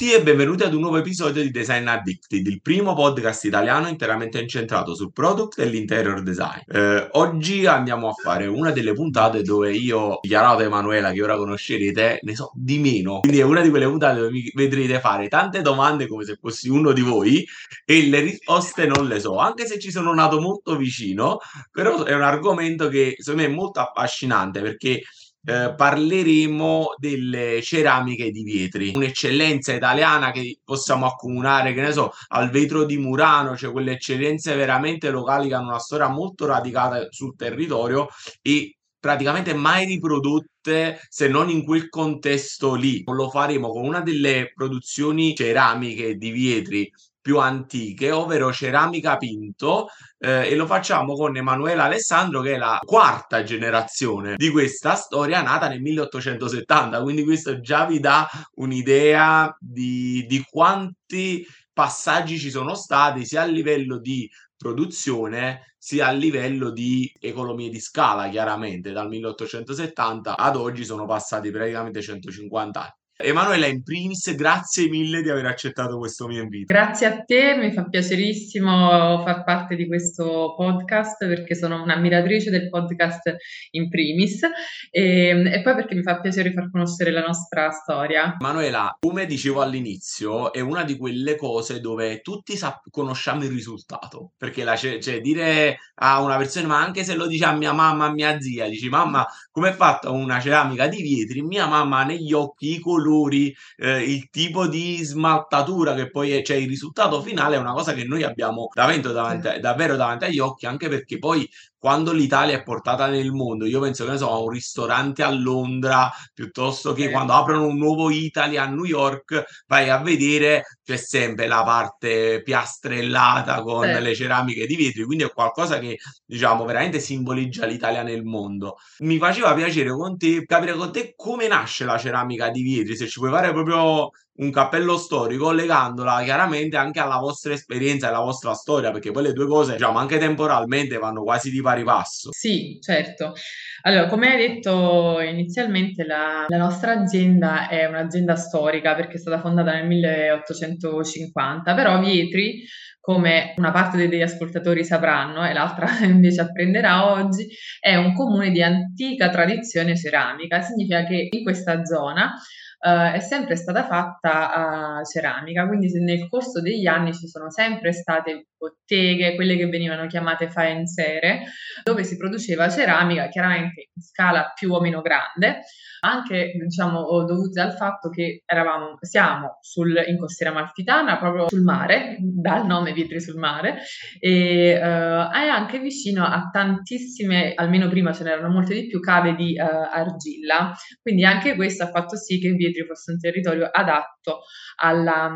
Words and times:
tutti 0.00 0.14
e 0.14 0.22
benvenuti 0.22 0.62
ad 0.62 0.72
un 0.72 0.80
nuovo 0.80 0.96
episodio 0.96 1.42
di 1.42 1.50
Design 1.50 1.86
Addicted, 1.86 2.46
il 2.46 2.62
primo 2.62 2.94
podcast 2.94 3.44
italiano 3.44 3.86
interamente 3.86 4.40
incentrato 4.40 4.94
sul 4.94 5.12
product 5.12 5.58
e 5.58 5.66
l'interior 5.66 6.22
design. 6.22 6.60
Eh, 6.68 7.06
oggi 7.12 7.66
andiamo 7.66 8.08
a 8.08 8.12
fare 8.14 8.46
una 8.46 8.70
delle 8.70 8.94
puntate 8.94 9.42
dove 9.42 9.74
io 9.74 10.20
a 10.22 10.62
Emanuela, 10.62 11.12
che 11.12 11.22
ora 11.22 11.36
conoscerete, 11.36 12.20
ne 12.22 12.34
so 12.34 12.50
di 12.54 12.78
meno. 12.78 13.20
Quindi 13.20 13.40
è 13.40 13.42
una 13.42 13.60
di 13.60 13.68
quelle 13.68 13.84
puntate 13.84 14.20
dove 14.20 14.30
mi 14.30 14.50
vedrete 14.54 15.00
fare 15.00 15.28
tante 15.28 15.60
domande 15.60 16.06
come 16.06 16.24
se 16.24 16.38
fossi 16.40 16.70
uno 16.70 16.92
di 16.92 17.02
voi 17.02 17.46
e 17.84 18.08
le 18.08 18.20
risposte 18.20 18.86
non 18.86 19.06
le 19.06 19.20
so, 19.20 19.36
anche 19.36 19.66
se 19.66 19.78
ci 19.78 19.90
sono 19.90 20.14
nato 20.14 20.40
molto 20.40 20.76
vicino, 20.76 21.40
però 21.70 22.04
è 22.04 22.14
un 22.14 22.22
argomento 22.22 22.88
che 22.88 23.16
secondo 23.18 23.46
me 23.46 23.52
è 23.52 23.54
molto 23.54 23.80
affascinante 23.80 24.62
perché 24.62 25.02
eh, 25.44 25.74
parleremo 25.74 26.94
delle 26.98 27.62
ceramiche 27.62 28.30
di 28.30 28.42
vetri, 28.44 28.92
un'eccellenza 28.94 29.72
italiana 29.72 30.30
che 30.32 30.58
possiamo 30.64 31.06
accomunare, 31.06 31.72
che 31.72 31.80
ne 31.80 31.92
so, 31.92 32.12
al 32.28 32.50
vetro 32.50 32.84
di 32.84 32.98
Murano, 32.98 33.56
cioè 33.56 33.72
quelle 33.72 33.92
eccellenze 33.92 34.54
veramente 34.54 35.10
locali 35.10 35.48
che 35.48 35.54
hanno 35.54 35.68
una 35.68 35.78
storia 35.78 36.08
molto 36.08 36.46
radicata 36.46 37.06
sul 37.10 37.34
territorio 37.36 38.08
e 38.42 38.76
praticamente 38.98 39.54
mai 39.54 39.86
riprodotte 39.86 41.00
se 41.08 41.26
non 41.28 41.48
in 41.48 41.64
quel 41.64 41.88
contesto 41.88 42.74
lì. 42.74 43.02
Lo 43.06 43.30
faremo 43.30 43.70
con 43.70 43.84
una 43.86 44.00
delle 44.02 44.52
produzioni 44.54 45.34
ceramiche 45.34 46.16
di 46.16 46.30
vetri 46.30 46.90
più 47.20 47.38
antiche, 47.38 48.10
ovvero 48.10 48.52
ceramica 48.52 49.16
Pinto, 49.16 49.88
eh, 50.18 50.48
e 50.48 50.54
lo 50.56 50.66
facciamo 50.66 51.14
con 51.14 51.36
Emanuela 51.36 51.84
Alessandro, 51.84 52.40
che 52.40 52.54
è 52.54 52.56
la 52.56 52.78
quarta 52.84 53.42
generazione 53.42 54.36
di 54.36 54.50
questa 54.50 54.94
storia 54.94 55.42
nata 55.42 55.68
nel 55.68 55.80
1870. 55.80 57.02
Quindi 57.02 57.24
questo 57.24 57.60
già 57.60 57.86
vi 57.86 58.00
dà 58.00 58.28
un'idea 58.54 59.54
di, 59.58 60.24
di 60.26 60.44
quanti 60.48 61.46
passaggi 61.72 62.38
ci 62.38 62.50
sono 62.50 62.74
stati, 62.74 63.24
sia 63.24 63.42
a 63.42 63.46
livello 63.46 63.98
di 63.98 64.28
produzione 64.56 65.74
sia 65.82 66.08
a 66.08 66.10
livello 66.12 66.70
di 66.70 67.10
economie 67.18 67.70
di 67.70 67.80
scala 67.80 68.28
chiaramente 68.28 68.92
dal 68.92 69.08
1870 69.08 70.36
ad 70.36 70.56
oggi 70.56 70.84
sono 70.84 71.06
passati 71.06 71.50
praticamente 71.50 72.02
150 72.02 72.78
anni 72.78 72.99
Emanuela, 73.22 73.66
in 73.66 73.82
primis, 73.82 74.34
grazie 74.34 74.88
mille 74.88 75.20
di 75.20 75.28
aver 75.28 75.44
accettato 75.44 75.98
questo 75.98 76.26
mio 76.26 76.42
invito. 76.42 76.72
Grazie 76.72 77.06
a 77.06 77.22
te, 77.22 77.54
mi 77.54 77.70
fa 77.70 77.84
piacerissimo 77.84 79.22
far 79.22 79.44
parte 79.44 79.76
di 79.76 79.86
questo 79.86 80.54
podcast 80.56 81.26
perché 81.26 81.54
sono 81.54 81.82
un'ammiratrice 81.82 82.50
del 82.50 82.70
podcast 82.70 83.36
in 83.72 83.90
primis 83.90 84.42
e, 84.90 85.28
ehm, 85.28 85.46
e 85.48 85.60
poi 85.60 85.74
perché 85.74 85.94
mi 85.94 86.02
fa 86.02 86.18
piacere 86.20 86.52
far 86.52 86.70
conoscere 86.70 87.10
la 87.10 87.20
nostra 87.20 87.70
storia. 87.70 88.36
Emanuela, 88.40 88.96
come 88.98 89.26
dicevo 89.26 89.60
all'inizio, 89.60 90.50
è 90.52 90.60
una 90.60 90.82
di 90.84 90.96
quelle 90.96 91.36
cose 91.36 91.80
dove 91.80 92.22
tutti 92.22 92.56
sa- 92.56 92.80
conosciamo 92.90 93.44
il 93.44 93.50
risultato, 93.50 94.32
perché 94.38 94.64
la, 94.64 94.76
cioè, 94.76 95.20
dire 95.20 95.78
a 95.96 96.22
una 96.22 96.38
persona, 96.38 96.68
ma 96.68 96.82
anche 96.82 97.04
se 97.04 97.14
lo 97.14 97.26
dice 97.26 97.44
a 97.44 97.52
mia 97.52 97.74
mamma, 97.74 98.06
a 98.06 98.12
mia 98.12 98.40
zia, 98.40 98.66
dici 98.66 98.88
mamma, 98.88 99.26
come 99.50 99.70
è 99.70 99.72
fatta 99.72 100.08
una 100.10 100.40
ceramica 100.40 100.86
di 100.86 101.02
vetri? 101.02 101.42
Mia 101.42 101.66
mamma 101.66 101.98
ha 101.98 102.04
negli 102.04 102.32
occhi 102.32 102.76
i 102.76 102.80
colori 102.80 103.08
colori, 103.10 103.54
eh, 103.76 104.02
il 104.04 104.28
tipo 104.30 104.66
di 104.66 105.02
smaltatura 105.02 105.94
che 105.94 106.10
poi 106.10 106.32
è, 106.32 106.42
cioè 106.42 106.56
il 106.56 106.68
risultato 106.68 107.20
finale 107.22 107.56
è 107.56 107.58
una 107.58 107.72
cosa 107.72 107.92
che 107.92 108.04
noi 108.04 108.22
abbiamo 108.22 108.68
davvero 108.72 109.12
davanti, 109.12 109.60
davvero 109.60 109.96
davanti 109.96 110.24
agli 110.26 110.38
occhi, 110.38 110.66
anche 110.66 110.88
perché 110.88 111.18
poi 111.18 111.48
quando 111.80 112.12
l'Italia 112.12 112.56
è 112.56 112.62
portata 112.62 113.06
nel 113.06 113.32
mondo, 113.32 113.64
io 113.64 113.80
penso 113.80 114.04
che 114.04 114.10
ne 114.10 114.18
so, 114.18 114.30
a 114.30 114.38
un 114.38 114.50
ristorante 114.50 115.22
a 115.22 115.30
Londra 115.30 116.10
piuttosto 116.34 116.92
che 116.92 117.04
eh. 117.04 117.10
quando 117.10 117.32
aprono 117.32 117.64
un 117.64 117.78
nuovo 117.78 118.10
Italy 118.10 118.58
a 118.58 118.66
New 118.66 118.84
York, 118.84 119.44
vai 119.66 119.88
a 119.88 119.96
vedere 119.96 120.78
c'è 120.84 120.96
sempre 120.98 121.46
la 121.46 121.62
parte 121.62 122.42
piastrellata 122.42 123.62
con 123.62 123.88
eh. 123.88 123.98
le 123.98 124.14
ceramiche 124.14 124.66
di 124.66 124.76
vetri, 124.76 125.04
quindi 125.04 125.24
è 125.24 125.32
qualcosa 125.32 125.78
che 125.78 125.96
diciamo 126.26 126.66
veramente 126.66 127.00
simboleggia 127.00 127.64
l'Italia 127.64 128.02
nel 128.02 128.24
mondo. 128.24 128.76
Mi 128.98 129.16
faceva 129.16 129.54
piacere 129.54 129.90
con 129.90 130.18
te 130.18 130.44
capire 130.44 130.74
con 130.74 130.92
te 130.92 131.14
come 131.16 131.48
nasce 131.48 131.86
la 131.86 131.96
ceramica 131.96 132.50
di 132.50 132.76
vetri, 132.76 132.94
se 132.94 133.08
ci 133.08 133.18
puoi 133.20 133.30
fare 133.30 133.52
proprio 133.52 134.10
un 134.40 134.50
cappello 134.50 134.96
storico 134.96 135.52
legandola 135.52 136.22
chiaramente 136.22 136.76
anche 136.76 136.98
alla 136.98 137.18
vostra 137.18 137.52
esperienza 137.52 138.06
e 138.06 138.08
alla 138.10 138.20
vostra 138.20 138.54
storia, 138.54 138.90
perché 138.90 139.10
poi 139.10 139.24
le 139.24 139.32
due 139.32 139.46
cose, 139.46 139.72
diciamo, 139.72 139.98
anche 139.98 140.18
temporalmente 140.18 140.96
vanno 140.98 141.22
quasi 141.22 141.50
di 141.50 141.60
pari 141.60 141.84
passo. 141.84 142.30
Sì, 142.32 142.78
certo. 142.80 143.34
Allora, 143.82 144.06
come 144.06 144.28
hai 144.28 144.48
detto 144.48 145.20
inizialmente, 145.20 146.04
la, 146.04 146.46
la 146.48 146.56
nostra 146.56 146.92
azienda 146.92 147.68
è 147.68 147.86
un'azienda 147.86 148.36
storica 148.36 148.94
perché 148.94 149.14
è 149.14 149.18
stata 149.18 149.40
fondata 149.40 149.72
nel 149.72 149.86
1850, 149.86 151.74
però 151.74 152.00
Vietri 152.00 152.64
come 153.00 153.54
una 153.56 153.72
parte 153.72 153.96
degli 153.96 154.20
ascoltatori 154.20 154.84
sapranno 154.84 155.46
e 155.46 155.54
l'altra 155.54 155.88
invece 156.04 156.42
apprenderà 156.42 157.10
oggi, 157.12 157.48
è 157.80 157.96
un 157.96 158.12
comune 158.12 158.50
di 158.50 158.62
antica 158.62 159.30
tradizione 159.30 159.96
ceramica. 159.96 160.60
Significa 160.60 161.04
che 161.04 161.28
in 161.30 161.42
questa 161.42 161.84
zona 161.84 162.34
uh, 162.80 163.12
è 163.12 163.20
sempre 163.20 163.56
stata 163.56 163.84
fatta 163.84 164.52
a 164.98 165.04
ceramica, 165.04 165.66
quindi 165.66 165.92
nel 166.02 166.28
corso 166.28 166.60
degli 166.60 166.86
anni 166.86 167.12
ci 167.12 167.28
sono 167.28 167.50
sempre 167.50 167.92
state 167.92 168.48
botteghe, 168.56 169.34
quelle 169.34 169.56
che 169.56 169.66
venivano 169.66 170.06
chiamate 170.06 170.50
faenzere, 170.50 171.42
dove 171.82 172.04
si 172.04 172.16
produceva 172.16 172.68
ceramica, 172.68 173.28
chiaramente 173.28 173.90
in 173.94 174.02
scala 174.02 174.52
più 174.54 174.72
o 174.72 174.80
meno 174.80 175.00
grande, 175.02 175.60
anche 176.00 176.52
diciamo 176.62 177.24
dovute 177.24 177.60
al 177.60 177.74
fatto 177.74 178.08
che 178.08 178.42
eravamo, 178.44 178.96
siamo 179.00 179.58
sul, 179.60 180.02
in 180.06 180.18
costiera 180.18 180.52
malfitana, 180.52 181.18
proprio 181.18 181.48
sul 181.48 181.62
mare, 181.62 182.16
dal 182.20 182.66
nome 182.66 182.92
Vietri 182.92 183.20
sul 183.20 183.38
mare, 183.38 183.78
e 184.18 184.74
uh, 184.76 185.30
è 185.30 185.46
anche 185.48 185.78
vicino 185.78 186.24
a 186.24 186.48
tantissime, 186.50 187.54
almeno 187.54 187.88
prima 187.88 188.12
ce 188.12 188.24
n'erano 188.24 188.48
molte 188.48 188.74
di 188.74 188.86
più, 188.86 189.00
cave 189.00 189.34
di 189.34 189.58
uh, 189.58 189.62
argilla, 189.62 190.72
quindi 191.00 191.24
anche 191.24 191.54
questo 191.54 191.84
ha 191.84 191.88
fatto 191.88 192.16
sì 192.16 192.38
che 192.38 192.50
Vietri 192.52 192.84
fosse 192.84 193.12
un 193.12 193.18
territorio 193.18 193.68
adatto 193.70 194.40
alla, 194.76 195.30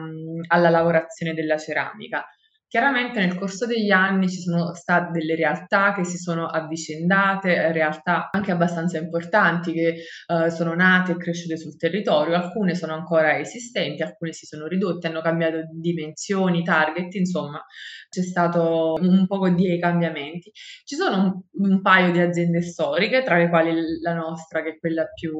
alla 0.48 0.70
lavorazione 0.70 1.34
della 1.34 1.58
ceramica. 1.58 2.24
Chiaramente 2.74 3.20
nel 3.20 3.36
corso 3.36 3.66
degli 3.66 3.92
anni 3.92 4.28
ci 4.28 4.40
sono 4.40 4.74
state 4.74 5.12
delle 5.12 5.36
realtà 5.36 5.94
che 5.94 6.02
si 6.02 6.16
sono 6.18 6.46
avvicendate, 6.46 7.54
eh, 7.54 7.70
realtà 7.70 8.30
anche 8.32 8.50
abbastanza 8.50 8.98
importanti 8.98 9.72
che 9.72 10.02
uh, 10.26 10.48
sono 10.48 10.74
nate 10.74 11.12
e 11.12 11.16
cresciute 11.16 11.56
sul 11.56 11.76
territorio, 11.76 12.34
alcune 12.34 12.74
sono 12.74 12.94
ancora 12.94 13.38
esistenti, 13.38 14.02
alcune 14.02 14.32
si 14.32 14.44
sono 14.44 14.66
ridotte, 14.66 15.06
hanno 15.06 15.20
cambiato 15.20 15.68
dimensioni, 15.70 16.64
target, 16.64 17.14
insomma 17.14 17.64
c'è 18.08 18.22
stato 18.22 18.94
un 19.00 19.24
po' 19.28 19.48
di 19.50 19.78
cambiamenti. 19.78 20.50
Ci 20.82 20.96
sono 20.96 21.44
un, 21.52 21.68
un, 21.70 21.80
paio 21.80 22.10
di 22.10 22.18
aziende 22.18 22.60
storiche, 22.60 23.22
tra 23.22 23.38
le 23.38 23.50
quali 23.50 23.72
la 24.02 24.14
nostra, 24.14 24.64
che 24.64 24.70
è 24.70 24.78
quella 24.80 25.06
più 25.14 25.32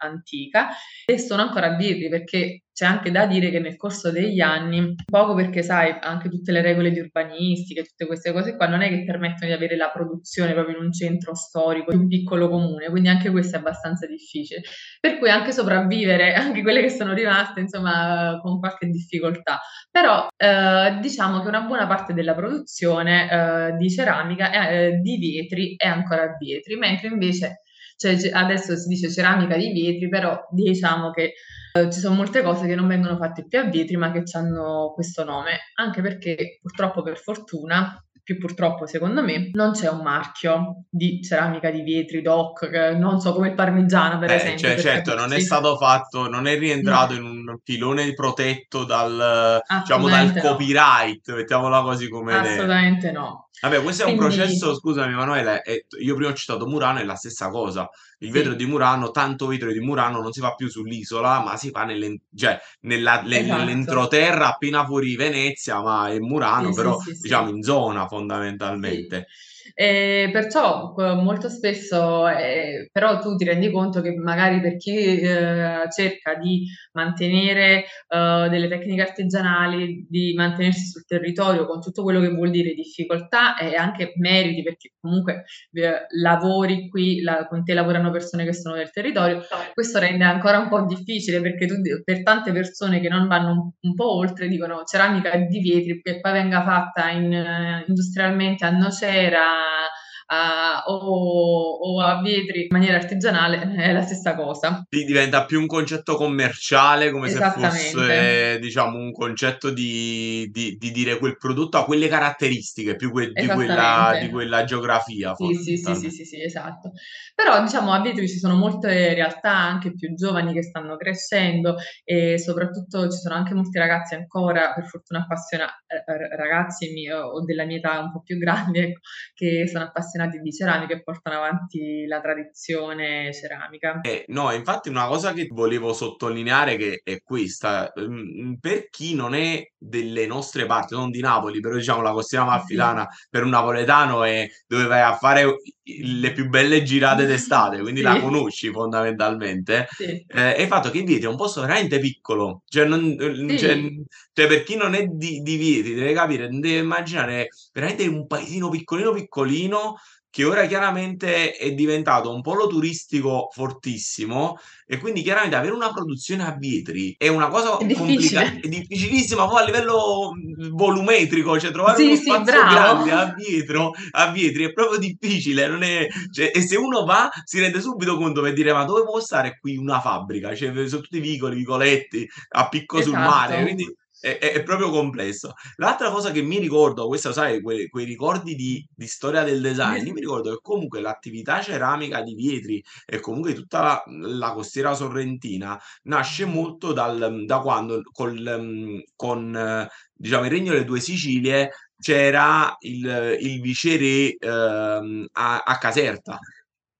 antica, 0.00 0.70
e 1.06 1.16
sono 1.16 1.42
ancora 1.42 1.76
vivi 1.76 2.08
perché 2.08 2.62
c'è 2.72 2.86
anche 2.86 3.10
da 3.10 3.26
dire 3.26 3.50
che 3.50 3.60
nel 3.60 3.76
corso 3.76 4.10
degli 4.10 4.40
anni, 4.40 4.94
poco 5.04 5.34
perché 5.34 5.62
sai, 5.62 5.94
anche 6.00 6.28
tutte 6.30 6.52
le 6.52 6.62
regole 6.62 6.90
di 6.90 7.00
urbanistica, 7.00 7.82
tutte 7.82 8.06
queste 8.06 8.32
cose 8.32 8.56
qua, 8.56 8.66
non 8.66 8.80
è 8.80 8.88
che 8.88 9.04
permettono 9.04 9.46
di 9.46 9.52
avere 9.52 9.76
la 9.76 9.90
produzione 9.90 10.54
proprio 10.54 10.78
in 10.78 10.84
un 10.84 10.92
centro 10.92 11.34
storico, 11.34 11.92
in 11.92 12.00
un 12.00 12.08
piccolo 12.08 12.48
comune, 12.48 12.88
quindi 12.88 13.08
anche 13.08 13.30
questo 13.30 13.56
è 13.56 13.58
abbastanza 13.58 14.06
difficile. 14.06 14.62
Per 15.00 15.18
cui 15.18 15.28
anche 15.28 15.52
sopravvivere, 15.52 16.32
anche 16.34 16.62
quelle 16.62 16.80
che 16.80 16.90
sono 16.90 17.12
rimaste, 17.12 17.60
insomma, 17.60 18.38
con 18.40 18.58
qualche 18.58 18.86
difficoltà. 18.86 19.60
Però 19.90 20.28
eh, 20.36 20.98
diciamo 21.00 21.40
che 21.42 21.48
una 21.48 21.62
buona 21.62 21.86
parte 21.86 22.14
della 22.14 22.34
produzione 22.34 23.30
eh, 23.30 23.76
di 23.76 23.90
ceramica, 23.90 24.70
eh, 24.70 24.92
di 25.02 25.18
vetri, 25.18 25.74
è 25.76 25.86
ancora 25.86 26.22
a 26.22 26.36
vetri, 26.38 26.76
mentre 26.76 27.08
invece 27.08 27.62
cioè, 28.02 28.30
adesso 28.32 28.76
si 28.76 28.88
dice 28.88 29.10
ceramica 29.10 29.56
di 29.56 29.72
vetri, 29.72 30.08
però 30.08 30.38
diciamo 30.50 31.10
che 31.10 31.34
eh, 31.72 31.90
ci 31.90 32.00
sono 32.00 32.16
molte 32.16 32.42
cose 32.42 32.66
che 32.66 32.74
non 32.74 32.86
vengono 32.86 33.16
fatte 33.16 33.46
più 33.46 33.58
a 33.58 33.64
vetri, 33.64 33.96
ma 33.96 34.12
che 34.12 34.22
hanno 34.32 34.92
questo 34.94 35.24
nome, 35.24 35.58
anche 35.76 36.02
perché 36.02 36.58
purtroppo 36.60 37.02
per 37.02 37.18
fortuna 37.18 37.96
più 38.24 38.38
purtroppo 38.38 38.86
secondo 38.86 39.22
me, 39.22 39.50
non 39.52 39.72
c'è 39.72 39.88
un 39.88 40.00
marchio 40.00 40.84
di 40.88 41.20
ceramica 41.22 41.70
di 41.70 41.82
vetri, 41.82 42.22
doc, 42.22 42.62
non 42.96 43.20
so 43.20 43.32
come 43.32 43.48
il 43.48 43.54
parmigiano 43.54 44.18
per 44.18 44.30
eh, 44.30 44.34
esempio. 44.34 44.68
Cioè, 44.68 44.78
certo, 44.78 45.14
non 45.14 45.32
è 45.32 45.40
stato 45.40 45.76
fatto, 45.76 46.28
non 46.28 46.46
è 46.46 46.56
rientrato 46.56 47.14
no. 47.14 47.18
in 47.18 47.24
un 47.24 47.58
filone 47.64 48.12
protetto 48.14 48.84
dal, 48.84 49.60
diciamo, 49.80 50.08
dal 50.08 50.38
copyright, 50.38 51.28
no. 51.28 51.34
mettiamola 51.34 51.82
così 51.82 52.08
come... 52.08 52.34
Assolutamente 52.34 53.10
no. 53.10 53.48
Vabbè, 53.62 53.80
questo 53.80 54.02
Quindi... 54.02 54.20
è 54.20 54.26
un 54.26 54.34
processo, 54.34 54.74
scusami 54.74 55.12
Emanuele, 55.12 55.62
io 56.00 56.16
prima 56.16 56.30
ho 56.30 56.34
citato 56.34 56.66
Murano, 56.66 56.98
è 56.98 57.04
la 57.04 57.14
stessa 57.14 57.48
cosa. 57.48 57.88
Il 58.18 58.26
sì. 58.26 58.32
vetro 58.32 58.54
di 58.54 58.66
Murano, 58.66 59.12
tanto 59.12 59.46
vetro 59.46 59.70
di 59.70 59.78
Murano 59.78 60.20
non 60.20 60.32
si 60.32 60.40
fa 60.40 60.54
più 60.54 60.68
sull'isola, 60.68 61.40
ma 61.42 61.56
si 61.56 61.70
fa 61.70 61.84
nelle, 61.84 62.22
cioè, 62.34 62.58
nella, 62.80 63.24
esatto. 63.24 63.58
nell'entroterra 63.58 64.48
appena 64.48 64.84
fuori 64.84 65.14
Venezia, 65.14 65.80
ma 65.80 66.08
è 66.08 66.18
Murano, 66.18 66.70
sì, 66.70 66.74
però 66.74 66.98
sì, 66.98 67.12
diciamo 67.20 67.50
in 67.50 67.62
zona 67.62 68.08
fondamentalmente. 68.08 69.28
E 69.76 70.28
perciò 70.32 70.92
molto 70.96 71.48
spesso, 71.48 72.28
ehm, 72.28 72.88
però 72.92 73.18
tu 73.20 73.36
ti 73.36 73.44
rendi 73.44 73.70
conto 73.70 74.00
che 74.02 74.14
magari 74.14 74.60
per 74.60 74.76
chi, 74.76 75.18
ehm, 75.20 75.88
cerca 75.88 76.34
di 76.34 76.66
mantenere, 76.92 77.84
uhm, 78.08 78.48
delle 78.48 78.68
tecniche 78.68 79.00
artigianali, 79.02 80.06
di 80.08 80.34
mantenersi 80.36 80.86
sul 80.90 81.04
territorio 81.06 81.66
con 81.66 81.80
tutto 81.80 82.02
quello 82.02 82.20
che 82.20 82.28
vuol 82.28 82.50
dire 82.50 82.74
difficoltà 82.74 83.56
e 83.56 83.74
anche 83.74 84.12
meriti, 84.16 84.62
perché 84.62 84.90
comunque, 85.00 85.44
ehm, 85.72 85.92
lavori 86.20 86.88
qui, 86.90 87.22
la 87.22 87.46
con 87.48 87.64
te 87.64 87.72
lavorano 87.74 88.10
persone 88.10 88.44
che 88.44 88.52
sono 88.54 88.74
del 88.76 88.90
territorio, 88.90 89.42
questo 89.72 89.98
rende 89.98 90.24
ancora 90.24 90.58
un 90.58 90.68
po' 90.68 90.84
difficile 90.84 91.40
perché 91.40 91.66
tu 91.66 91.74
per 92.04 92.22
tante 92.22 92.52
persone 92.52 93.00
che 93.00 93.08
non 93.08 93.26
vanno 93.26 93.50
un 93.52 93.70
un 93.82 93.94
po' 93.94 94.16
oltre 94.16 94.48
dicono: 94.48 94.82
"Ceramica 94.84 95.34
di 95.36 95.60
vetri 95.60 96.00
che 96.02 96.20
poi 96.20 96.32
venga 96.32 96.62
fatta 96.62 97.10
in 97.10 97.82
industrialmente 97.86 98.64
a 98.64 98.70
Nocera, 98.70 99.40
uh, 99.62 99.86
a 100.26 100.82
o 100.86 101.78
o 101.96 102.00
a 102.00 102.20
Vietri 102.22 102.62
in 102.62 102.68
maniera 102.70 102.96
artigianale 102.96 103.74
è 103.76 103.92
la 103.92 104.02
stessa 104.02 104.34
cosa". 104.34 104.84
Sì, 104.94 105.04
diventa 105.04 105.46
più 105.46 105.58
un 105.58 105.66
concetto 105.66 106.16
commerciale, 106.16 107.10
come 107.10 107.30
se 107.30 107.40
fosse, 107.40 108.58
diciamo, 108.60 108.98
un 108.98 109.10
concetto 109.10 109.70
di 109.70 110.46
di 110.50 110.76
di 110.76 110.90
dire 110.90 111.16
quel 111.18 111.38
prodotto 111.38 111.78
ha 111.78 111.84
quelle 111.86 112.08
caratteristiche, 112.08 112.94
più 112.94 113.10
que 113.10 113.32
di 113.34 113.48
quella 113.48 114.14
di 114.18 114.28
quella 114.28 114.64
geografia 114.64 115.34
Sì, 115.34 115.54
sì, 115.54 115.76
sì, 115.78 115.94
sì, 115.94 116.10
sì, 116.10 116.24
sì, 116.26 116.42
esatto. 116.42 116.92
Però 117.34 117.62
diciamo 117.62 117.90
a 117.94 118.02
Vietri 118.02 118.28
ci 118.28 118.36
sono 118.38 118.54
molte 118.54 119.14
realtà 119.14 119.50
anche 119.56 119.94
più 119.94 120.14
giovani 120.14 120.52
che 120.52 120.62
stanno 120.62 120.96
crescendo 120.98 121.76
e 122.04 122.38
soprattutto 122.38 123.08
ci 123.10 123.16
sono 123.18 123.34
anche 123.34 123.54
molti 123.54 123.78
ragazzi 123.78 124.14
ancora, 124.14 124.74
per 124.74 124.84
fortuna 124.84 125.20
appassiona 125.22 125.64
r 125.64 126.12
r 126.12 126.36
ragazzi 126.36 126.92
mio 126.92 127.18
o 127.18 127.42
della 127.44 127.64
mia 127.64 127.78
età 127.78 127.98
un 127.98 128.12
po' 128.12 128.20
più 128.22 128.36
grandi 128.36 128.78
ecco, 128.80 129.00
che 129.32 129.66
sono 129.68 129.84
appassionati 129.84 130.10
di 130.40 130.52
ceramica 130.52 130.94
e 130.94 131.02
portano 131.02 131.36
avanti 131.36 132.06
la 132.06 132.20
tradizione 132.20 133.32
ceramica. 133.32 134.00
Eh, 134.04 134.24
no, 134.28 134.50
infatti 134.50 134.88
una 134.88 135.06
cosa 135.06 135.32
che 135.32 135.46
volevo 135.52 135.92
sottolineare 135.92 136.76
che 136.76 137.02
è 137.04 137.20
questa, 137.22 137.92
mhmm, 137.94 138.56
per 138.58 138.88
chi 138.90 139.14
non 139.14 139.32
è 139.32 139.64
delle 139.78 140.26
nostre 140.26 140.66
parti, 140.66 140.94
non 140.96 141.10
di 141.10 141.20
Napoli, 141.20 141.60
però 141.60 141.76
diciamo 141.76 142.02
la 142.02 142.10
costiera 142.10 142.42
Sì. 142.44 142.50
amalfitana 142.50 143.06
per 143.30 143.44
un 143.44 143.50
napoletano 143.50 144.24
è 144.24 144.48
dove 144.66 144.86
vai 144.86 145.02
a 145.02 145.14
fare 145.16 145.44
le 145.84 146.32
più 146.32 146.48
belle 146.48 146.82
girate 146.82 147.26
d'estate, 147.26 147.80
quindi 147.80 148.00
la 148.02 148.16
Sì. 148.20 148.20
conosci 148.20 148.70
fondamentalmente, 148.70 149.86
Sì. 149.98 150.26
ehm, 150.28 150.54
e 150.56 150.62
il 150.62 150.68
fatto 150.68 150.90
che 150.90 151.02
Vietri 151.02 151.26
è 151.26 151.28
un 151.28 151.36
posto 151.36 151.60
veramente 151.62 151.98
piccolo, 151.98 152.62
cioè 152.66 152.84
non 152.86 153.16
cioè 153.56 153.74
Sì. 153.74 153.76
n 153.76 154.04
cioè 154.32 154.46
per 154.46 154.62
chi 154.62 154.76
non 154.76 154.94
è 154.94 155.04
di 155.06 155.40
di 155.40 155.56
Vietri 155.56 155.94
deve 155.94 156.12
capire, 156.12 156.48
deve 156.48 156.78
immaginare 156.78 157.48
veramente 157.72 158.06
un 158.06 158.26
paesino 158.26 158.68
piccolino, 158.70 159.12
piccolino, 159.12 159.96
che 160.32 160.44
ora 160.44 160.64
chiaramente 160.66 161.52
è 161.52 161.72
diventato 161.74 162.34
un 162.34 162.40
polo 162.40 162.66
turistico 162.66 163.48
fortissimo 163.52 164.56
e 164.86 164.96
quindi 164.98 165.20
chiaramente 165.22 165.56
avere 165.56 165.74
una 165.74 165.92
produzione 165.92 166.42
a 166.44 166.56
Vietri 166.56 167.14
è 167.18 167.28
una 167.28 167.48
cosa 167.48 167.76
È 167.78 167.84
complica 167.90 168.42
difficile. 168.44 168.62
è 168.62 168.66
difficilissima 168.66 169.46
poi 169.46 169.60
a 169.62 169.64
livello, 169.66 170.30
mhmm, 170.32 170.70
volumetrico, 170.74 171.60
cioè 171.60 171.70
trovare 171.70 171.98
uno 171.98 172.14
Sì, 172.14 172.16
sì, 172.16 172.38
spazio 172.40 172.64
bravo. 172.64 172.64
grande 172.64 173.12
a 173.12 173.34
Vietro 173.34 173.90
a 174.12 174.30
Vietri 174.32 174.64
è 174.64 174.72
proprio 174.72 174.98
difficile, 174.98 175.66
non 175.68 175.82
è 175.82 176.06
cioè 176.30 176.50
e 176.54 176.62
se 176.62 176.76
uno 176.76 177.04
va 177.04 177.28
si 177.44 177.60
rende 177.60 177.80
subito 177.82 178.16
conto 178.16 178.40
per 178.40 178.54
dire: 178.54 178.72
"Ma 178.72 178.84
dove 178.84 179.02
può 179.04 179.20
stare 179.20 179.58
qui 179.60 179.76
una 179.76 180.00
fabbrica?" 180.00 180.54
Cioè 180.54 180.72
v 180.72 180.84
so' 180.86 181.00
tutti 181.02 181.20
vicoli, 181.20 181.56
vicoletti 181.56 182.26
a 182.52 182.68
picco 182.70 183.02
sul 183.02 183.18
mare, 183.18 183.58
Esatto. 183.58 183.60
quindi 183.60 183.84
è 184.22 184.38
è 184.52 184.62
proprio 184.62 184.90
complesso. 184.90 185.52
L'altra 185.76 186.10
cosa 186.10 186.30
che 186.30 186.42
mi 186.42 186.58
ricordo, 186.58 187.06
questo 187.08 187.32
sai 187.32 187.60
quei 187.60 187.88
quei 187.88 188.04
ricordi 188.06 188.54
di 188.54 188.86
di 188.94 189.06
storia 189.06 189.42
del 189.42 189.60
design, 189.60 190.10
mi 190.12 190.20
ricordo 190.20 190.50
che 190.52 190.58
comunque 190.62 191.00
l'attività 191.00 191.60
ceramica 191.60 192.22
di 192.22 192.34
Vietri 192.34 192.82
e 193.04 193.20
comunque 193.20 193.52
tutta 193.54 193.80
la 193.82 194.02
la 194.06 194.52
costiera 194.52 194.94
sorrentina 194.94 195.78
nasce 196.04 196.44
molto 196.44 196.92
dal 196.92 197.44
da 197.46 197.58
quando 197.60 198.00
col 198.12 199.02
con 199.16 199.88
diciamo 200.14 200.44
il 200.44 200.50
Regno 200.50 200.72
delle 200.72 200.84
Due 200.84 201.00
Sicilie 201.00 201.70
c'era 201.98 202.74
il 202.80 203.36
il 203.40 203.60
viceré, 203.60 204.36
uhm, 204.40 205.26
a 205.32 205.58
a 205.64 205.78
Caserta, 205.78 206.38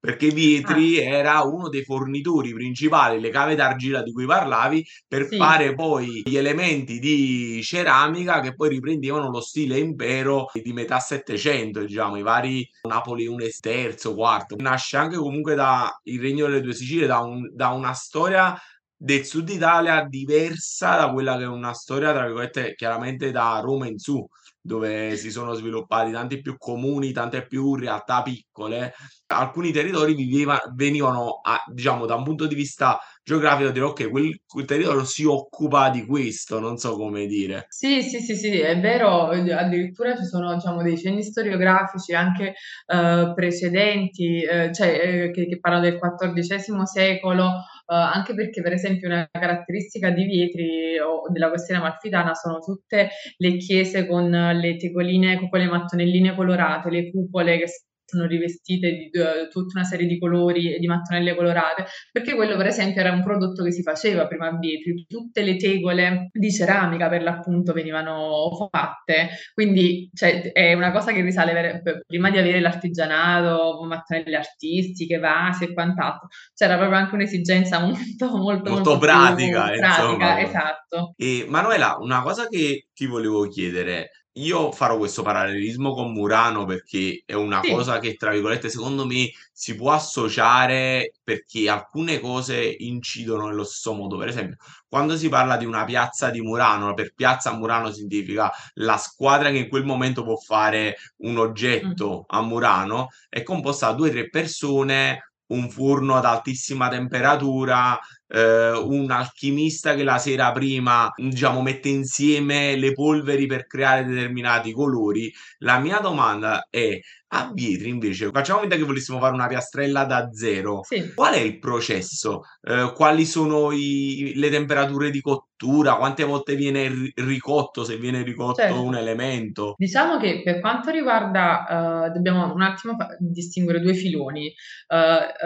perché 0.03 0.27
Ah. 0.27 0.33
Vietri 0.33 0.97
era 0.97 1.41
uno 1.43 1.69
dei 1.69 1.83
fornitori 1.83 2.51
principali, 2.53 3.21
le 3.21 3.29
cave 3.29 3.55
d'argilla 3.55 4.01
di 4.03 4.11
cui 4.11 4.25
parlavi, 4.25 4.85
per 5.07 5.27
Sì. 5.29 5.37
fare 5.37 5.73
poi 5.75 6.21
gli 6.25 6.35
elementi 6.35 6.99
di 6.99 7.61
ceramica 7.63 8.41
che 8.41 8.53
poi 8.53 8.67
riprendevano 8.67 9.29
lo 9.29 9.39
stile 9.39 9.77
impero 9.79 10.47
di 10.61 10.73
metà 10.73 10.99
'700 10.99 11.85
diciamo, 11.85 12.17
i 12.17 12.21
vari 12.21 12.67
Napoleone 12.85 13.47
terzo, 13.61 14.13
quarto. 14.13 14.55
Nasce 14.59 14.97
anche 14.97 15.15
comunque 15.15 15.55
da 15.55 15.89
il 16.03 16.19
Regno 16.19 16.47
delle 16.47 16.59
Due 16.61 16.73
Sicilie, 16.73 17.07
da 17.07 17.19
un 17.19 17.49
da 17.53 17.69
una 17.69 17.93
storia 17.93 18.53
del 18.95 19.25
Sud 19.25 19.47
Italia 19.49 20.05
diversa 20.07 20.95
da 20.97 21.11
quella 21.13 21.37
che 21.37 21.43
è 21.43 21.47
una 21.47 21.73
storia, 21.73 22.11
tra 22.13 22.23
virgolette, 22.25 22.73
chiaramente 22.75 23.31
da 23.31 23.59
Roma 23.63 23.87
in 23.87 23.97
su, 23.99 24.25
dove 24.65 25.15
si 25.17 25.29
sono 25.29 25.53
sviluppati 25.53 26.11
tanti 26.11 26.41
più 26.41 26.57
comuni, 26.57 27.11
tante 27.11 27.45
più 27.47 27.75
realtà 27.75 28.21
piccole. 28.21 28.93
Alcuni 29.27 29.71
territori 29.71 30.13
viveva 30.15 30.61
venivano 30.75 31.39
a 31.43 31.61
diciamo 31.73 32.05
da 32.05 32.15
un 32.15 32.23
punto 32.23 32.47
di 32.47 32.55
vista 32.55 32.99
geografico 33.23 33.71
dire: 33.71 33.85
"Okay, 33.85 34.09
quel 34.09 34.39
quel 34.45 34.65
territorio 34.65 35.03
si 35.05 35.25
occupa 35.25 35.89
di 35.89 36.05
questo", 36.05 36.59
non 36.59 36.77
so 36.77 36.95
come 36.95 37.25
dire. 37.25 37.65
Sì, 37.69 38.01
sì, 38.03 38.19
sì, 38.19 38.35
sì, 38.35 38.59
è 38.59 38.79
vero, 38.79 39.29
uhm, 39.31 39.49
addirittura 39.51 40.15
ci 40.15 40.25
sono 40.25 40.53
diciamo 40.53 40.81
dei 40.83 40.97
cenni 40.97 41.23
storiografici 41.23 42.13
anche, 42.13 42.53
uhm, 42.93 43.33
precedenti, 43.33 44.43
uhm, 44.49 44.71
cioè, 44.73 45.01
ehm, 45.01 45.31
che 45.33 45.47
che 45.47 45.59
parlano 45.59 45.83
del 45.85 45.97
XIV 45.97 46.85
secolo, 46.85 47.63
uhm, 47.87 47.97
anche 47.97 48.33
perché 48.33 48.61
per 48.61 48.73
esempio 48.73 49.07
una 49.07 49.27
caratteristica 49.31 50.09
di 50.11 50.25
Vietri 50.25 50.99
o 50.99 51.29
della 51.31 51.49
costiera 51.49 51.81
amalfitana 51.81 52.33
sono 52.33 52.59
tutte 52.59 53.09
le 53.37 53.57
chiese 53.57 54.07
con 54.07 54.29
le 54.29 54.77
tegoline, 54.77 55.37
con 55.39 55.49
quelle 55.49 55.65
mattonelline 55.67 56.35
colorate, 56.35 56.89
le 56.89 57.11
cupole 57.11 57.57
che 57.57 57.67
sono 58.15 58.27
rivestite 58.27 58.91
di 58.91 59.09
d 59.09 59.47
tutta 59.49 59.79
una 59.79 59.87
serie 59.87 60.07
di 60.07 60.17
colori 60.19 60.73
e 60.73 60.79
di 60.79 60.87
mattonelle 60.87 61.35
colorate, 61.35 61.85
perché 62.11 62.35
quello 62.35 62.55
per 62.55 62.67
esempio 62.67 63.01
era 63.01 63.11
un 63.11 63.23
prodotto 63.23 63.63
che 63.63 63.71
si 63.71 63.81
faceva 63.81 64.27
prima 64.27 64.47
a 64.47 64.57
Vietri. 64.57 65.05
Tutte 65.07 65.41
le 65.41 65.57
tegole 65.57 66.29
di 66.31 66.51
ceramica 66.51 67.09
per 67.09 67.23
l'appunto 67.23 67.73
venivano 67.73 68.49
fatte, 68.71 69.29
quindi 69.53 70.09
cioè 70.13 70.51
è 70.51 70.73
una 70.73 70.91
cosa 70.91 71.11
che 71.11 71.21
risale 71.21 71.53
vere 71.53 71.81
p 71.81 72.01
prima 72.05 72.29
di 72.29 72.37
avere 72.37 72.59
l'artigianato, 72.59 73.83
mattonelle 73.85 74.35
artistiche, 74.35 75.17
vasi 75.19 75.65
e 75.65 75.73
quant'altro. 75.73 76.27
C'era 76.53 76.77
proprio 76.77 76.97
anche 76.97 77.15
un'esigenza 77.15 77.79
molto, 77.79 78.37
molto, 78.37 78.71
Molto 78.71 78.71
molto 78.71 78.97
pratica 78.97 79.73
insomma 79.73 80.17
pratica, 80.17 80.41
esatto. 80.41 81.13
e 81.17 81.45
Manuela, 81.47 81.97
una 81.99 82.21
cosa 82.21 82.47
che 82.47 82.87
ti 82.93 83.05
volevo 83.05 83.47
chiedere, 83.47 84.09
io 84.37 84.71
farò 84.71 84.97
questo 84.97 85.21
parallelismo 85.21 85.93
con 85.93 86.11
Murano 86.11 86.65
perché 86.65 87.21
è 87.25 87.33
una 87.33 87.61
Sì. 87.61 87.69
cosa 87.69 87.99
che, 87.99 88.15
tra 88.15 88.31
virgolette, 88.31 88.69
secondo 88.69 89.05
me 89.05 89.29
si 89.51 89.75
può 89.75 89.91
associare 89.91 91.13
perché 91.23 91.69
alcune 91.69 92.19
cose 92.19 92.63
incidono 92.79 93.47
nello 93.47 93.63
stesso 93.63 93.93
modo. 93.93 94.17
Per 94.17 94.27
esempio, 94.27 94.57
quando 94.87 95.15
si 95.17 95.29
parla 95.29 95.55
di 95.57 95.65
una 95.65 95.83
piazza 95.85 96.29
di 96.29 96.41
Murano, 96.41 96.93
per 96.93 97.13
piazza 97.13 97.53
Murano 97.53 97.91
significa 97.91 98.51
la 98.75 98.97
squadra 98.97 99.51
che 99.51 99.57
in 99.57 99.69
quel 99.69 99.85
momento 99.85 100.23
può 100.23 100.35
fare 100.37 100.95
un 101.17 101.37
oggetto 101.37 102.23
a 102.27 102.41
Murano, 102.41 103.09
è 103.29 103.43
composta 103.43 103.87
da 103.87 103.93
2, 103.93 104.09
3 104.09 104.29
persone, 104.29 105.31
un 105.47 105.69
forno 105.69 106.15
ad 106.15 106.25
altissima 106.25 106.89
temperatura, 106.89 107.99
uhm, 108.33 108.91
un 108.91 109.11
alchimista 109.11 109.95
che 109.95 110.03
la 110.03 110.17
sera 110.17 110.51
prima, 110.51 111.09
diciamo, 111.15 111.61
mette 111.61 111.89
insieme 111.89 112.75
le 112.75 112.91
polveri 112.93 113.45
per 113.47 113.67
creare 113.67 114.05
determinati 114.05 114.71
colori. 114.73 115.31
La 115.59 115.79
mia 115.79 115.99
domanda 115.99 116.67
è: 116.69 116.99
a 117.35 117.51
Vietri 117.53 117.89
invece, 117.89 118.29
facciamo 118.31 118.59
finta 118.61 118.75
che 118.75 118.83
volessimo 118.83 119.19
fare 119.19 119.33
una 119.33 119.47
piastrella 119.47 120.05
da 120.05 120.29
0, 120.31 120.83
Sì. 120.83 121.11
qual 121.15 121.33
è 121.33 121.39
il 121.39 121.57
processo? 121.59 122.41
Uhm, 122.63 122.93
quali 122.93 123.25
sono 123.25 123.71
i 123.71 124.33
le 124.35 124.49
temperature 124.49 125.09
di 125.11 125.21
cottura? 125.21 125.95
Quante 125.95 126.23
volte 126.25 126.55
viene 126.55 126.87
ri 126.89 127.11
ricotto, 127.15 127.83
se 127.85 127.97
viene 127.97 128.21
ricotto 128.23 128.73
un 128.83 128.93
Certo. 128.93 128.97
elemento? 128.99 129.73
Diciamo 129.77 130.17
che 130.19 130.41
per 130.43 130.59
quanto 130.59 130.91
riguarda 130.91 131.65
uhm, 132.07 132.13
dobbiamo 132.13 132.53
un 132.53 132.61
attimo 132.61 132.95
distinguere 133.19 133.79
2 133.79 133.93
filoni, 133.95 134.53
uhm, 134.89 134.99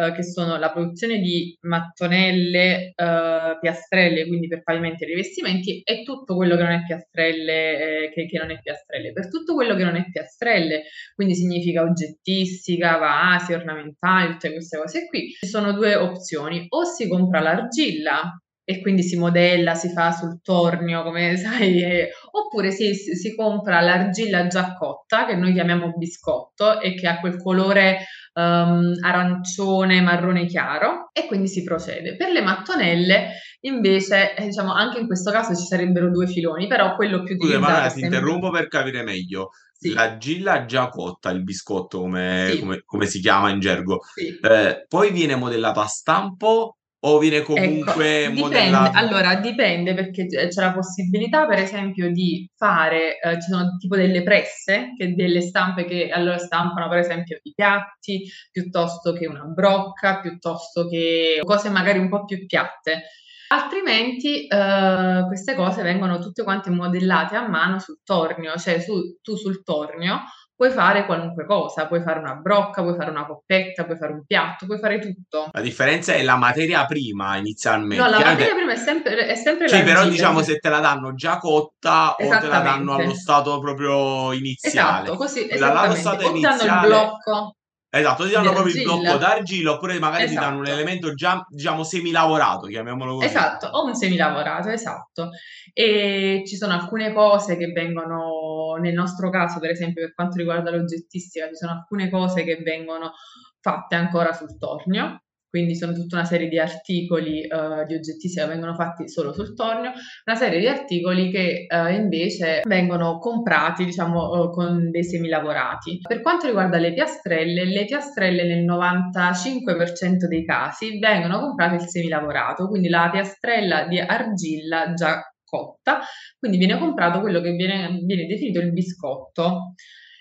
uhm, 0.07 0.13
che 0.15 0.23
sono 0.23 0.57
la 0.57 0.71
produzione 0.71 1.19
di 1.19 1.55
mattonelle, 1.61 2.76
uhm, 2.95 3.57
piastrelle, 3.59 4.27
quindi 4.27 4.47
per 4.47 4.63
pavimenti 4.63 5.03
e 5.03 5.07
rivestimenti 5.07 5.81
e 5.83 6.03
tutto 6.03 6.35
quello 6.35 6.55
che 6.55 6.63
non 6.63 6.71
è 6.71 6.83
piastrelle 6.85 8.05
ehm, 8.05 8.11
che 8.13 8.25
che 8.27 8.37
non 8.37 8.51
è 8.51 8.59
piastrelle. 8.61 9.11
Per 9.13 9.27
tutto 9.29 9.53
quello 9.55 9.75
che 9.75 9.83
non 9.83 9.95
è 9.95 10.05
piastrelle, 10.09 10.83
quindi 11.15 11.35
significa 11.35 11.81
oggettistica, 11.83 12.97
vasi, 12.97 13.53
ornamentali, 13.53 14.31
tutte 14.33 14.51
queste 14.53 14.77
cose 14.77 15.07
qui, 15.07 15.29
ci 15.31 15.47
sono 15.47 15.71
2 15.73 15.95
opzioni: 15.95 16.65
o 16.69 16.83
si 16.83 17.07
compra 17.07 17.39
l'argilla 17.41 18.39
e 18.69 18.81
quindi 18.81 19.01
si 19.01 19.17
modella, 19.17 19.75
si 19.75 19.87
fa 19.93 20.11
sul 20.11 20.41
tornio, 20.43 21.01
come 21.01 21.37
sai, 21.39 21.81
eh, 21.81 22.09
oppure 22.31 22.71
si, 22.71 22.93
si, 22.93 23.33
compra 23.33 23.79
l'argilla 23.79 24.47
già 24.47 24.73
cotta, 24.73 25.25
che 25.25 25.35
noi 25.37 25.53
chiamiamo 25.53 25.93
biscotto, 25.95 26.81
e 26.81 26.93
che 26.93 27.07
ha 27.07 27.21
quel 27.21 27.41
colore 27.41 27.99
um, 28.33 28.93
arancione, 29.01 30.01
marrone 30.01 30.45
chiaro, 30.47 31.11
e 31.13 31.27
quindi 31.27 31.47
si 31.47 31.63
procede. 31.63 32.17
Per 32.17 32.29
le 32.29 32.41
mattonelle, 32.41 33.29
invece, 33.61 34.35
eh, 34.35 34.47
diciamo, 34.47 34.73
anche 34.73 34.99
in 34.99 35.05
questo 35.05 35.31
caso 35.31 35.55
ci 35.55 35.65
sarebbero 35.65 36.11
due 36.11 36.27
filoni, 36.27 36.67
però 36.67 36.93
quello 36.95 37.23
più 37.23 37.35
utilizzato... 37.35 37.89
Scusa, 37.89 37.93
ti 37.93 38.01
interrompo 38.01 38.49
per 38.49 38.67
capire 38.67 39.01
meglio. 39.01 39.51
Sì. 39.71 39.93
L'argilla 39.93 40.65
già 40.65 40.89
cotta, 40.89 41.29
il 41.29 41.43
biscotto 41.43 42.01
come, 42.01 42.49
sì. 42.51 42.59
come, 42.59 42.81
come 42.83 43.05
si 43.05 43.21
chiama 43.21 43.49
in 43.49 43.61
gergo, 43.61 43.99
sì. 44.13 44.27
eh, 44.41 44.85
poi 44.89 45.11
viene 45.13 45.35
modellato 45.35 45.79
a 45.79 45.85
stampo 45.85 46.76
o 47.09 47.17
viene 47.19 47.37
ecco, 47.37 47.53
comunque 47.53 48.25
ecco, 48.25 48.33
dipende, 48.33 48.91
allora 48.93 49.35
dipende 49.35 49.93
perché 49.93 50.27
c'è 50.27 50.61
la 50.61 50.73
possibilità 50.73 51.45
per 51.45 51.59
esempio 51.59 52.11
di 52.11 52.49
fare, 52.55 53.19
eh, 53.19 53.41
ci 53.41 53.49
sono 53.49 53.77
tipo 53.79 53.95
delle 53.95 54.23
presse, 54.23 54.93
che 54.97 55.15
delle 55.15 55.41
stampe 55.41 55.85
che 55.85 56.09
allora 56.09 56.37
stampano 56.37 56.89
per 56.89 56.99
esempio 56.99 57.39
i 57.41 57.53
piatti, 57.55 58.23
piuttosto 58.51 59.13
che 59.13 59.27
una 59.27 59.45
brocca, 59.45 60.19
piuttosto 60.19 60.87
che 60.87 61.39
cose 61.43 61.69
magari 61.69 61.99
un 61.99 62.09
po' 62.09 62.25
più 62.25 62.45
piatte. 62.45 63.03
Altrimenti 63.49 64.45
eh, 64.45 65.23
queste 65.25 65.55
cose 65.55 65.81
vengono 65.81 66.19
tutte 66.19 66.43
quante 66.43 66.69
modellate 66.69 67.37
a 67.37 67.47
mano 67.47 67.79
sul 67.79 67.99
tornio, 68.03 68.57
cioè 68.57 68.81
su, 68.81 69.17
tu 69.21 69.37
sul 69.37 69.63
tornio 69.63 70.19
puoi 70.57 70.71
fare 70.71 71.05
qualunque 71.05 71.45
cosa, 71.45 71.85
puoi 71.85 72.01
fare 72.01 72.17
una 72.17 72.33
brocca, 72.33 72.81
puoi 72.81 72.95
fare 72.95 73.11
una 73.11 73.27
coppetta, 73.27 73.85
puoi 73.85 73.95
fare 73.95 74.13
un 74.13 74.25
piatto, 74.25 74.65
puoi 74.65 74.79
fare 74.79 74.97
tutto. 74.97 75.49
La 75.51 75.61
differenza 75.61 76.13
è 76.13 76.23
la 76.23 76.35
materia 76.35 76.83
prima 76.87 77.37
inizialmente. 77.37 78.03
No, 78.03 78.09
la 78.09 78.17
materia 78.17 78.55
prima 78.55 78.71
è 78.71 78.75
sempre, 78.75 79.27
è 79.27 79.35
sempre 79.35 79.67
Sì, 79.67 79.83
però 79.83 80.07
diciamo 80.07 80.41
se 80.41 80.57
te 80.57 80.69
la 80.69 80.79
danno 80.79 81.13
già 81.13 81.37
cotta 81.37 82.15
o 82.15 82.27
te 82.39 82.47
la 82.47 82.59
danno 82.59 82.95
allo 82.95 83.13
stato 83.13 83.59
proprio 83.59 84.33
iniziale. 84.33 85.03
Esatto, 85.03 85.15
così, 85.15 85.47
la, 85.59 85.93
stato 85.93 86.27
iniziale... 86.27 86.65
danno 86.65 86.81
il 86.81 86.87
blocco 86.87 87.56
Esatto, 87.99 88.25
ti 88.25 88.31
danno 88.31 88.51
proprio 88.51 88.75
il 88.75 88.83
blocco 88.83 89.17
d'argilla 89.17 89.71
oppure 89.71 89.99
magari 89.99 90.23
esatto. 90.23 90.39
ti 90.39 90.45
danno 90.45 90.57
un 90.57 90.65
esatto. 90.65 90.79
elemento 90.79 91.13
già, 91.13 91.45
diciamo, 91.49 91.83
semilavorato, 91.83 92.67
chiamiamolo 92.67 93.15
così. 93.15 93.25
Esatto, 93.25 93.67
o 93.67 93.85
un 93.85 93.95
semilavorato, 93.95 94.69
esatto. 94.69 95.29
E 95.73 96.43
ci 96.45 96.55
sono 96.55 96.73
alcune 96.73 97.13
cose 97.13 97.57
che 97.57 97.67
vengono, 97.67 98.75
nel 98.79 98.93
nostro 98.93 99.29
caso, 99.29 99.59
per 99.59 99.71
esempio, 99.71 100.03
per 100.03 100.13
quanto 100.13 100.37
riguarda 100.37 100.71
l'oggettistica, 100.71 101.47
ci 101.47 101.55
sono 101.55 101.71
alcune 101.71 102.09
cose 102.09 102.43
che 102.43 102.57
vengono 102.63 103.11
fatte 103.59 103.95
ancora 103.95 104.33
sul 104.33 104.57
tornio, 104.57 105.23
quindi 105.57 105.75
sono 105.75 105.93
tutta 105.93 106.17
una 106.17 106.25
serie 106.25 106.47
di 106.47 106.59
articoli 106.59 107.47
uh, 107.49 107.83
di 107.87 107.95
oggettistica 107.95 108.43
che 108.43 108.51
vengono 108.51 108.75
fatti 108.75 109.09
solo 109.09 109.33
sul 109.33 109.55
tornio, 109.55 109.91
una 110.25 110.37
serie 110.37 110.59
di 110.59 110.67
articoli 110.67 111.31
che 111.31 111.65
uh, 111.67 111.91
invece 111.91 112.61
vengono 112.63 113.17
comprati, 113.17 113.85
diciamo, 113.85 114.29
uh, 114.29 114.51
con 114.51 114.91
dei 114.91 115.03
semilavorati. 115.03 115.99
Per 116.07 116.21
quanto 116.21 116.45
riguarda 116.45 116.77
le 116.77 116.93
piastrelle, 116.93 117.65
le 117.65 117.85
piastrelle 117.85 118.43
nel 118.43 118.65
95% 118.65 120.27
dei 120.29 120.45
casi 120.45 120.99
vengono 120.99 121.39
comprate 121.39 121.75
il 121.75 121.89
semilavorato, 121.89 122.67
quindi 122.67 122.87
la 122.87 123.09
piastrella 123.11 123.87
di 123.87 123.99
argilla 123.99 124.93
già 124.93 125.23
cotta, 125.43 126.01
quindi 126.37 126.57
viene 126.57 126.77
comprato 126.77 127.19
quello 127.19 127.41
che 127.41 127.53
viene, 127.53 127.99
viene 128.03 128.27
definito 128.27 128.59
il 128.59 128.71
biscotto. 128.71 129.73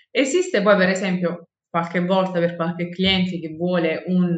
Esiste 0.09 0.63
poi 0.63 0.75
per 0.77 0.89
esempio 0.89 1.49
qualche 1.69 2.03
volta 2.03 2.39
per 2.39 2.55
qualche 2.55 2.89
cliente 2.89 3.39
che 3.39 3.55
vuole 3.55 4.03
un 4.07 4.35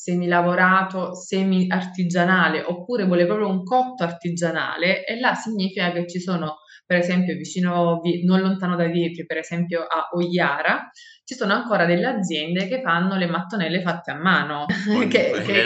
semilavorato, 0.00 1.14
semi-artigianale, 1.14 2.62
oppure 2.62 3.04
vuole 3.04 3.26
proprio 3.26 3.48
un 3.48 3.62
cotto 3.64 4.02
artigianale, 4.02 5.04
e 5.04 5.20
là 5.20 5.34
significa 5.34 5.92
che 5.92 6.08
ci 6.08 6.18
sono, 6.18 6.60
per 6.86 6.96
esempio, 6.96 7.36
vicino, 7.36 8.00
non 8.24 8.40
lontano 8.40 8.76
da 8.76 8.86
Vietri, 8.86 9.26
per 9.26 9.36
esempio 9.36 9.82
a 9.82 10.08
Ogliara, 10.12 10.90
ci 11.22 11.34
sono 11.34 11.52
ancora 11.52 11.84
delle 11.84 12.06
aziende 12.06 12.66
che 12.66 12.80
fanno 12.80 13.16
le 13.16 13.26
mattonelle 13.26 13.82
fatte 13.82 14.10
a 14.10 14.14
mano. 14.14 14.64
che, 15.10 15.42
che... 15.44 15.64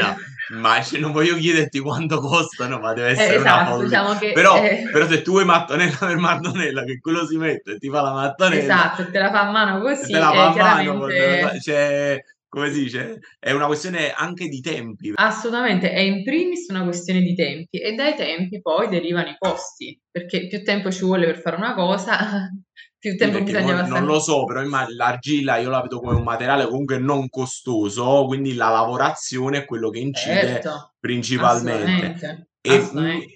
Immagino, 0.50 1.03
non 1.03 1.12
voglio 1.12 1.37
chiederti 1.37 1.79
quanto 1.79 2.19
costano, 2.19 2.81
ma 2.81 2.93
deve 2.93 3.11
essere 3.11 3.35
eh, 3.35 3.38
esatto, 3.38 3.83
diciamo 3.83 4.19
che, 4.19 4.33
però, 4.33 4.62
eh... 4.62 4.88
però, 4.91 5.07
se 5.07 5.23
tu 5.23 5.31
vuoi 5.31 5.45
mattonella 5.45 5.97
per 5.97 6.17
mattonella, 6.17 6.83
che 6.83 6.99
quello 6.99 7.25
si 7.25 7.37
mette 7.37 7.75
e 7.75 7.79
ti 7.79 7.88
fa 7.88 8.03
la 8.03 8.12
mattonella... 8.12 8.62
Esatto, 8.62 9.11
te 9.11 9.19
la 9.21 9.31
fa 9.31 9.49
a 9.49 9.50
mano 9.53 9.81
così, 9.81 10.12
te 10.12 10.19
la 10.19 10.33
fa 10.33 10.49
a 10.49 10.55
mano, 10.55 11.09
cioè, 11.61 12.21
come 12.54 12.73
si 12.73 12.84
dice? 12.84 13.18
È 13.38 13.50
una 13.50 13.66
questione 13.66 14.12
anche 14.12 14.46
di 14.46 14.61
tempi. 14.61 15.12
Assolutamente, 15.16 15.90
è 15.90 15.99
in 15.99 16.23
primis 16.23 16.68
una 16.68 16.84
questione 16.84 17.20
di 17.20 17.34
tempi 17.34 17.78
e 17.78 17.94
dai 17.94 18.14
tempi 18.14 18.61
poi 18.61 18.88
derivano 18.88 19.30
i 19.30 19.37
costi, 19.37 20.00
perché 20.08 20.46
più 20.46 20.62
tempo 20.62 20.92
ci 20.92 21.04
vuole 21.04 21.26
per 21.26 21.40
fare 21.40 21.56
una 21.56 21.75
cosa, 21.75 22.16
più 22.96 23.16
tempo 23.16 23.38
sì, 23.38 23.42
bisogna 23.42 23.80
non, 23.80 23.88
non 23.88 24.04
lo 24.04 24.20
so, 24.20 24.44
però 24.44 24.62
l'argilla 24.62 25.56
io 25.56 25.68
la 25.68 25.82
vedo 25.82 25.99
come 25.99 26.14
un 26.14 26.23
materiale 26.23 26.66
comunque 26.66 26.99
non 26.99 27.28
costoso, 27.28 28.25
quindi 28.26 28.54
la 28.54 28.70
lavorazione 28.70 29.58
è 29.58 29.64
quello 29.64 29.90
che 29.90 29.99
incide 29.99 30.40
certo, 30.40 30.94
principalmente. 31.00 32.49
E, 32.66 32.88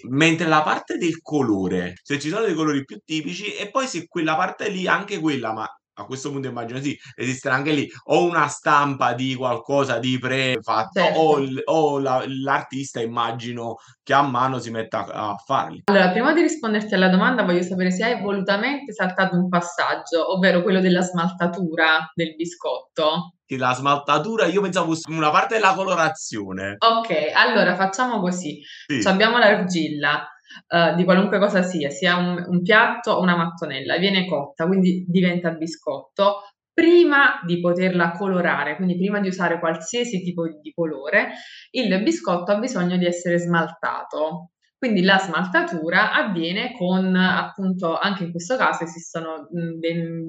mentre 0.09 0.47
la 0.47 0.63
parte 0.63 0.97
del 0.97 1.21
colore, 1.21 1.95
se 2.03 2.19
ci 2.19 2.31
sono 2.31 2.47
dei 2.47 2.55
colori 2.55 2.85
più 2.85 2.99
tipici, 3.05 3.53
e 3.53 3.69
poi 3.69 3.87
se 3.87 4.07
quella 4.07 4.37
parte 4.37 4.71
lì, 4.71 4.87
anche 4.87 5.19
quella, 5.19 5.53
ma 5.53 5.69
a 5.99 6.05
questo 6.05 6.31
punto 6.31 6.49
immagino 6.49 6.81
sì, 6.81 6.99
esisterà 7.17 7.55
anche 7.55 7.73
lì 7.73 7.91
o 8.05 8.25
una 8.25 8.47
stampa 8.47 9.13
di 9.15 9.35
qualcosa 9.35 9.99
di 9.99 10.19
prefatto 10.19 11.01
certo. 11.01 11.19
o, 11.19 11.41
o 11.65 11.99
la, 11.99 12.25
l'artista 12.27 13.01
immagino 13.01 13.77
che 14.03 14.15
a 14.15 14.23
mano 14.23 14.59
si 14.59 14.71
metta 14.71 15.05
a, 15.07 15.31
a 15.31 15.37
farli. 15.37 15.83
Allora, 15.87 16.11
prima 16.11 16.33
di 16.33 16.43
risponderti 16.43 16.95
alla 16.95 17.09
domanda 17.09 17.43
voglio 17.43 17.63
sapere 17.63 17.91
se 17.91 18.05
hai 18.05 18.21
volutamente 18.21 18.93
saltato 18.93 19.37
un 19.37 19.49
passaggio, 19.49 20.35
ovvero 20.35 20.63
quello 20.63 20.81
della 20.81 21.03
smaltatura 21.03 22.11
del 22.15 22.35
biscotto. 22.35 23.35
Che 23.45 23.57
la 23.57 23.75
smaltatura 23.75 24.47
io 24.47 24.61
pensavo 24.61 24.89
fosse 24.89 25.11
una 25.11 25.31
parte 25.31 25.55
della 25.55 25.75
colorazione. 25.75 26.77
Ok, 26.79 27.33
allora 27.35 27.75
facciamo 27.75 28.21
così. 28.21 28.61
Sì. 28.87 29.07
abbiamo 29.09 29.39
l'argilla, 29.39 30.27
uh, 30.69 30.95
di 30.95 31.05
qualunque 31.05 31.39
cosa 31.39 31.63
sia, 31.63 31.91
sia 31.91 32.17
un, 32.17 32.45
un 32.47 32.63
piatto 32.63 33.13
o 33.13 33.21
una 33.21 33.37
mattonella, 33.37 33.97
viene 33.99 34.27
cotta, 34.27 34.67
quindi 34.67 35.05
diventa 35.07 35.51
biscotto. 35.51 36.43
Prima 36.73 37.41
di 37.45 37.59
poterla 37.59 38.13
colorare, 38.13 38.77
quindi 38.77 38.97
prima 38.97 39.19
di 39.19 39.27
usare 39.27 39.59
qualsiasi 39.59 40.23
tipo 40.23 40.47
di 40.47 40.73
colore, 40.73 41.33
il 41.73 42.03
biscotto 42.03 42.53
ha 42.53 42.59
bisogno 42.59 42.97
di 42.97 43.05
essere 43.05 43.39
smaltato. 43.39 44.51
Quindi 44.79 45.03
la 45.03 45.19
smaltatura 45.19 46.13
avviene 46.13 46.73
con, 46.77 47.17
appunto, 47.17 47.99
anche 47.99 48.23
in 48.23 48.31
questo 48.31 48.57
caso 48.57 48.85
esistono 48.85 49.49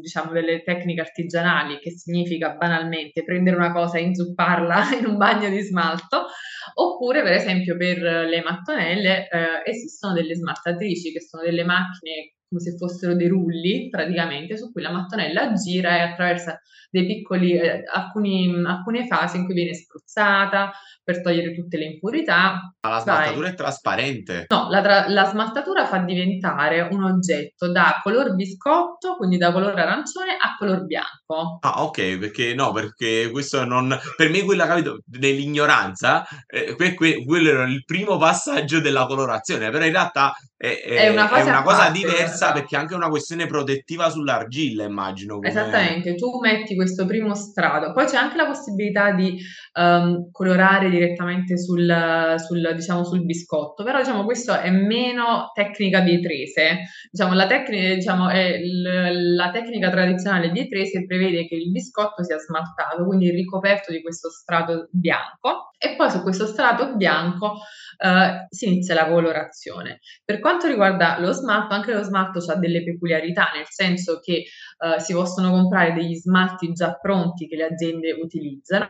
diciamo, 0.02 0.32
delle 0.32 0.64
tecniche 0.64 1.02
artigianali, 1.02 1.78
che 1.78 1.92
significa 1.92 2.56
banalmente 2.56 3.24
prendere 3.24 3.58
una 3.58 3.72
cosa 3.72 4.00
e 4.00 4.02
inzupparla 4.02 4.90
in 4.98 5.06
un 5.06 5.18
bagno 5.18 5.50
di 5.50 5.60
smalto, 5.60 6.26
oppure 6.74 7.22
per 7.22 7.34
esempio 7.34 7.78
per 7.78 8.00
le 8.00 8.42
mattonelle 8.42 9.28
eh, 9.30 9.70
esistono 9.70 10.14
delle 10.14 10.34
smaltatrici, 10.34 11.12
che 11.12 11.22
sono 11.22 11.44
delle 11.44 11.64
macchine 11.64 12.34
come 12.50 12.62
se 12.62 12.76
fossero 12.76 13.16
dei 13.16 13.28
rulli 13.28 13.90
praticamente 13.90 14.58
su 14.58 14.72
cui 14.72 14.82
la 14.82 14.92
mattonella 14.92 15.54
gira 15.54 15.98
e 15.98 16.02
attraversa 16.02 16.60
dei 16.90 17.06
piccoli, 17.06 17.54
eh, 17.54 17.84
alcuni, 17.94 18.52
alcune 18.66 19.06
fasi 19.06 19.38
in 19.38 19.46
cui 19.46 19.54
viene 19.54 19.76
spruzzata 19.76 20.72
per 21.04 21.22
togliere 21.22 21.54
tutte 21.54 21.78
le 21.78 21.86
impurità. 21.86 22.74
Ma 22.82 22.90
la 22.90 23.00
smaltatura 23.00 23.46
Vai. 23.46 23.52
è 23.52 23.56
trasparente? 23.56 24.46
No, 24.50 24.70
la, 24.70 24.82
tra- 24.82 25.08
la, 25.08 25.26
smaltatura 25.26 25.86
fa 25.86 26.00
diventare 26.00 26.82
un 26.82 27.04
oggetto 27.04 27.72
da 27.72 28.00
color 28.02 28.34
biscotto, 28.34 29.18
quindi 29.18 29.38
da 29.38 29.52
colore 29.52 29.80
arancione, 29.80 30.32
a 30.32 30.56
color 30.58 30.86
bianco. 30.86 31.60
Ah, 31.62 31.84
ok, 31.84 32.18
perché 32.18 32.56
no, 32.56 32.72
perché 32.72 33.30
questo 33.32 33.64
non... 33.66 33.96
Per 34.16 34.30
me 34.30 34.44
quella, 34.44 34.66
capito, 34.66 35.04
nell'ignoranza, 35.20 36.26
eh, 36.48 36.76
que- 36.76 36.96
que- 36.96 37.24
quello 37.24 37.50
era 37.50 37.64
il 37.66 37.84
primo 37.86 38.18
passaggio 38.18 38.80
della 38.80 39.06
colorazione, 39.06 39.70
però 39.70 39.86
in 39.86 39.92
realtà 39.92 40.34
è, 40.58 40.82
è, 40.84 40.96
è 40.96 41.10
una, 41.10 41.30
è 41.32 41.42
una 41.42 41.62
cosa 41.62 41.90
diversa 41.90 42.39
perché 42.54 42.76
è 42.76 42.80
anche 42.80 42.96
una 42.96 43.10
questione 43.10 43.46
protettiva 43.46 44.10
sull'argilla, 44.10 44.84
immagino. 44.84 45.36
Come... 45.36 45.48
Esattamente, 45.48 46.16
tu 46.16 46.40
metti 46.40 46.76
questo 46.76 47.06
primo 47.06 47.36
strato, 47.36 47.94
poi 47.94 48.06
c'è 48.06 48.18
anche 48.18 48.38
la 48.38 48.46
possibilità 48.46 49.12
di 49.12 49.38
um, 49.80 50.30
colorare 50.32 50.90
direttamente 50.90 51.58
sul, 51.58 52.36
sul, 52.38 52.74
diciamo, 52.76 53.04
sul 53.04 53.26
biscotto, 53.26 53.84
però 53.84 54.00
diciamo 54.00 54.24
questo 54.24 54.54
è 54.54 54.70
meno 54.70 55.52
tecnica 55.54 56.02
vietrese. 56.02 56.80
Diciamo, 57.12 57.34
la, 57.34 57.48
tecnica, 57.48 57.94
diciamo, 57.96 58.30
l- 58.30 59.36
la 59.36 59.52
tecnica 59.52 59.90
tradizionale 59.90 60.50
vietrese 60.50 61.06
prevede 61.06 61.48
che 61.48 61.56
il 61.56 61.72
biscotto 61.72 62.24
sia 62.24 62.38
smaltato, 62.38 63.06
quindi 63.06 63.30
ricoperto 63.32 63.92
di 63.92 64.02
questo 64.02 64.30
strato 64.30 64.88
bianco, 64.92 65.72
e 65.78 65.96
poi 65.96 66.12
su 66.12 66.22
questo 66.22 66.46
strato 66.46 66.96
bianco 66.96 67.54
uh, 67.54 68.46
si 68.50 68.68
inizia 68.68 68.94
la 68.94 69.08
colorazione. 69.08 70.00
Per 70.26 70.40
quanto 70.40 70.68
riguarda 70.68 71.18
lo 71.20 71.32
smalto, 71.32 71.74
anche 71.74 71.94
lo 71.94 72.04
smalto 72.04 72.29
ha 72.48 72.56
delle 72.56 72.84
peculiarità, 72.84 73.52
nel 73.56 73.66
senso 73.68 74.20
che 74.20 74.46
uh, 74.78 75.00
si 75.00 75.14
possono 75.14 75.52
comprare 75.52 75.94
degli 75.94 76.16
smalti 76.16 76.72
già 76.74 76.94
pronti 76.94 77.48
che 77.48 77.56
le 77.56 77.66
aziende 77.66 78.12
utilizzano, 78.12 78.88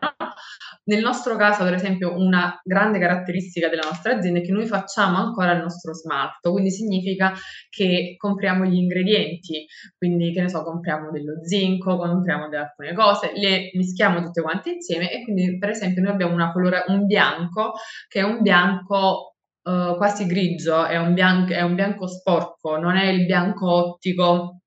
nel 0.89 1.01
nostro 1.01 1.35
caso, 1.35 1.63
per 1.63 1.73
esempio, 1.73 2.15
una 2.15 2.59
grande 2.63 2.99
caratteristica 2.99 3.69
della 3.69 3.87
nostra 3.87 4.15
azienda 4.15 4.39
è 4.39 4.41
che 4.41 4.51
noi 4.51 4.65
facciamo 4.65 5.17
ancora 5.17 5.51
il 5.51 5.61
nostro 5.61 5.93
smalto, 5.93 6.51
quindi 6.51 6.71
significa 6.71 7.33
che 7.69 8.15
compriamo 8.17 8.65
gli 8.65 8.75
ingredienti, 8.75 9.67
quindi 9.95 10.31
che 10.31 10.41
ne 10.41 10.49
so, 10.49 10.63
compriamo 10.63 11.11
dello 11.11 11.45
zinco, 11.45 11.95
compriamo 11.95 12.45
alcune 12.45 12.93
cose, 12.93 13.31
le 13.35 13.69
mischiamo 13.73 14.21
tutte 14.23 14.41
quante 14.41 14.71
insieme 14.71 15.11
e 15.11 15.23
quindi 15.23 15.57
per 15.59 15.69
esempio 15.69 16.01
noi 16.01 16.11
abbiamo 16.11 16.51
colora- 16.51 16.85
un 16.87 17.05
bianco 17.05 17.73
che 18.07 18.21
è 18.21 18.23
un 18.23 18.41
bianco 18.41 19.35
uh, 19.63 19.95
quasi 19.97 20.25
grigio, 20.25 20.85
è 20.85 20.97
un, 20.97 21.13
bianco, 21.13 21.53
è 21.53 21.61
un 21.61 21.75
bianco 21.75 22.07
sporco, 22.07 22.77
non 22.77 22.95
è 22.95 23.07
il 23.07 23.25
bianco 23.25 23.71
ottico 23.71 24.59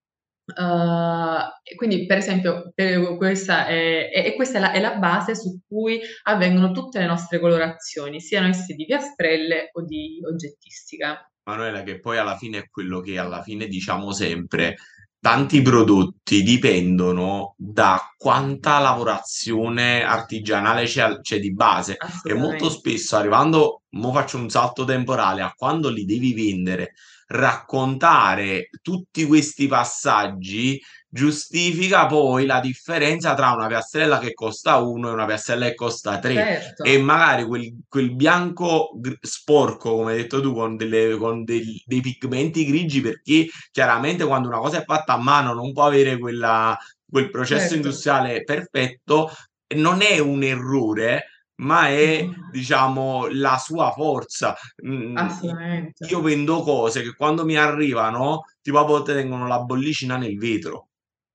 Uh, 0.44 1.74
quindi 1.76 2.04
per 2.04 2.18
esempio 2.18 2.72
per 2.74 3.16
questa 3.16 3.66
è, 3.66 4.10
è, 4.10 4.34
questa 4.34 4.58
la, 4.58 4.72
è 4.72 4.80
la, 4.80 4.96
base 4.96 5.36
su 5.36 5.60
cui 5.66 6.00
avvengono 6.24 6.72
tutte 6.72 6.98
le 6.98 7.06
nostre 7.06 7.38
colorazioni, 7.38 8.20
siano 8.20 8.48
esse 8.48 8.74
di 8.74 8.84
piastrelle 8.84 9.70
o 9.72 9.84
di 9.84 10.20
oggettistica. 10.28 11.30
Manuela, 11.44 11.82
che 11.82 12.00
poi 12.00 12.18
alla 12.18 12.36
fine 12.36 12.58
è 12.58 12.68
quello 12.68 13.00
che 13.00 13.18
alla 13.18 13.42
fine 13.42 13.66
diciamo 13.66 14.12
sempre, 14.12 14.76
tanti 15.22 15.62
prodotti 15.62 16.42
dipendono 16.42 17.54
da 17.56 18.12
quanta 18.16 18.80
lavorazione 18.80 20.02
artigianale 20.02 20.84
c'è, 20.84 21.20
c'è 21.20 21.38
di 21.38 21.54
base. 21.54 21.96
E 22.24 22.34
molto 22.34 22.68
spesso 22.68 23.16
arrivando, 23.16 23.82
mo 23.90 24.12
faccio 24.12 24.36
un 24.36 24.50
salto 24.50 24.84
temporale, 24.84 25.42
a 25.42 25.54
quando 25.56 25.90
li 25.90 26.04
devi 26.04 26.34
vendere 26.34 26.94
raccontare 27.28 28.68
tutti 28.82 29.24
questi 29.24 29.68
passaggi 29.68 30.80
giustifica 31.14 32.06
poi 32.06 32.46
la 32.46 32.58
differenza 32.58 33.34
tra 33.34 33.52
una 33.52 33.66
piastrella 33.66 34.18
che 34.18 34.32
costa 34.32 34.78
1 34.78 35.10
e 35.10 35.12
una 35.12 35.26
piastrella 35.26 35.66
che 35.66 35.74
costa 35.74 36.18
3 36.18 36.34
certo. 36.34 36.84
e 36.84 36.98
magari 36.98 37.44
quel, 37.44 37.70
quel 37.86 38.14
bianco 38.14 38.92
sporco 39.20 39.94
come 39.96 40.12
hai 40.12 40.22
detto 40.22 40.40
tu 40.40 40.54
con, 40.54 40.74
delle, 40.74 41.14
con 41.18 41.44
dei, 41.44 41.82
dei 41.84 42.00
pigmenti 42.00 42.64
grigi 42.64 43.02
perché 43.02 43.46
chiaramente 43.70 44.24
quando 44.24 44.48
una 44.48 44.58
cosa 44.58 44.80
è 44.80 44.84
fatta 44.84 45.12
a 45.12 45.18
mano 45.18 45.52
non 45.52 45.74
può 45.74 45.84
avere 45.84 46.16
quella, 46.16 46.74
quel 47.06 47.28
processo 47.28 47.60
certo. 47.60 47.74
industriale 47.74 48.42
perfetto 48.42 49.30
non 49.74 50.00
è 50.00 50.18
un 50.18 50.42
errore 50.42 51.26
ma 51.56 51.88
è 51.88 52.26
diciamo 52.50 53.28
la 53.30 53.56
sua 53.58 53.92
forza. 53.92 54.56
Mm, 54.84 55.16
Assolutamente. 55.16 56.06
Io 56.06 56.20
vendo 56.20 56.62
cose 56.62 57.02
che 57.02 57.14
quando 57.14 57.44
mi 57.44 57.56
arrivano, 57.56 58.46
tipo 58.60 58.78
a 58.78 58.84
volte 58.84 59.14
tengono 59.14 59.46
la 59.46 59.60
bollicina 59.60 60.16
nel 60.16 60.36
vetro. 60.36 60.88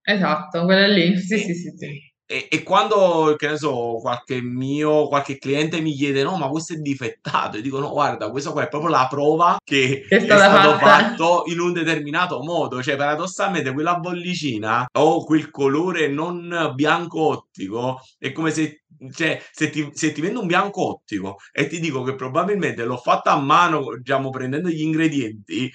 Esatto, 0.10 0.64
quella 0.64 0.88
lì, 0.88 1.18
sì, 1.18 1.38
sì, 1.38 1.54
sì, 1.54 1.74
sì. 1.76 2.12
E, 2.30 2.48
e, 2.50 2.64
quando, 2.64 3.36
che 3.38 3.50
ne 3.50 3.58
so, 3.58 3.98
qualche 4.00 4.42
mio, 4.42 5.10
qualche 5.10 5.38
cliente 5.38 5.82
mi 5.82 5.92
chiede, 5.94 6.24
no, 6.24 6.38
ma 6.38 6.48
questo 6.48 6.74
è 6.74 6.78
difettato, 6.78 7.58
e 7.58 7.62
dico, 7.62 7.80
no, 7.80 7.90
guarda, 7.92 8.30
questo 8.30 8.54
qua 8.54 8.64
è 8.64 8.70
proprio 8.70 8.90
la 8.90 9.08
prova 9.10 9.58
che, 9.62 10.06
che 10.08 10.16
è, 10.16 10.20
stato 10.22 10.78
fatto 10.78 11.44
in 11.48 11.60
un 11.60 11.74
determinato 11.74 12.42
modo. 12.42 12.82
Cioè, 12.82 12.96
paradossalmente, 12.96 13.74
quella 13.74 13.96
bollicina 13.98 14.86
o 14.98 15.26
quel 15.26 15.52
colore 15.52 16.08
non 16.08 16.72
bianco 16.74 17.28
ottico 17.28 18.00
è 18.18 18.32
come 18.32 18.52
se 18.52 18.84
cioè, 19.12 19.42
se 19.52 19.70
ti, 19.70 19.90
se 19.94 20.12
ti, 20.12 20.22
vendo 20.22 20.42
un 20.42 20.48
bianco 20.48 20.88
ottico 20.88 21.38
e 21.52 21.68
ti 21.68 21.80
dico 21.80 22.04
che 22.04 22.16
probabilmente 22.16 22.84
l'ho 22.84 22.98
fatta 22.98 23.32
a 23.32 23.40
mano, 23.40 23.96
diciamo, 23.98 24.30
prendendo 24.30 24.70
gli 24.70 24.82
ingredienti, 24.82 25.72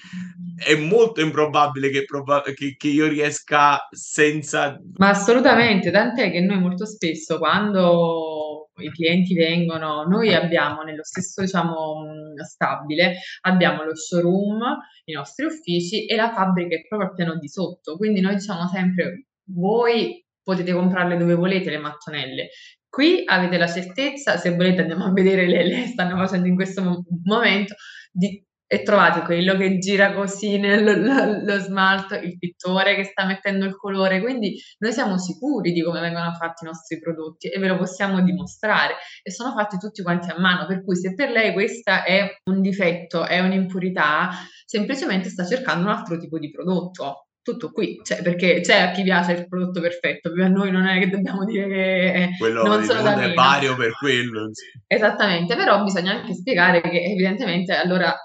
è 0.55 0.75
molto 0.75 1.21
improbabile 1.21 1.89
che, 1.89 2.03
proba- 2.03 2.41
che, 2.41 2.75
che 2.77 2.87
io 2.87 3.07
riesca 3.07 3.87
senza... 3.91 4.77
Ma 4.97 5.09
assolutamente, 5.09 5.91
tant'è 5.91 6.31
che 6.31 6.41
noi 6.41 6.59
molto 6.59 6.85
spesso 6.85 7.37
quando 7.37 8.69
i 8.77 8.89
clienti 8.89 9.35
vengono, 9.35 10.03
noi 10.03 10.33
abbiamo 10.33 10.81
nello 10.81 11.03
stesso, 11.03 11.41
diciamo, 11.41 12.33
stabile, 12.43 13.19
abbiamo 13.41 13.83
lo 13.83 13.95
showroom, 13.95 14.61
i 15.05 15.13
nostri 15.13 15.45
uffici 15.45 16.05
e 16.05 16.15
la 16.15 16.33
fabbrica 16.33 16.75
è 16.75 16.85
proprio 16.87 17.09
al 17.09 17.15
piano 17.15 17.37
di 17.37 17.47
sotto. 17.47 17.97
Quindi 17.97 18.21
noi 18.21 18.35
diciamo 18.35 18.67
sempre, 18.67 19.27
voi 19.45 20.23
potete 20.41 20.73
comprarle 20.73 21.17
dove 21.17 21.35
volete 21.35 21.69
le 21.69 21.77
mattonelle. 21.77 22.49
Qui 22.93 23.23
avete 23.25 23.57
la 23.57 23.65
certezza, 23.65 24.37
se 24.37 24.55
volete 24.55 24.81
andiamo 24.81 25.05
a 25.05 25.11
vedere 25.11 25.47
le, 25.47 25.65
le 25.65 25.87
stanno 25.87 26.15
facendo 26.15 26.45
in 26.45 26.53
questo 26.53 27.03
momento, 27.23 27.73
di, 28.11 28.39
e 28.67 28.83
trovate 28.83 29.21
quello 29.21 29.57
che 29.57 29.79
gira 29.79 30.13
così 30.13 30.59
nello 30.59 30.93
lo, 30.93 31.41
lo 31.43 31.59
smalto, 31.59 32.13
il 32.13 32.37
pittore 32.37 32.93
che 32.93 33.05
sta 33.05 33.25
mettendo 33.25 33.65
il 33.65 33.75
colore, 33.75 34.21
quindi 34.21 34.61
noi 34.77 34.93
siamo 34.93 35.17
sicuri 35.17 35.71
di 35.71 35.81
come 35.81 36.01
vengono 36.01 36.33
fatti 36.33 36.65
i 36.65 36.67
nostri 36.67 36.99
prodotti 36.99 37.49
e 37.49 37.57
ve 37.57 37.67
lo 37.67 37.77
possiamo 37.77 38.21
dimostrare. 38.21 38.93
E 39.23 39.31
sono 39.31 39.53
fatti 39.53 39.79
tutti 39.79 40.03
quanti 40.03 40.29
a 40.29 40.39
mano, 40.39 40.67
per 40.67 40.83
cui 40.83 40.95
se 40.95 41.15
per 41.15 41.31
lei 41.31 41.51
questo 41.51 41.89
è 41.89 42.29
un 42.43 42.61
difetto, 42.61 43.25
è 43.25 43.39
un'impurità, 43.39 44.29
semplicemente 44.65 45.29
sta 45.29 45.43
cercando 45.43 45.85
un 45.85 45.95
altro 45.95 46.19
tipo 46.19 46.37
di 46.37 46.51
prodotto 46.51 47.29
tutto 47.43 47.71
qui, 47.71 47.99
cioè, 48.03 48.21
perché 48.21 48.61
c'è 48.61 48.79
a 48.79 48.91
chi 48.91 49.03
piace 49.03 49.33
il 49.33 49.47
prodotto 49.47 49.81
perfetto, 49.81 50.29
a 50.29 50.47
noi 50.47 50.71
non 50.71 50.87
è 50.87 50.97
che 50.99 51.09
dobbiamo 51.09 51.43
dire 51.43 51.67
che 51.67 52.29
quello 52.39 52.63
non 52.63 52.83
sono 52.83 53.01
da 53.01 53.21
è 53.21 53.33
vario 53.33 53.75
per 53.75 53.91
quello. 53.97 54.49
Esattamente, 54.87 55.55
però 55.55 55.83
bisogna 55.83 56.13
anche 56.13 56.33
spiegare 56.33 56.81
che 56.81 57.03
evidentemente 57.03 57.75
allora 57.75 58.15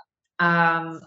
um, 0.41 0.99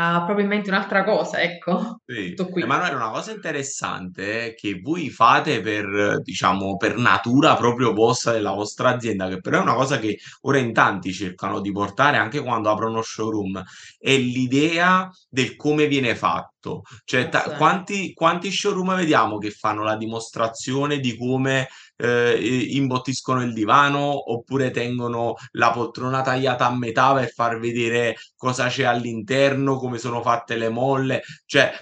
ha 0.00 0.22
proprio 0.24 0.44
in 0.44 0.50
mente 0.50 0.70
un'altra 0.70 1.02
cosa, 1.02 1.40
ecco. 1.42 2.02
Sì. 2.06 2.34
Emanuele, 2.54 2.94
una 2.94 3.10
cosa 3.10 3.32
interessante 3.32 4.54
che 4.56 4.80
voi 4.80 5.10
fate 5.10 5.60
per, 5.60 6.20
diciamo, 6.22 6.76
per 6.76 6.96
natura 6.96 7.56
proprio 7.56 7.92
vostra 7.92 8.30
della 8.30 8.52
vostra 8.52 8.90
azienda, 8.90 9.26
che 9.26 9.40
però 9.40 9.58
è 9.58 9.62
una 9.62 9.74
cosa 9.74 9.98
che 9.98 10.16
ora 10.42 10.58
in 10.58 10.72
tanti 10.72 11.12
cercano 11.12 11.60
di 11.60 11.72
portare 11.72 12.16
anche 12.16 12.40
quando 12.40 12.70
aprono 12.70 13.02
showroom, 13.02 13.60
è 13.98 14.16
l'idea 14.16 15.10
del 15.28 15.56
come 15.56 15.88
viene 15.88 16.14
fatto. 16.14 16.82
Cioè, 17.04 17.28
ta- 17.28 17.56
quanti, 17.56 18.12
quanti 18.12 18.52
showroom 18.52 18.94
vediamo 18.94 19.38
che 19.38 19.50
fanno 19.50 19.82
la 19.82 19.96
dimostrazione 19.96 21.00
di 21.00 21.16
come 21.16 21.66
eh, 21.98 22.38
imbottiscono 22.70 23.42
il 23.42 23.52
divano 23.52 24.32
oppure 24.32 24.70
tengono 24.70 25.34
la 25.52 25.70
poltrona 25.70 26.22
tagliata 26.22 26.66
a 26.66 26.76
metà 26.76 27.12
per 27.14 27.30
far 27.30 27.58
vedere 27.58 28.16
cosa 28.36 28.68
c'è 28.68 28.84
all'interno, 28.84 29.76
come 29.76 29.98
sono 29.98 30.22
fatte 30.22 30.56
le 30.56 30.68
molle. 30.68 31.22
Cioè, 31.44 31.72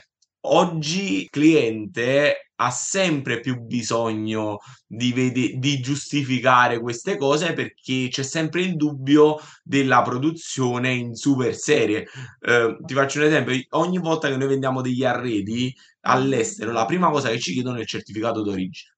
oggi 0.46 1.22
il 1.22 1.28
cliente 1.30 2.50
ha 2.58 2.70
sempre 2.70 3.40
più 3.40 3.60
bisogno 3.60 4.58
di, 4.86 5.12
vede- 5.12 5.58
di, 5.58 5.80
giustificare 5.80 6.80
queste 6.80 7.16
cose 7.16 7.52
perché 7.52 8.08
c'è 8.08 8.22
sempre 8.22 8.62
il 8.62 8.76
dubbio 8.76 9.38
della 9.62 10.02
produzione 10.02 10.92
in 10.92 11.14
super 11.14 11.54
serie. 11.54 12.06
Eh, 12.40 12.76
ti 12.84 12.94
faccio 12.94 13.18
un 13.18 13.26
esempio: 13.26 13.54
ogni 13.70 13.98
volta 13.98 14.28
che 14.28 14.36
noi 14.36 14.48
vendiamo 14.48 14.80
degli 14.80 15.04
arredi 15.04 15.74
all'estero, 16.02 16.72
la 16.72 16.86
prima 16.86 17.10
cosa 17.10 17.28
che 17.28 17.38
ci 17.38 17.52
chiedono 17.52 17.76
è 17.76 17.80
il 17.80 17.86
certificato 17.86 18.42
d'origine. 18.42 18.94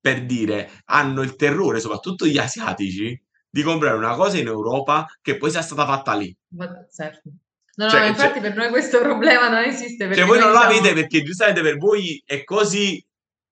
Per 0.00 0.24
dire, 0.24 0.70
hanno 0.86 1.22
il 1.22 1.36
terrore, 1.36 1.80
soprattutto 1.80 2.26
gli 2.26 2.38
asiatici, 2.38 3.20
di 3.50 3.62
comprare 3.62 3.96
una 3.96 4.14
cosa 4.14 4.38
in 4.38 4.46
Europa 4.46 5.06
che 5.20 5.36
poi 5.36 5.50
sia 5.50 5.62
stata 5.62 5.86
fatta 5.86 6.14
lì. 6.14 6.34
Ma, 6.54 6.68
certo. 6.90 7.30
No, 7.78 7.88
cioè, 7.88 8.00
no, 8.00 8.06
infatti 8.06 8.40
cioè, 8.40 8.40
per 8.40 8.56
noi 8.56 8.68
questo 8.70 9.00
problema 9.00 9.48
non 9.48 9.62
esiste. 9.62 10.12
Cioè 10.12 10.24
voi 10.24 10.40
non 10.40 10.50
lo 10.50 10.58
avete 10.58 10.92
perché 10.92 11.22
giustamente 11.22 11.62
per 11.62 11.76
voi 11.76 12.20
è 12.24 12.42
così 12.42 13.04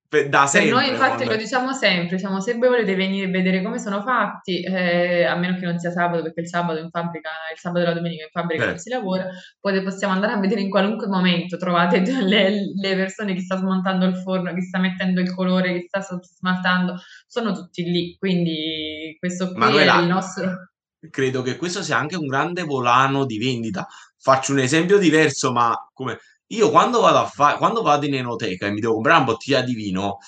da 0.09 0.47
sempre. 0.47 0.71
Per 0.71 0.81
noi 0.81 0.89
infatti 0.91 1.25
lo 1.25 1.37
diciamo 1.37 1.73
sempre, 1.73 2.17
diciamo, 2.17 2.41
se 2.41 2.55
voi 2.55 2.69
volete 2.69 2.95
venire 2.95 3.27
a 3.27 3.31
vedere 3.31 3.63
come 3.63 3.79
sono 3.79 4.03
fatti, 4.03 4.63
eh, 4.63 5.25
a 5.25 5.37
meno 5.37 5.59
che 5.59 5.65
non 5.65 5.79
sia 5.79 5.91
sabato, 5.91 6.23
perché 6.23 6.43
il 6.43 6.49
sabato 6.49 6.79
in 6.79 6.91
fabbrica, 6.91 7.31
il 7.53 7.59
sabato 7.59 7.85
e 7.85 7.89
la 7.89 7.95
domenica 7.95 8.25
in 8.25 8.31
fabbrica 8.31 8.65
eh. 8.65 8.67
non 8.69 8.79
si 8.79 8.91
lavora, 8.91 9.27
poi 9.61 9.83
possiamo 9.83 10.15
andare 10.15 10.33
a 10.33 10.39
vedere 10.39 10.61
in 10.61 10.71
qualunque 10.71 11.09
momento, 11.09 11.57
trovate 11.57 12.01
le, 12.01 12.73
le, 12.75 12.95
persone 12.95 13.35
che 13.35 13.41
sta 13.41 13.57
smontando 13.57 14.07
il 14.07 14.17
forno, 14.17 14.55
che 14.55 14.63
sta 14.63 14.79
mettendo 14.79 15.21
il 15.21 15.35
colore, 15.35 15.73
che 15.73 15.85
sta 15.89 16.01
smaltando, 16.01 17.01
sono 17.27 17.53
tutti 17.53 17.83
lì, 17.83 18.17
quindi 18.19 19.17
questo 19.19 19.49
qui 19.49 19.59
Manuela, 19.59 19.99
è 19.99 20.03
il 20.03 20.09
nostro... 20.09 20.71
Credo 21.11 21.43
che 21.43 21.57
questo 21.57 21.83
sia 21.83 21.99
anche 21.99 22.17
un 22.17 22.27
grande 22.27 22.63
volano 22.63 23.27
di 23.27 23.39
vendita. 23.39 23.87
Faccio 24.19 24.53
un 24.53 24.59
esempio 24.59 24.99
diverso, 24.99 25.53
ma 25.53 25.73
come 25.93 26.19
io 26.49 26.71
quando 26.71 27.01
vado 27.01 27.19
a 27.19 27.27
fare, 27.27 27.59
quando 27.59 27.83
vado 27.83 28.07
in 28.07 28.15
enoteca 28.15 28.67
e 28.67 28.71
mi 28.71 28.81
devo 28.81 28.95
comprare 28.95 29.19
una 29.19 29.27
bottiglia 29.27 29.63
di 29.63 29.75
vino, 29.75 30.19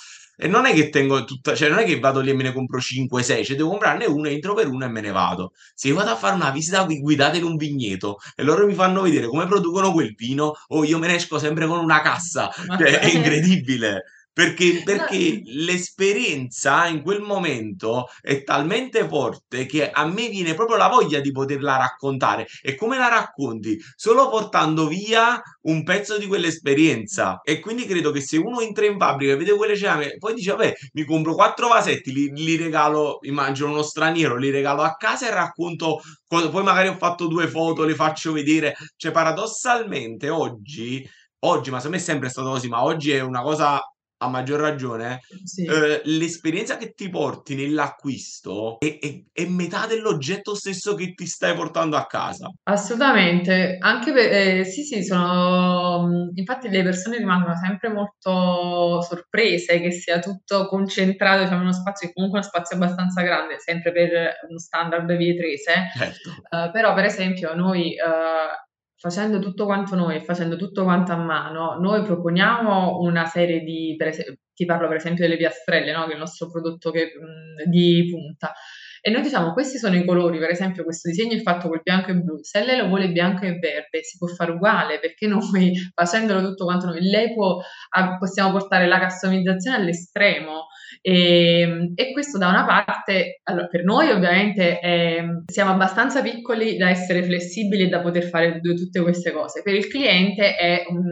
e 0.40 0.46
non 0.46 0.66
è 0.66 0.72
che 0.72 0.88
tengo 0.88 1.24
tutta, 1.24 1.56
cioè 1.56 1.68
non 1.68 1.80
è 1.80 1.84
che 1.84 1.98
vado 1.98 2.20
lì 2.20 2.30
e 2.30 2.34
me 2.34 2.44
ne 2.44 2.52
compro 2.52 2.80
5, 2.80 3.24
6, 3.24 3.44
cioè 3.44 3.56
devo 3.56 3.70
comprarne 3.70 4.04
una, 4.06 4.28
entro 4.28 4.54
per 4.54 4.68
una 4.68 4.86
e 4.86 4.88
me 4.88 5.00
ne 5.00 5.10
vado. 5.10 5.52
Se 5.74 5.90
vado 5.90 6.10
a 6.10 6.16
fare 6.16 6.36
una 6.36 6.50
visita 6.50 6.84
guidata 6.84 7.36
in 7.36 7.42
un 7.42 7.56
vigneto 7.56 8.18
e 8.36 8.44
loro 8.44 8.64
mi 8.64 8.74
fanno 8.74 9.02
vedere 9.02 9.26
come 9.26 9.48
producono 9.48 9.90
quel 9.90 10.14
vino, 10.14 10.44
o 10.44 10.56
oh, 10.68 10.84
io 10.84 10.98
me 10.98 11.08
ne 11.08 11.16
esco 11.16 11.40
sempre 11.40 11.66
con 11.66 11.80
una 11.80 12.00
cassa, 12.02 12.50
cioè, 12.52 13.00
è 13.00 13.08
incredibile. 13.10 14.04
Perché, 14.38 14.82
perché 14.84 15.40
l'esperienza 15.46 16.86
in 16.86 17.02
quel 17.02 17.22
momento 17.22 18.06
è 18.20 18.44
talmente 18.44 19.04
forte 19.08 19.66
che 19.66 19.90
a 19.90 20.06
me 20.06 20.28
viene 20.28 20.54
proprio 20.54 20.76
la 20.76 20.86
voglia 20.86 21.18
di 21.18 21.32
poterla 21.32 21.76
raccontare. 21.76 22.46
E 22.62 22.76
come 22.76 22.96
la 22.98 23.08
racconti? 23.08 23.76
Solo 23.96 24.28
portando 24.28 24.86
via 24.86 25.42
un 25.62 25.82
pezzo 25.82 26.18
di 26.18 26.28
quell'esperienza. 26.28 27.40
E 27.42 27.58
quindi 27.58 27.84
credo 27.84 28.12
che 28.12 28.20
se 28.20 28.36
uno 28.36 28.60
entra 28.60 28.86
in 28.86 28.96
fabbrica 28.96 29.32
e 29.32 29.36
vede 29.36 29.56
quelle 29.56 29.76
ceramiche, 29.76 30.18
poi 30.18 30.34
dice, 30.34 30.52
vabbè, 30.52 30.72
mi 30.92 31.04
compro 31.04 31.34
quattro 31.34 31.66
vasetti, 31.66 32.12
li, 32.12 32.30
li 32.32 32.54
regalo, 32.54 33.18
immagino 33.22 33.70
uno 33.70 33.82
straniero, 33.82 34.36
li 34.36 34.50
regalo 34.50 34.82
a 34.82 34.94
casa 34.94 35.26
e 35.26 35.34
racconto, 35.34 35.98
poi 36.28 36.62
magari 36.62 36.86
ho 36.86 36.96
fatto 36.96 37.26
due 37.26 37.48
foto, 37.48 37.82
le 37.82 37.96
faccio 37.96 38.30
vedere. 38.30 38.76
Cioè, 38.94 39.10
paradossalmente, 39.10 40.28
oggi 40.28 41.04
oggi, 41.40 41.70
ma 41.70 41.76
secondo 41.76 41.96
me 41.96 42.02
è 42.02 42.06
sempre 42.06 42.28
stato 42.28 42.50
così, 42.50 42.68
ma 42.68 42.82
oggi 42.82 43.12
è 43.12 43.20
una 43.20 43.42
cosa 43.42 43.80
a 44.20 44.28
maggior 44.28 44.60
ragione, 44.60 45.20
Sì. 45.44 45.64
eh, 45.64 46.00
l'esperienza 46.04 46.76
che 46.76 46.92
ti 46.92 47.08
porti 47.08 47.54
nell'acquisto 47.54 48.78
è, 48.78 48.98
è- 49.00 49.22
è 49.32 49.46
metà 49.46 49.86
dell'oggetto 49.86 50.54
stesso 50.54 50.94
che 50.94 51.12
ti 51.14 51.26
stai 51.26 51.54
portando 51.54 51.96
a 51.96 52.06
casa. 52.06 52.48
Assolutamente, 52.64 53.76
anche 53.80 54.12
per, 54.12 54.32
eh, 54.32 54.64
sì, 54.64 54.82
sì, 54.82 55.04
sono, 55.04 56.30
infatti 56.34 56.68
le 56.68 56.82
persone 56.82 57.18
rimangono 57.18 57.54
sempre 57.56 57.90
molto 57.90 59.00
sorprese 59.02 59.80
che 59.80 59.90
sia 59.92 60.18
tutto 60.18 60.66
concentrato, 60.66 61.42
diciamo, 61.42 61.58
in 61.58 61.62
uno 61.68 61.72
spazio, 61.72 62.10
comunque 62.12 62.40
uno 62.40 62.48
spazio 62.48 62.76
abbastanza 62.76 63.22
grande, 63.22 63.58
sempre 63.58 63.92
per 63.92 64.10
uno 64.48 64.58
standard 64.58 65.16
vietrese, 65.16 65.88
Certo. 65.96 66.30
eh, 66.50 66.70
però 66.72 66.94
per 66.94 67.04
esempio 67.04 67.54
noi, 67.54 67.92
eh, 67.94 68.66
facendo 68.98 69.38
tutto 69.38 69.64
quanto 69.64 69.94
noi 69.94 70.20
facendo 70.20 70.56
tutto 70.56 70.82
quanto 70.82 71.12
a 71.12 71.16
mano, 71.16 71.78
noi 71.78 72.02
proponiamo 72.02 72.98
una 72.98 73.24
serie 73.26 73.60
di, 73.60 73.94
per 73.96 74.08
esempio, 74.08 74.36
ti 74.52 74.64
parlo 74.64 74.88
per 74.88 74.96
esempio 74.96 75.24
delle 75.24 75.36
piastrelle, 75.36 75.92
no? 75.92 76.04
Che 76.04 76.10
è 76.10 76.14
il 76.14 76.18
nostro 76.18 76.50
prodotto 76.50 76.90
che, 76.90 77.04
mh, 77.04 77.70
di 77.70 78.08
punta. 78.10 78.52
E 79.00 79.10
noi 79.10 79.22
diciamo, 79.22 79.52
questi 79.52 79.78
sono 79.78 79.94
i 79.94 80.04
colori, 80.04 80.38
per 80.38 80.50
esempio 80.50 80.82
questo 80.82 81.08
disegno 81.08 81.34
è 81.36 81.40
fatto 81.40 81.68
col 81.68 81.80
bianco 81.82 82.10
e 82.10 82.14
blu, 82.14 82.38
se 82.42 82.64
lei 82.64 82.78
lo 82.78 82.88
vuole 82.88 83.12
bianco 83.12 83.44
e 83.44 83.56
verde 83.58 84.02
si 84.02 84.18
può 84.18 84.26
fare 84.26 84.50
uguale, 84.50 84.98
perché 84.98 85.28
noi 85.28 85.72
facendolo 85.94 86.42
tutto 86.42 86.64
quanto 86.64 86.86
noi, 86.86 87.00
lei 87.00 87.32
può, 87.32 87.58
a, 87.90 88.18
possiamo 88.18 88.50
portare 88.50 88.88
la 88.88 88.98
customizzazione 88.98 89.76
all'estremo 89.76 90.66
e, 91.00 91.60
ehm, 91.60 91.92
e 91.94 92.12
questo 92.12 92.38
da 92.38 92.48
una 92.48 92.64
parte, 92.64 93.40
allora, 93.44 93.66
per 93.66 93.84
noi 93.84 94.10
ovviamente 94.10 94.78
è, 94.78 95.22
siamo 95.46 95.72
abbastanza 95.72 96.22
piccoli 96.22 96.76
da 96.76 96.88
essere 96.88 97.22
flessibili 97.22 97.84
e 97.84 97.88
da 97.88 98.00
poter 98.00 98.24
fare 98.24 98.60
tutte 98.60 99.02
queste 99.02 99.32
cose, 99.32 99.62
per 99.62 99.74
il 99.74 99.88
cliente 99.88 100.56
è 100.56 100.84
un, 100.88 101.08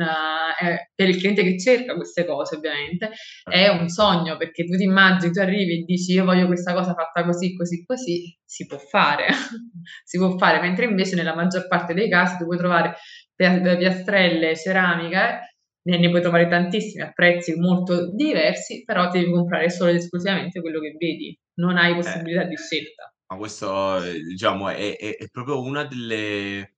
per 0.95 1.09
il 1.09 1.17
cliente 1.19 1.43
che 1.43 1.59
cerca 1.59 1.95
queste 1.95 2.25
cose 2.25 2.57
ovviamente, 2.57 3.11
è 3.43 3.69
un 3.69 3.89
sogno, 3.89 4.37
perché 4.37 4.65
tu 4.65 4.77
ti 4.77 4.85
immagini, 4.85 5.33
tu 5.33 5.41
arrivi 5.41 5.81
e 5.81 5.85
dici 5.85 6.13
io 6.13 6.25
voglio 6.25 6.47
questa 6.47 6.73
cosa 6.73 6.95
fatta 6.95 7.25
così, 7.25 7.55
così, 7.55 7.85
così 7.85 8.07
così 8.07 8.37
si 8.45 8.67
può 8.67 8.79
fare, 8.79 9.27
si 10.05 10.19
può 10.19 10.37
fare, 10.37 10.61
mentre 10.61 10.85
invece 10.85 11.17
nella 11.17 11.35
maggior 11.35 11.67
parte 11.67 11.95
dei 11.95 12.09
casi 12.09 12.37
tu 12.37 12.45
puoi 12.45 12.59
trovare 12.59 12.95
piastrelle, 13.35 14.57
ceramica, 14.57 15.41
ne, 15.87 15.99
ne 15.99 16.11
puoi 16.11 16.21
trovare 16.21 16.49
tantissime 16.49 17.05
a 17.05 17.13
prezzi 17.13 17.55
molto 17.55 18.13
diversi, 18.13 18.83
però 18.85 19.09
devi 19.09 19.31
comprare 19.31 19.71
solo 19.71 19.91
ed 19.91 19.97
esclusivamente 19.97 20.61
quello 20.61 20.81
che 20.81 20.95
vedi, 20.99 21.39
non 21.55 21.77
hai 21.77 21.95
possibilità 21.95 22.43
eh, 22.43 22.49
di 22.49 22.57
scelta. 22.57 23.15
Ma 23.29 23.37
questo, 23.37 24.01
diciamo, 24.29 24.69
è, 24.69 24.97
è, 24.97 25.17
è 25.17 25.29
proprio 25.31 25.61
una 25.61 25.85
delle, 25.85 26.75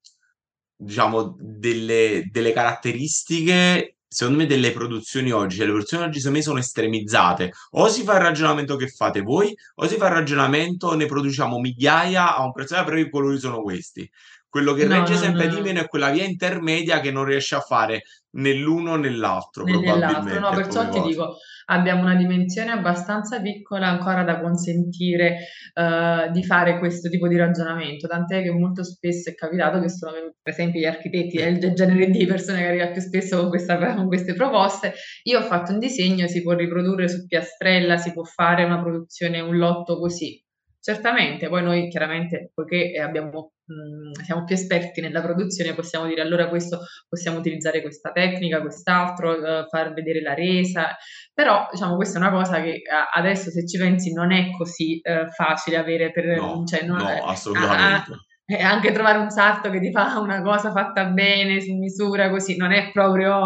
diciamo, 0.76 1.36
delle, 1.38 2.28
delle 2.30 2.52
caratteristiche 2.52 3.94
secondo 4.10 4.38
me 4.40 4.46
delle 4.46 4.72
produzioni 4.72 5.30
oggi, 5.32 5.56
cioè 5.56 5.66
le 5.66 5.72
produzioni 5.72 6.04
oggi 6.04 6.18
secondo 6.18 6.38
me 6.38 6.44
sono 6.44 6.58
estremizzate. 6.58 7.52
O 7.72 7.88
si 7.88 8.02
fa 8.04 8.14
il 8.14 8.22
ragionamento 8.22 8.76
che 8.76 8.88
fate 8.88 9.20
voi, 9.20 9.54
o 9.76 9.86
si 9.86 9.96
fa 9.96 10.06
il 10.06 10.14
ragionamento 10.14 10.94
ne 10.94 11.04
produciamo 11.04 11.58
migliaia 11.58 12.34
a 12.34 12.42
un 12.42 12.52
prezzo, 12.52 12.82
però 12.84 12.96
i 12.96 13.10
colori 13.10 13.38
sono 13.38 13.60
questi. 13.60 14.10
Quello 14.48 14.72
che 14.72 14.86
no, 14.86 14.94
regge 14.94 15.12
no, 15.12 15.18
sempre 15.18 15.46
no, 15.46 15.54
di 15.54 15.60
meno 15.60 15.80
è 15.80 15.88
quella 15.88 16.10
via 16.10 16.24
intermedia 16.24 17.00
che 17.00 17.10
non 17.10 17.24
riesce 17.24 17.54
a 17.54 17.60
fare 17.60 18.02
né 18.30 18.54
l'uno 18.54 18.96
né 18.96 19.10
l'altro, 19.10 19.64
né 19.64 19.72
probabilmente. 19.72 20.38
No, 20.38 20.50
perciò 20.50 20.88
ti 20.88 21.00
dico, 21.00 21.36
abbiamo 21.66 22.02
una 22.02 22.14
dimensione 22.14 22.70
abbastanza 22.70 23.40
piccola 23.40 23.88
ancora 23.88 24.22
da 24.24 24.40
consentire 24.40 25.38
uh, 25.74 26.30
di 26.30 26.44
fare 26.44 26.78
questo 26.78 27.08
tipo 27.08 27.28
di 27.28 27.36
ragionamento, 27.36 28.06
tant'è 28.06 28.42
che 28.42 28.50
molto 28.50 28.84
spesso 28.84 29.30
è 29.30 29.34
capitato 29.34 29.80
che 29.80 29.88
sono 29.88 30.12
per 30.42 30.52
esempio 30.52 30.80
gli 30.80 30.86
architetti, 30.86 31.38
è 31.38 31.46
il 31.46 31.58
genere 31.74 32.06
di 32.08 32.26
persone 32.26 32.60
che 32.60 32.68
arriva 32.68 32.88
più 32.88 33.00
spesso 33.00 33.38
con, 33.38 33.48
questa, 33.48 33.94
con 33.94 34.06
queste 34.06 34.34
proposte, 34.34 34.94
io 35.24 35.38
ho 35.38 35.42
fatto 35.42 35.72
un 35.72 35.78
disegno, 35.78 36.26
si 36.26 36.42
può 36.42 36.54
riprodurre 36.54 37.08
su 37.08 37.26
piastrella, 37.26 37.96
si 37.96 38.12
può 38.12 38.24
fare 38.24 38.64
una 38.64 38.80
produzione, 38.80 39.40
un 39.40 39.56
lotto 39.56 39.98
così, 39.98 40.42
Certamente, 40.88 41.50
poi 41.50 41.62
noi 41.62 41.88
chiaramente, 41.90 42.50
poiché 42.54 42.98
abbiamo, 42.98 43.52
mh, 43.66 44.22
siamo 44.22 44.44
più 44.44 44.54
esperti 44.54 45.02
nella 45.02 45.20
produzione, 45.20 45.74
possiamo 45.74 46.06
dire 46.06 46.22
allora 46.22 46.48
questo 46.48 46.78
possiamo 47.06 47.36
utilizzare 47.36 47.82
questa 47.82 48.10
tecnica, 48.10 48.62
quest'altro, 48.62 49.32
uh, 49.32 49.68
far 49.68 49.92
vedere 49.92 50.22
la 50.22 50.32
resa, 50.32 50.96
però 51.34 51.68
diciamo 51.70 51.94
questa 51.94 52.18
è 52.18 52.22
una 52.22 52.30
cosa 52.30 52.62
che 52.62 52.80
uh, 52.86 53.18
adesso 53.18 53.50
se 53.50 53.66
ci 53.66 53.76
pensi 53.76 54.14
non 54.14 54.32
è 54.32 54.50
così 54.56 54.98
uh, 55.02 55.28
facile 55.28 55.76
avere 55.76 56.10
per... 56.10 56.24
No, 56.24 56.64
cioè, 56.64 56.82
non, 56.84 56.96
no 56.96 57.24
assolutamente. 57.26 58.27
E 58.50 58.62
anche 58.62 58.92
trovare 58.92 59.18
un 59.18 59.28
sarto 59.28 59.68
che 59.68 59.78
ti 59.78 59.90
fa 59.90 60.18
una 60.20 60.40
cosa 60.40 60.72
fatta 60.72 61.04
bene, 61.04 61.60
su 61.60 61.74
misura, 61.74 62.30
così, 62.30 62.56
non 62.56 62.72
è 62.72 62.90
proprio 62.92 63.36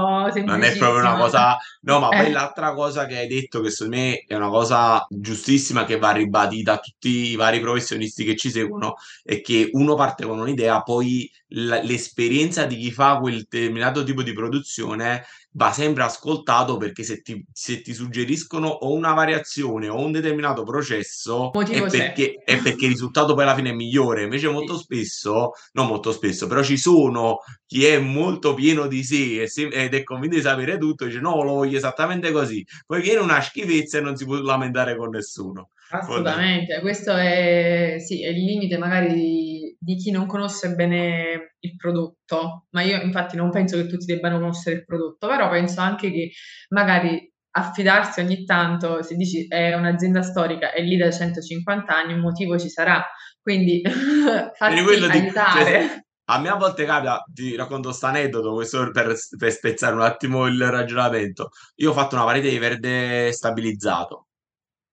Non 0.45 0.62
è 0.62 0.77
proprio 0.77 1.01
una 1.01 1.17
cosa... 1.17 1.57
No, 1.81 1.99
ma 1.99 2.09
poi 2.11 2.27
eh. 2.27 2.31
l'altra 2.31 2.73
cosa 2.73 3.05
che 3.07 3.17
hai 3.19 3.27
detto, 3.27 3.61
che 3.61 3.71
secondo 3.71 3.97
me 3.97 4.25
è 4.25 4.37
una 4.37 4.49
cosa 4.49 5.05
giustissima, 5.11 5.85
che 5.85 5.99
va 5.99 6.12
ribadita 6.12 6.75
a 6.75 6.79
tutti 6.79 7.33
i 7.33 7.35
vari 7.35 7.59
professionisti 7.59 8.23
che 8.23 8.37
ci 8.37 8.49
seguono, 8.49 8.95
è 9.25 9.41
che 9.41 9.71
uno 9.73 9.97
parte 9.97 10.25
con 10.25 10.38
un'idea, 10.38 10.83
poi 10.83 11.29
l'esperienza 11.49 12.65
di 12.65 12.77
chi 12.77 12.93
fa 12.93 13.19
quel 13.19 13.45
determinato 13.49 14.05
tipo 14.05 14.23
di 14.23 14.33
produzione 14.33 15.25
va 15.55 15.73
sempre 15.73 16.03
ascoltato 16.03 16.77
perché 16.77 17.03
se 17.03 17.21
ti, 17.21 17.45
se 17.53 17.83
ti 17.83 17.93
suggeriscono 17.93 18.69
o 18.69 18.93
una 18.95 19.12
variazione 19.12 19.88
o 19.88 19.99
un 19.99 20.12
determinato 20.12 20.62
processo 20.62 21.51
è 21.53 21.87
perché, 21.88 22.41
è 22.45 22.59
perché, 22.59 22.87
il 22.87 22.93
risultato 22.93 23.35
poi 23.35 23.43
alla 23.45 23.55
fine 23.55 23.71
è 23.71 23.75
migliore. 23.75 24.23
Invece 24.23 24.49
molto 24.49 24.77
spesso, 24.77 25.53
non 25.73 25.87
molto 25.87 26.12
spesso, 26.12 26.47
però 26.47 26.62
ci 26.62 26.77
sono 26.77 27.38
chi 27.67 27.85
è 27.85 27.99
molto 27.99 28.55
pieno 28.55 28.87
di 28.87 29.03
sé 29.05 29.43
ed 29.43 29.95
è 29.95 30.03
convinto 30.03 30.37
di 30.37 30.43
sapere 30.43 30.79
tutto, 30.79 31.05
dice 31.05 31.21
no, 31.21 31.43
lo 31.43 31.55
voglio 31.55 31.77
esattamente 31.77 32.31
così. 32.31 32.65
Poi 32.87 33.01
viene 33.01 33.21
una 33.21 33.41
schifezza 33.41 33.99
e 33.99 34.01
non 34.01 34.17
si 34.17 34.25
può 34.25 34.41
lamentare 34.41 34.97
con 34.97 35.11
nessuno. 35.11 35.71
Assolutamente, 35.91 36.81
questo 36.81 37.15
è, 37.15 37.97
sì, 37.99 38.23
è 38.25 38.29
il 38.29 38.45
limite 38.45 38.79
magari 38.79 39.12
di 39.12 39.52
chi 39.85 40.11
non 40.11 40.27
conosce 40.27 40.75
bene 40.75 41.57
il 41.61 41.77
prodotto, 41.77 42.66
ma 42.71 42.83
io 42.83 43.01
infatti 43.03 43.37
non 43.37 43.51
penso 43.51 43.77
che 43.77 43.87
tutti 43.87 44.07
debbano 44.07 44.38
conoscere 44.38 44.77
il 44.77 44.85
prodotto, 44.85 45.27
però 45.27 45.49
penso 45.51 45.81
anche 45.81 46.11
che 46.11 46.31
magari 46.68 47.31
affidarsi 47.55 48.21
ogni 48.21 48.45
tanto, 48.45 49.03
se 49.03 49.14
dici 49.14 49.47
è 49.47 49.75
un'azienda 49.75 50.23
storica, 50.23 50.73
è 50.73 50.81
lì 50.81 50.97
da 50.97 51.11
150 51.11 51.95
anni, 51.95 52.14
un 52.14 52.21
motivo 52.21 52.59
ci 52.59 52.68
sarà, 52.68 53.05
quindi 53.40 53.83
farti 54.57 54.79
aiutare. 54.79 55.64
Cioè, 55.64 56.03
a 56.27 56.38
me 56.38 56.49
a 56.49 56.57
volte 56.57 56.85
capita, 56.85 57.23
ti 57.33 57.57
racconto 57.57 57.88
questo 57.88 58.07
aneddoto, 58.07 58.55
questo 58.55 58.90
per, 58.90 59.14
per 59.37 59.51
spezzare 59.53 59.95
un 59.95 60.03
attimo 60.03 60.47
il 60.47 60.71
ragionamento. 60.71 61.51
Io 61.77 61.90
ho 61.90 61.92
fatto 61.92 62.14
una 62.14 62.25
parete 62.25 62.49
di 62.49 62.59
verde 62.59 63.33
stabilizzato 63.33 64.29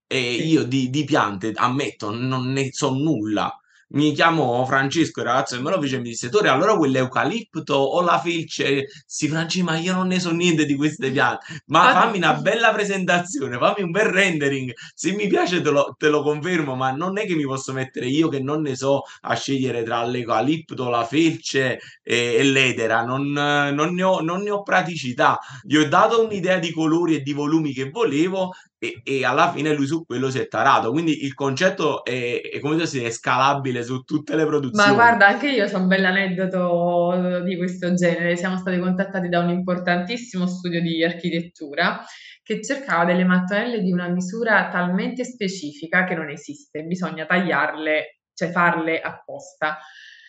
e 0.08 0.38
sì. 0.40 0.48
io 0.48 0.64
di, 0.64 0.90
di, 0.90 1.04
piante, 1.04 1.52
ammetto, 1.56 2.12
non 2.12 2.52
ne 2.52 2.72
so 2.72 2.92
nulla. 2.92 3.56
Mi 3.92 4.14
chiamo 4.14 4.64
Francesco, 4.66 5.22
il 5.22 5.26
ragazzo 5.26 5.56
che 5.56 5.64
me 5.64 5.72
lo 5.72 5.82
fece 5.82 5.98
mi 5.98 6.10
disse: 6.10 6.30
Tore, 6.30 6.48
allora 6.50 6.76
quell'eucalipto 6.76 7.74
o 7.74 8.02
la 8.02 8.20
felce? 8.20 8.86
Sì, 9.06 9.28
Franci, 9.28 9.64
ma 9.64 9.78
io 9.78 9.94
non 9.94 10.08
ne 10.08 10.20
so 10.20 10.32
niente 10.32 10.66
di 10.66 10.76
queste 10.76 11.10
piante. 11.10 11.64
Ma 11.68 11.92
fammi 11.94 12.18
una 12.18 12.36
bella 12.36 12.72
presentazione, 12.72 13.58
fammi 13.58 13.82
un 13.82 13.90
bel 13.90 14.06
rendering. 14.06 14.74
Se 14.94 15.12
mi 15.14 15.26
piace, 15.28 15.62
te 15.62 15.72
lo, 15.72 15.96
te 15.98 16.10
lo 16.10 16.22
confermo, 16.22 16.76
ma 16.76 16.92
non 16.92 17.18
è 17.18 17.26
che 17.26 17.34
mi 17.34 17.46
posso 17.46 17.74
mettere 17.74 18.06
io 18.06 18.28
che 18.28 18.40
non 18.40 18.62
ne 18.62 18.76
so 18.76 19.02
a 19.22 19.36
scegliere 19.36 19.82
tra 19.82 20.04
l'eucalipto, 20.06 20.88
la 20.88 21.04
felce 21.04 21.80
e, 22.04 22.36
e 22.38 22.44
l'edera. 22.44 23.04
Non, 23.04 23.32
non, 23.32 23.94
ne 23.96 24.04
ho, 24.04 24.20
non 24.20 24.44
ne 24.44 24.52
ho 24.52 24.62
praticità. 24.62 25.40
Gli 25.64 25.78
ho 25.78 25.88
dato 25.88 26.24
un'idea 26.24 26.60
di 26.60 26.72
colori 26.72 27.16
e 27.16 27.22
di 27.22 27.34
volumi 27.34 27.74
che 27.74 27.90
volevo 27.90 28.52
e, 28.80 29.02
e, 29.04 29.26
alla 29.26 29.52
fine 29.52 29.74
lui 29.74 29.86
su 29.86 30.06
quello 30.06 30.32
si 30.32 30.40
è 30.40 30.48
tarato. 30.48 30.92
Quindi 30.92 31.26
il 31.26 31.34
concetto 31.34 32.04
è, 32.04 32.42
è 32.42 32.60
come 32.60 32.86
se 32.86 33.04
è 33.04 33.12
scalabile 33.12 33.84
su 33.84 34.02
tutte 34.04 34.36
le 34.36 34.46
produzioni. 34.46 34.88
Ma 34.88 34.94
guarda, 34.94 35.28
anche 35.28 35.50
io 35.50 35.66
ho 35.66 35.78
un 35.78 35.88
bell'aneddoto 35.88 37.42
di 37.44 37.58
questo 37.58 37.94
genere. 37.94 38.38
Siamo 38.38 38.58
stati 38.58 38.80
contattati 38.80 39.28
da 39.28 39.40
un 39.40 39.50
importantissimo 39.50 40.48
studio 40.48 40.82
di 40.82 41.04
architettura 41.04 42.02
che 42.42 42.64
cercava 42.64 43.06
delle 43.06 43.26
mattonelle 43.26 43.82
di 43.82 43.92
una 43.92 44.08
misura 44.08 44.70
talmente 44.70 45.24
specifica 45.24 46.06
che 46.06 46.16
non 46.16 46.30
esiste, 46.30 46.82
bisogna 46.84 47.26
tagliarle, 47.26 48.22
cioè 48.34 48.50
farle 48.50 49.02
apposta. 49.02 49.78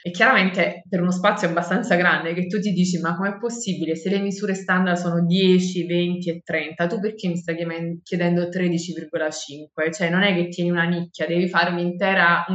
E 0.03 0.11
chiaramente 0.13 0.83
per 0.89 1.01
uno 1.03 1.11
spazio 1.11 1.47
abbastanza 1.49 1.95
grande 1.97 2.33
che 2.35 2.47
tu 2.47 2.59
ti 2.59 2.73
dici: 2.73 2.99
"Ma 3.01 3.17
com'è 3.17 3.37
possibile 3.39 3.95
se 3.97 4.09
le 4.09 4.19
misure 4.21 4.55
standard 4.55 4.97
sono 4.97 5.25
10, 5.25 5.85
20 5.85 6.31
e 6.31 6.41
30, 6.43 6.87
tu 6.87 6.99
perché 7.01 7.29
mi 7.29 7.37
stai 7.37 7.57
chiedendo 8.03 8.49
13,5? 8.49 9.93
Cioè 9.93 10.09
non 10.11 10.23
è 10.23 10.35
che 10.35 10.49
tieni 10.49 10.71
una 10.71 10.85
nicchia, 10.85 11.27
devi 11.27 11.49
fare 11.49 11.71
un 11.71 11.79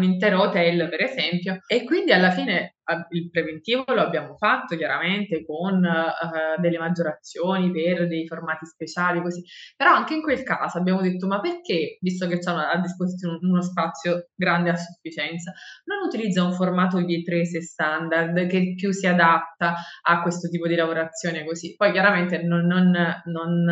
intero 0.04 0.42
hotel 0.42 0.90
per 0.90 1.02
esempio". 1.02 1.60
E 1.68 1.84
quindi 1.84 2.12
alla 2.14 2.32
fine 2.32 2.75
il 3.12 3.30
preventivo 3.32 3.84
lo 3.88 4.02
abbiamo 4.02 4.36
fatto 4.38 4.76
chiaramente 4.78 5.44
con, 5.46 5.76
uhm, 5.84 6.62
delle 6.62 6.78
maggiorazioni 6.78 7.72
per 7.72 8.08
dei 8.08 8.28
formati 8.28 8.66
speciali 8.66 9.22
così, 9.22 9.42
però 9.76 9.94
anche 9.96 10.14
in 10.16 10.22
quel 10.22 10.44
caso 10.44 10.78
abbiamo 10.78 11.02
detto: 11.02 11.28
"Ma 11.28 11.40
perché, 11.40 11.98
visto 12.02 12.28
che 12.28 12.40
c'hanno 12.40 12.60
a 12.62 12.78
disposizione 12.80 13.40
uno 13.42 13.62
spazio 13.62 14.28
grande 14.36 14.70
a 14.72 14.76
sufficienza, 14.76 15.52
non 15.86 16.06
utilizza 16.08 16.44
un 16.44 16.54
formato 16.54 17.02
di 17.04 17.16
riprese 17.16 17.62
standard 17.62 18.46
che 18.48 18.74
più 18.76 18.92
si 18.92 19.08
adatta 19.08 19.76
a 20.04 20.22
questo 20.22 20.48
tipo 20.50 20.68
di 20.68 20.76
lavorazione 20.76 21.44
così. 21.46 21.76
Poi 21.76 21.92
chiaramente 21.92 22.42
non 22.44 22.66
non 22.66 22.92
non 23.26 23.64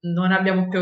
non 0.00 0.32
abbiamo 0.32 0.68
più 0.68 0.80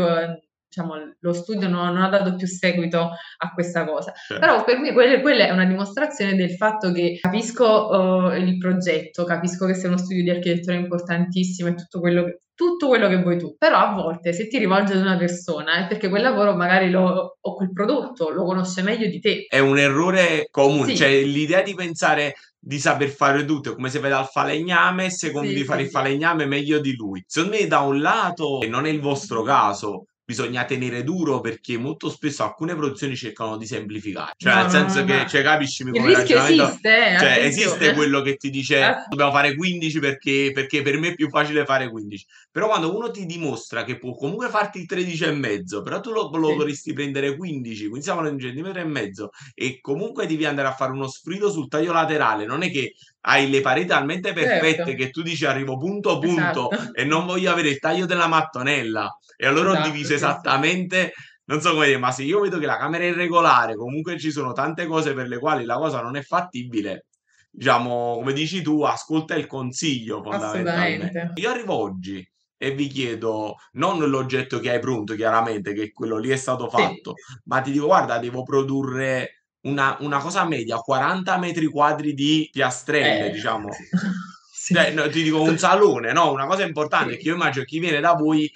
diciamo 0.69 0.93
lo 1.19 1.33
studio 1.33 1.67
no 1.69 1.85
non 1.85 2.01
ha 2.03 2.09
dato 2.09 2.35
più 2.35 2.45
seguito 2.47 2.99
a 3.37 3.51
questa 3.53 3.85
cosa. 3.85 4.11
Certo. 4.13 4.39
Però 4.45 4.63
per 4.63 4.77
me 4.79 4.93
quelle 4.93 5.21
quella 5.21 5.45
è 5.47 5.51
una 5.51 5.65
dimostrazione 5.65 6.35
del 6.35 6.51
fatto 6.55 6.91
che 6.91 7.17
capisco, 7.21 7.87
uhm, 7.89 8.35
il 8.47 8.57
progetto, 8.57 9.23
capisco 9.23 9.65
che 9.65 9.73
sia 9.75 9.87
uno 9.87 9.97
studio 9.97 10.23
di 10.23 10.29
architettura 10.29 10.75
importantissimo 10.75 11.69
e 11.69 11.75
tutto 11.75 11.99
quello 11.99 12.23
che 12.25 12.39
tutto 12.57 12.87
quello 12.87 13.07
che 13.07 13.21
vuoi 13.21 13.37
tu, 13.37 13.55
però 13.55 13.77
a 13.77 13.93
volte 13.93 14.33
se 14.33 14.47
ti 14.47 14.57
rivolgi 14.57 14.91
ad 14.93 14.97
una 15.01 15.15
persona 15.15 15.75
è 15.85 15.87
perché 15.87 16.09
quel 16.09 16.23
lavoro 16.23 16.55
magari 16.55 16.89
lo 16.89 17.37
o 17.39 17.53
quel 17.55 17.71
prodotto 17.71 18.29
lo 18.31 18.45
conosce 18.45 18.81
meglio 18.81 19.07
di 19.07 19.19
te. 19.19 19.45
È 19.47 19.59
un 19.59 19.77
errore 19.77 20.47
comune, 20.49 20.87
Sì. 20.89 20.97
cioè 20.97 21.21
l'idea 21.21 21.61
di 21.61 21.75
pensare 21.75 22.33
di 22.59 22.79
saper 22.79 23.09
fare 23.09 23.45
tutto, 23.45 23.71
è 23.71 23.75
come 23.75 23.89
se 23.91 23.99
vai 23.99 24.09
dal 24.09 24.25
falegname 24.25 25.05
e 25.05 25.11
secondi 25.11 25.49
Sì, 25.49 25.53
di 25.53 25.63
fare 25.65 25.81
sì, 25.81 25.85
il 25.85 25.91
falegname 25.91 26.45
meglio 26.47 26.79
di 26.79 26.95
lui. 26.95 27.23
Secondo 27.27 27.57
me 27.57 27.67
da 27.67 27.79
un 27.81 28.01
lato, 28.01 28.61
e 28.61 28.67
non 28.67 28.87
è 28.87 28.89
il 28.89 29.01
vostro 29.01 29.43
caso, 29.43 30.05
bisogna 30.27 30.65
tenere 30.65 31.03
duro 31.03 31.39
perché 31.39 31.77
molto 31.77 32.09
spesso 32.09 32.43
alcune 32.43 32.75
produzioni 32.75 33.15
cercano 33.15 33.55
di 33.57 33.65
semplificare. 33.65 34.33
Cioè 34.35 34.53
No, 34.53 34.55
nel 34.55 34.69
no, 34.69 34.69
senso 34.69 35.03
no, 35.03 35.05
che 35.05 35.25
ma 35.25 35.25
cioè 35.25 35.41
capiscimi 35.41 35.91
il 35.91 36.01
come 36.01 36.03
rischio 36.03 36.37
ragionamento 36.37 36.37
esiste 36.37 36.89
eh, 36.89 37.15
cioè 37.15 37.39
esiste 37.43 37.91
attenzione. 37.91 37.93
quello 37.93 38.21
che 38.21 38.35
ti 38.35 38.49
dice: 38.49 38.83
Ah 38.83 39.03
"Dobbiamo 39.05 39.31
fare 39.31 39.55
15 39.55 39.99
perché 39.99 40.51
perché 40.53 40.81
per 40.83 40.99
me 40.99 41.09
è 41.09 41.15
più 41.15 41.29
facile 41.29 41.65
fare 41.65 41.89
15". 41.89 42.25
Però 42.51 42.67
quando 42.67 42.95
uno 42.95 43.09
ti 43.09 43.25
dimostra 43.25 43.83
che 43.85 43.97
può 43.97 44.13
comunque 44.15 44.49
farti 44.49 44.79
il 44.79 44.85
13 44.85 45.23
e 45.23 45.31
mezzo, 45.31 45.81
però 45.81 45.99
tu 46.01 46.11
lo 46.11 46.29
lo 46.37 46.53
Sì. 46.53 46.53
vorresti 46.53 46.93
prendere 46.93 47.35
15, 47.35 47.87
quindi 47.87 48.05
parlando 48.07 48.29
di 48.37 48.43
un 48.43 48.49
centimetro 48.51 48.81
e 48.81 48.85
mezzo 48.85 49.29
e 49.55 49.79
comunque 49.81 50.27
devi 50.27 50.45
andare 50.45 50.67
a 50.67 50.73
fare 50.73 50.91
uno 50.91 51.07
sfrido 51.07 51.49
sul 51.49 51.67
taglio 51.69 51.93
laterale, 51.93 52.45
non 52.45 52.61
è 52.63 52.69
che 52.69 52.93
hai 53.27 53.49
le 53.49 53.61
pareti 53.61 53.87
talmente 53.87 54.33
perfette 54.33 54.93
Certo. 54.93 54.95
che 54.95 55.09
tu 55.11 55.21
dici: 55.21 55.45
"Arrivo 55.45 55.77
punto, 55.77 56.19
punto 56.19 56.69
Esatto. 56.69 56.77
e 56.93 57.03
non 57.05 57.25
voglio 57.25 57.51
avere 57.51 57.69
il 57.69 57.79
taglio 57.79 58.05
della 58.05 58.27
mattonella". 58.27 59.09
E 59.37 59.45
allora 59.47 59.71
ho 59.71 59.75
Esatto, 59.75 59.79
diviso 59.79 60.13
sì, 60.13 60.31
sì. 60.41 60.51
esattamente 60.53 61.13
non 61.45 61.61
so 61.61 61.71
come 61.73 61.85
dire, 61.87 61.97
ma 61.97 62.11
se 62.11 62.23
io 62.23 62.41
vedo 62.41 62.59
che 62.59 62.65
la 62.65 62.77
camera 62.77 63.03
è 63.05 63.07
irregolare, 63.07 63.75
comunque 63.75 64.19
ci 64.19 64.31
sono 64.31 64.51
tante 64.53 64.85
cose 64.85 65.13
per 65.13 65.27
le 65.29 65.39
quali 65.39 65.63
la 65.65 65.77
cosa 65.77 66.01
non 66.01 66.17
è 66.17 66.21
fattibile, 66.21 67.05
diciamo 67.49 68.15
come 68.15 68.33
dici 68.33 68.61
tu, 68.61 68.81
ascolta 68.83 69.35
il 69.35 69.47
consiglio 69.47 70.21
fondamentalme 70.21 71.11
Assolutamente. 71.11 71.39
io 71.39 71.49
arrivo 71.49 71.73
oggi 71.75 72.27
e 72.57 72.71
vi 72.71 72.87
chiedo 72.87 73.55
non 73.73 73.99
l'oggetto 74.09 74.59
che 74.59 74.71
hai 74.71 74.79
pronto 74.79 75.15
chiaramente, 75.15 75.73
che 75.73 75.91
quello 75.91 76.17
lì 76.17 76.29
è 76.29 76.35
stato 76.35 76.69
Sì. 76.69 77.07
fatto, 77.07 77.15
ma 77.45 77.61
ti 77.61 77.71
dico: 77.71 77.85
"Guarda 77.87 78.17
devo 78.19 78.43
produrre 78.43 79.36
una 79.67 79.97
una 80.01 80.19
cosa 80.19 80.45
media, 80.45 80.77
40 80.77 81.37
metri 81.37 81.65
quadri 81.67 82.13
di 82.13 82.49
piastrelle", 82.51 83.29
Eh, 83.29 83.31
diciamo. 83.31 83.83
Cioè 84.69 84.91
sì. 84.91 84.93
no, 84.93 85.09
ti 85.09 85.23
dico 85.23 85.41
un 85.43 85.57
salone, 85.57 86.11
no, 86.13 86.31
una 86.31 86.45
cosa 86.47 86.63
importante, 86.65 87.17
che 87.17 87.21
Sì. 87.21 87.29
io 87.29 87.35
immagino 87.35 87.65
chi 87.65 87.79
viene 87.79 87.99
da 88.01 88.13
voi, 88.13 88.51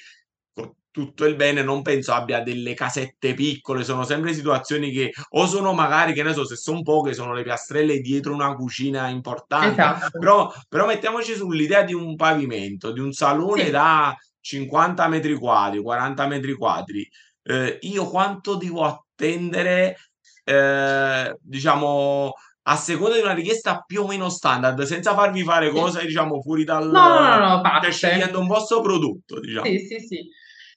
con 0.54 0.74
tutto 0.92 1.26
il 1.26 1.36
bene, 1.36 1.64
non 1.64 1.82
penso 1.84 2.14
abbia 2.14 2.42
delle 2.42 2.74
casette 2.76 3.34
piccole, 3.34 3.84
sono 3.86 4.04
sempre 4.06 4.34
situazioni 4.34 4.92
che 4.92 5.12
o 5.32 5.48
sono 5.48 5.74
magari, 5.74 6.14
che 6.14 6.24
ne 6.24 6.34
so, 6.34 6.46
se 6.46 6.58
son 6.58 6.84
poche 6.84 7.14
sono 7.14 7.34
le 7.34 7.44
piastrelle 7.44 8.00
dietro 8.02 8.34
una 8.34 8.54
cucina 8.56 9.08
importante, 9.10 9.92
Esatto. 9.92 10.20
però 10.20 10.52
però 10.70 10.86
mettiamoci 10.88 11.34
sull'idea 11.36 11.84
di 11.84 11.94
un 11.94 12.16
pavimento, 12.18 12.92
di 12.92 13.00
un 13.00 13.14
salone 13.14 13.70
Sì. 13.70 13.72
da 13.72 14.16
50 14.42 15.08
metri 15.08 15.36
quadri, 15.36 15.82
40 15.82 16.28
metri 16.28 16.54
quadri, 16.56 17.10
uhm, 17.44 17.78
io 17.82 18.08
quanto 18.10 18.56
devo 18.58 18.84
attendere, 18.86 19.98
ehm, 20.44 21.36
diciamo 21.42 22.34
a 22.64 22.76
seconda 22.76 23.16
di 23.16 23.22
una 23.22 23.34
richiesta 23.34 23.84
più 23.86 24.04
o 24.04 24.08
meno 24.08 24.30
standard, 24.30 24.82
senza 24.84 25.14
farvi 25.16 25.44
fare 25.44 25.72
cose 25.72 26.06
diciamo 26.06 26.42
fuori 26.42 26.64
No, 26.90 27.08
no, 27.20 27.20
no, 27.20 27.38
dal 27.38 27.40
no, 27.40 27.62
cioè 27.62 27.62
pazze. 27.62 27.92
scegliendo 27.92 28.40
un 28.40 28.48
vostro 28.48 28.82
prodotto, 28.82 29.40
diciamo. 29.40 29.66
Sì, 29.66 29.80
sì, 29.80 30.00
sì. 30.00 30.18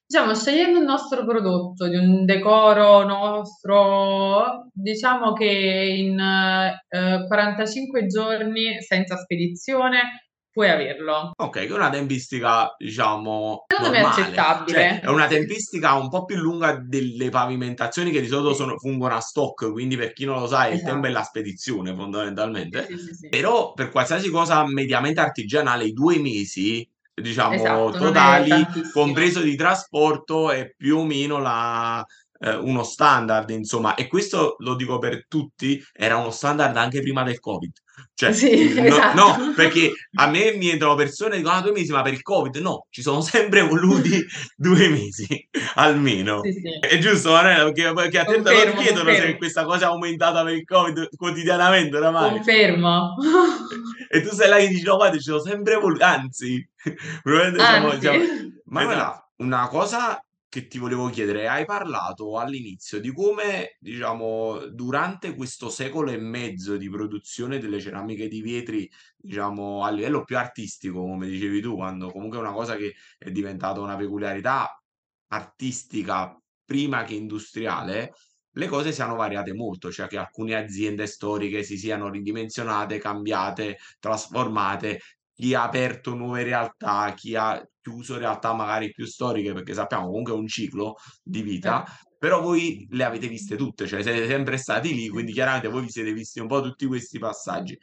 Diciamo 0.06 0.34
scegliendo 0.34 0.78
il 0.78 0.84
nostro 0.84 1.24
prodotto, 1.24 1.88
di 1.88 1.96
un 1.96 2.24
decoro 2.26 3.04
nostro, 3.04 4.68
diciamo 4.72 5.32
che 5.32 5.44
in, 5.46 6.18
uhm, 6.18 7.26
45 7.26 8.06
giorni 8.06 8.80
senza 8.82 9.16
spedizione 9.16 10.23
puoi 10.54 10.70
averlo. 10.70 11.32
Okay, 11.36 11.66
che 11.66 11.72
è 11.72 11.76
una 11.76 11.90
tempistica 11.90 12.72
diciamo 12.78 13.64
Secondo 13.66 13.90
me 13.90 13.98
è 13.98 14.02
normale. 14.02 14.64
Cioè 14.66 14.78
è 14.78 15.00
accettabile. 15.00 15.00
una 15.06 15.26
tempistica 15.26 15.94
un 15.94 16.08
po' 16.08 16.24
più 16.24 16.36
lunga 16.36 16.78
delle 16.80 17.28
pavimentazioni 17.28 18.10
che 18.12 18.20
di 18.20 18.28
solito 18.28 18.54
sono 18.54 18.78
fungono 18.78 19.16
a 19.16 19.20
stock, 19.20 19.70
quindi 19.72 19.96
per 19.96 20.12
chi 20.12 20.24
non 20.24 20.38
lo 20.40 20.46
sa 20.46 20.68
il 20.68 20.80
tempo 20.82 21.06
è 21.06 21.10
Esatto. 21.10 21.18
la 21.18 21.22
spedizione 21.24 21.94
fondamentalmente, 21.94 22.86
sì, 22.86 22.96
sì, 22.98 23.14
sì. 23.14 23.28
però 23.28 23.72
per 23.74 23.90
qualsiasi 23.90 24.30
cosa 24.30 24.64
mediamente 24.66 25.20
artigianale 25.20 25.84
i 25.86 25.92
2 25.92 26.18
mesi, 26.20 26.88
diciamo 27.12 27.54
Esatto, 27.54 27.98
totali, 27.98 28.64
compreso 28.92 29.40
di 29.40 29.56
trasporto, 29.56 30.50
è 30.52 30.72
più 30.76 30.98
o 30.98 31.04
meno 31.04 31.38
la 31.38 32.04
ehm, 32.40 32.64
uno 32.66 32.82
standard 32.84 33.50
insomma. 33.50 33.94
E 33.94 34.06
questo 34.06 34.54
lo 34.58 34.74
dico 34.76 34.98
per 34.98 35.26
tutti, 35.26 35.82
era 35.92 36.16
uno 36.16 36.30
standard 36.30 36.76
anche 36.76 37.00
prima 37.02 37.22
del 37.24 37.40
Covid. 37.40 37.72
Cioè 38.14 38.32
Sì, 38.32 38.74
no 38.74 38.84
esatto. 38.84 39.16
no, 39.38 39.52
perché 39.54 39.92
a 40.14 40.26
me 40.28 40.52
mi 40.56 40.68
entrano 40.70 40.94
persone 40.94 41.34
e 41.34 41.38
dicono: 41.38 41.56
"Ah 41.56 41.60
2 41.62 41.72
mesi, 41.72 41.92
ma 41.92 42.02
per 42.02 42.12
il 42.12 42.22
Covid?" 42.22 42.56
No, 42.56 42.86
ci 42.90 43.02
sono 43.02 43.20
sempre 43.20 43.62
voluti 43.62 44.24
2 44.56 44.88
mesi 44.88 45.48
almeno. 45.74 46.40
Sì, 46.42 46.52
sì. 46.52 46.78
È 46.80 46.98
giusto 46.98 47.30
Manuela? 47.32 47.64
Perché 47.64 47.92
perché 47.92 48.18
a 48.18 48.24
te 48.24 48.32
te 48.32 48.38
lo 48.38 48.42
Confermo, 48.44 48.80
chiedono 48.80 49.14
se 49.14 49.36
questa 49.36 49.64
cosa 49.64 49.84
è 49.86 49.88
aumentata 49.88 50.42
per 50.44 50.54
il 50.54 50.64
Covid 50.64 51.08
quotidianamente 51.16 51.96
oramai. 51.96 52.30
Confermo. 52.30 53.14
E 54.10 54.20
tu 54.22 54.34
sei 54.34 54.48
là 54.48 54.56
che 54.58 54.68
dici: 54.68 54.82
"No 54.84 54.96
guarda 54.96 55.16
ci 55.16 55.22
sono 55.22 55.40
sempre 55.40 55.76
volu 55.76 55.96
anzi 56.00 56.66
probabilmente 57.22 57.62
Anzi. 57.62 58.00
siamo" 58.00 58.18
Manuela, 58.66 59.02
Esatto. 59.02 59.24
una 59.36 59.68
cosa 59.68 60.23
che 60.54 60.68
ti 60.68 60.78
volevo 60.78 61.08
chiedere, 61.08 61.48
hai 61.48 61.64
parlato 61.64 62.38
all'inizio 62.38 63.00
di 63.00 63.12
come, 63.12 63.76
diciamo, 63.80 64.66
durante 64.68 65.34
questo 65.34 65.68
secolo 65.68 66.12
e 66.12 66.16
mezzo 66.16 66.76
di 66.76 66.88
produzione 66.88 67.58
delle 67.58 67.80
ceramiche 67.80 68.28
di 68.28 68.40
vetri, 68.40 68.88
diciamo 69.16 69.82
a 69.82 69.90
livello 69.90 70.22
più 70.22 70.38
artistico, 70.38 71.00
come 71.00 71.26
dicevi 71.26 71.60
tu, 71.60 71.74
quando 71.74 72.08
comunque 72.12 72.38
è 72.38 72.40
una 72.40 72.52
cosa 72.52 72.76
che 72.76 72.94
è 73.18 73.32
diventata 73.32 73.80
una 73.80 73.96
peculiarità 73.96 74.80
artistica 75.32 76.40
prima 76.64 77.02
che 77.02 77.14
industriale, 77.14 78.12
le 78.52 78.68
cose 78.68 78.92
siano 78.92 79.16
variate 79.16 79.52
molto, 79.54 79.90
cioè 79.90 80.06
che 80.06 80.18
alcune 80.18 80.54
aziende 80.54 81.08
storiche 81.08 81.64
si 81.64 81.76
siano 81.76 82.08
ridimensionate, 82.08 82.98
cambiate, 82.98 83.78
trasformate, 83.98 85.00
chi 85.34 85.54
ha 85.54 85.64
aperto 85.64 86.14
nuove 86.14 86.42
realtà, 86.44 87.12
chi 87.14 87.34
ha 87.34 87.62
chiuso 87.80 88.16
realtà 88.16 88.52
magari 88.54 88.92
più 88.92 89.04
storiche, 89.04 89.52
perché 89.52 89.74
sappiamo 89.74 90.06
comunque 90.06 90.32
è 90.32 90.36
un 90.36 90.46
ciclo 90.46 90.96
di 91.22 91.42
vita, 91.42 91.84
però 92.18 92.40
voi 92.40 92.86
le 92.90 93.04
avete 93.04 93.28
viste 93.28 93.56
tutte, 93.56 93.86
cioè 93.86 94.02
siete 94.02 94.26
sempre 94.26 94.56
stati 94.56 94.94
lì, 94.94 95.08
quindi 95.08 95.32
chiaramente 95.32 95.68
voi 95.68 95.82
vi 95.82 95.90
siete 95.90 96.12
visti 96.12 96.40
un 96.40 96.46
po' 96.46 96.62
tutti 96.62 96.86
questi 96.86 97.18
passaggi. 97.18 97.78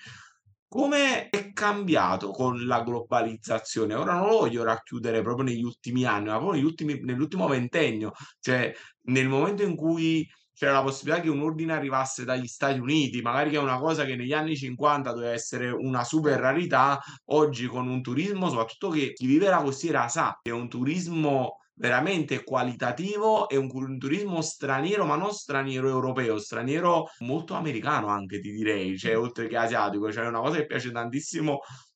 Come 0.67 1.29
è 1.29 1.51
cambiato 1.51 2.31
con 2.31 2.65
la 2.65 2.81
globalizzazione? 2.81 3.93
Ora 3.93 4.13
non 4.13 4.29
lo 4.29 4.37
voglio 4.37 4.63
racchiudere 4.63 5.21
proprio 5.21 5.43
negli 5.43 5.63
ultimi 5.63 6.05
anni, 6.05 6.27
ma 6.27 6.37
proprio 6.37 6.53
negli 6.53 6.63
ultimi 6.63 6.99
nell'ultimo 7.01 7.47
ventennio, 7.47 8.13
cioè 8.39 8.73
nel 9.03 9.27
momento 9.27 9.63
in 9.63 9.75
cui 9.75 10.25
c'era 10.61 10.73
la 10.73 10.83
possibilità 10.83 11.21
che 11.23 11.29
un 11.29 11.41
ordine 11.41 11.73
arrivasse 11.73 12.23
dagli 12.23 12.45
Stati 12.45 12.77
Uniti, 12.77 13.19
magari 13.23 13.49
che 13.49 13.55
è 13.55 13.59
una 13.59 13.79
cosa 13.79 14.05
che 14.05 14.15
negli 14.15 14.31
anni 14.31 14.55
'50 14.55 15.11
doveva 15.11 15.31
essere 15.31 15.71
una 15.71 16.03
super 16.03 16.39
rarità, 16.39 16.99
oggi 17.31 17.65
con 17.65 17.87
un 17.87 17.99
turismo 18.03 18.47
soprattutto 18.47 18.89
che 18.89 19.11
chi 19.13 19.25
vive 19.25 19.49
la 19.49 19.63
costiera 19.63 20.07
sa 20.07 20.37
che 20.39 20.51
è 20.51 20.53
un 20.53 20.69
turismo 20.69 21.55
veramente 21.73 22.43
qualitativo 22.43 23.49
e 23.49 23.57
un 23.57 23.97
turismo 23.97 24.41
straniero, 24.41 25.03
ma 25.05 25.15
non 25.15 25.31
straniero 25.33 25.89
europeo, 25.89 26.37
straniero 26.37 27.07
molto 27.21 27.55
americano 27.55 28.05
anche 28.09 28.39
ti 28.39 28.51
direi, 28.51 28.99
cioè 28.99 29.17
oltre 29.17 29.47
che 29.47 29.57
asiatico, 29.57 30.11
cioè 30.11 30.25
è 30.25 30.27
una 30.27 30.41
cosa 30.41 30.57
che 30.57 30.67
piace 30.67 30.91
tantissimo, 30.91 31.53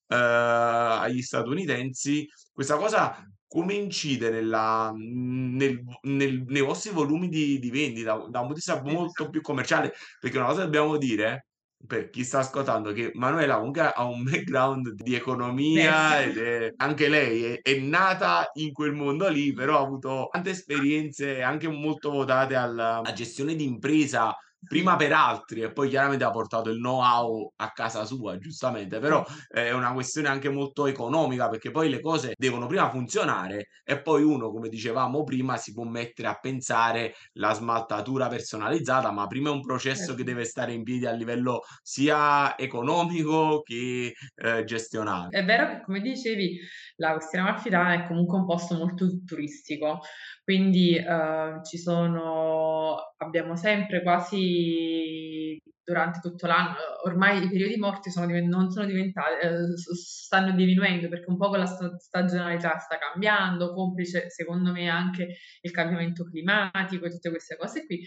uhm, 0.08 0.16
agli 0.18 1.22
statunitensi. 1.22 2.26
Questa 2.52 2.76
cosa 2.76 3.16
come 3.48 3.74
incide 3.74 4.30
nella 4.30 4.92
mhmm, 4.92 5.56
nel 5.56 5.80
nel 6.02 6.44
nei 6.46 6.62
vostri 6.62 6.90
volumi 6.90 7.28
di 7.28 7.58
di 7.58 7.70
vendita 7.70 8.14
da 8.14 8.40
un 8.40 8.46
punto 8.48 8.48
di 8.48 8.54
vista 8.54 8.82
molto 8.82 9.28
più 9.30 9.40
commerciale? 9.40 9.92
Perché 10.20 10.36
una 10.38 10.48
cosa 10.48 10.64
dobbiamo 10.64 10.96
dire 10.96 11.46
per 11.86 12.08
chi 12.10 12.24
sta 12.24 12.38
ascoltando 12.38 12.92
che 12.92 13.10
Manuela 13.14 13.56
comunque 13.56 13.82
ha 13.92 14.04
un 14.04 14.22
background 14.24 14.92
di 14.94 15.14
economia 15.14 16.22
ed 16.22 16.38
è 16.38 16.72
anche 16.76 17.08
lei 17.08 17.44
è 17.44 17.60
è 17.62 17.78
nata 17.78 18.50
in 18.54 18.72
quel 18.72 18.92
mondo 18.92 19.28
lì, 19.28 19.52
però 19.52 19.78
ha 19.78 19.82
avuto 19.82 20.28
tante 20.30 20.50
esperienze 20.50 21.42
anche 21.42 21.68
molto 21.68 22.10
votate 22.10 22.54
alla 22.54 23.02
gestione 23.14 23.54
di 23.54 23.64
impresa, 23.64 24.34
prima 24.66 24.96
per 24.96 25.12
altri 25.12 25.60
e 25.62 25.72
poi 25.72 25.88
chiaramente 25.88 26.24
ha 26.24 26.30
portato 26.30 26.70
il 26.70 26.78
know-how 26.78 27.52
a 27.56 27.70
casa 27.72 28.04
sua, 28.04 28.38
giustamente, 28.38 28.98
però 28.98 29.24
è 29.48 29.70
una 29.72 29.92
questione 29.92 30.28
anche 30.28 30.48
molto 30.50 30.86
economica, 30.86 31.48
perché 31.48 31.70
poi 31.70 31.88
le 31.88 32.00
cose 32.00 32.34
devono 32.36 32.66
prima 32.66 32.90
funzionare 32.90 33.68
e 33.84 34.00
poi 34.02 34.22
uno, 34.22 34.50
come 34.50 34.68
dicevamo 34.68 35.22
prima, 35.24 35.56
si 35.56 35.72
può 35.72 35.84
mettere 35.84 36.28
a 36.28 36.38
pensare 36.38 37.14
la 37.34 37.52
smaltatura 37.54 38.28
personalizzata, 38.28 39.10
ma 39.12 39.26
prima 39.26 39.50
è 39.50 39.52
un 39.52 39.60
processo 39.62 40.14
che 40.14 40.22
Certo. 40.22 40.24
deve 40.24 40.44
stare 40.44 40.72
in 40.72 40.82
piedi 40.82 41.06
a 41.06 41.12
livello 41.12 41.60
sia 41.82 42.56
economico 42.58 43.62
che, 43.62 44.12
ehm, 44.36 44.64
gestionale. 44.64 45.32
È 45.32 45.44
vero 45.44 45.66
che 45.68 45.82
come 45.82 46.00
dicevi 46.00 46.58
la 46.96 47.12
Costiera 47.14 47.46
Amalfitana 47.48 48.04
è 48.04 48.06
comunque 48.06 48.38
un 48.38 48.46
posto 48.46 48.76
molto 48.76 49.22
turistico, 49.24 50.00
quindi, 50.46 50.96
uhm, 51.04 51.64
ci 51.64 51.76
sono 51.76 52.96
abbiamo 53.18 53.56
sempre 53.56 54.00
quasi 54.02 55.58
durante 55.82 56.20
tutto 56.20 56.46
l'anno 56.46 56.74
ormai 57.04 57.42
i 57.44 57.48
periodi 57.50 57.76
morti 57.78 58.10
sono 58.10 58.26
non 58.46 58.70
sono 58.70 58.86
diventati 58.86 59.34
s 59.76 60.24
stanno 60.24 60.52
diminuendo 60.52 61.08
perché 61.08 61.30
un 61.30 61.36
po' 61.36 61.48
la 61.56 61.66
sta 61.66 61.96
stagionalità 61.98 62.78
sta 62.78 62.96
cambiando, 62.98 63.72
complice 63.74 64.30
secondo 64.30 64.70
me 64.72 64.88
anche 64.88 65.36
il 65.62 65.70
cambiamento 65.72 66.24
climatico 66.24 67.06
e 67.06 67.10
tutte 67.10 67.30
queste 67.30 67.56
cose 67.56 67.84
qui, 67.86 68.06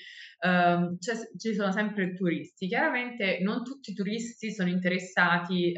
c'è 0.98 1.16
s 1.16 1.34
ci 1.38 1.54
sono 1.54 1.72
sempre 1.74 2.14
turisti. 2.14 2.68
Chiaramente 2.70 3.40
non 3.42 3.64
tutti 3.66 3.92
i 3.92 3.94
turisti 3.94 4.52
sono 4.54 4.70
interessati, 4.70 5.74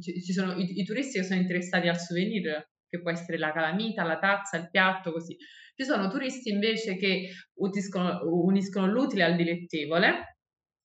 ci 0.00 0.22
ci 0.22 0.32
sono 0.32 0.54
i 0.56 0.80
i 0.80 0.84
turisti 0.84 1.18
che 1.18 1.24
sono 1.24 1.40
interessati 1.40 1.88
al 1.88 1.98
souvenir, 1.98 2.70
che 2.88 3.00
può 3.02 3.10
essere 3.10 3.36
la 3.38 3.52
calamita, 3.52 4.04
la 4.04 4.18
tazza, 4.18 4.56
il 4.58 4.70
piatto, 4.70 5.12
così. 5.12 5.36
Ci 5.78 5.84
sono 5.84 6.08
turisti 6.08 6.50
invece 6.50 6.96
che 6.96 7.30
uniscono 7.54 8.86
l'utile 8.86 9.24
al 9.24 9.36
dilettevole 9.36 10.36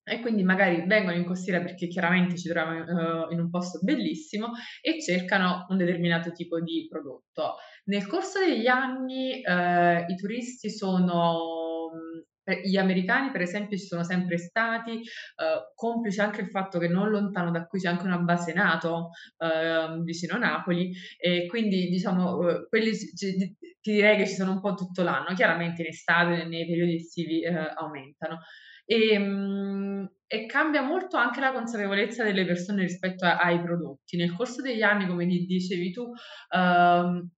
e 0.02 0.20
quindi 0.20 0.42
magari 0.42 0.84
vengono 0.86 1.16
in 1.16 1.26
costiera 1.26 1.60
perché 1.60 1.88
chiaramente 1.88 2.36
ci 2.38 2.48
troviamo, 2.48 2.84
uhm, 3.26 3.32
in 3.32 3.40
un 3.40 3.50
posto 3.50 3.80
bellissimo 3.82 4.52
e 4.80 5.00
cercano 5.02 5.66
un 5.68 5.76
determinato 5.76 6.32
tipo 6.32 6.58
di 6.60 6.86
prodotto. 6.88 7.56
Nel 7.84 8.06
corso 8.06 8.38
degli 8.40 8.66
anni, 8.66 9.42
ehm, 9.42 10.06
i 10.08 10.16
turisti 10.16 10.70
sono 10.70 11.90
e 11.90 12.27
gli 12.54 12.76
americani 12.76 13.30
per 13.30 13.40
esempio 13.42 13.76
ci 13.76 13.84
sono 13.86 14.04
sempre 14.04 14.38
stati, 14.38 14.92
uhm, 14.92 15.72
complice 15.74 16.20
anche 16.22 16.40
il 16.42 16.48
fatto 16.50 16.78
che 16.78 16.88
non 16.88 17.10
lontano 17.10 17.50
da 17.50 17.66
qui 17.66 17.80
c'è 17.80 17.88
anche 17.88 18.06
una 18.06 18.18
base 18.18 18.52
NATO, 18.52 19.10
uhm, 19.38 20.02
vicino 20.04 20.34
a 20.36 20.38
Napoli 20.38 20.92
e 21.18 21.46
quindi 21.46 21.88
diciamo, 21.88 22.36
uhm, 22.38 22.66
quelli 22.68 22.94
ci 22.96 23.56
ti 23.80 23.92
direi 23.92 24.16
che 24.16 24.26
ci 24.26 24.34
sono 24.34 24.52
un 24.52 24.60
po' 24.60 24.74
tutto 24.74 25.02
l'anno. 25.02 25.34
Chiaramente 25.34 25.82
in 25.82 25.88
estate, 25.88 26.44
nei 26.44 26.66
periodi 26.66 26.96
estivi, 26.96 27.42
ehm, 27.44 27.72
aumentano. 27.76 28.40
Ehm, 28.86 30.10
e 30.26 30.46
cambia 30.46 30.82
molto 30.82 31.16
anche 31.16 31.40
la 31.40 31.52
consapevolezza 31.52 32.22
delle 32.24 32.44
persone 32.44 32.82
rispetto 32.82 33.24
a 33.24 33.36
ai 33.38 33.60
prodotti. 33.62 34.16
Nel 34.16 34.34
corso 34.34 34.60
degli 34.62 34.82
anni, 34.82 35.06
come 35.06 35.26
di 35.26 35.46
dicevi 35.46 35.90
tu, 35.92 36.10
uhm 36.54 37.30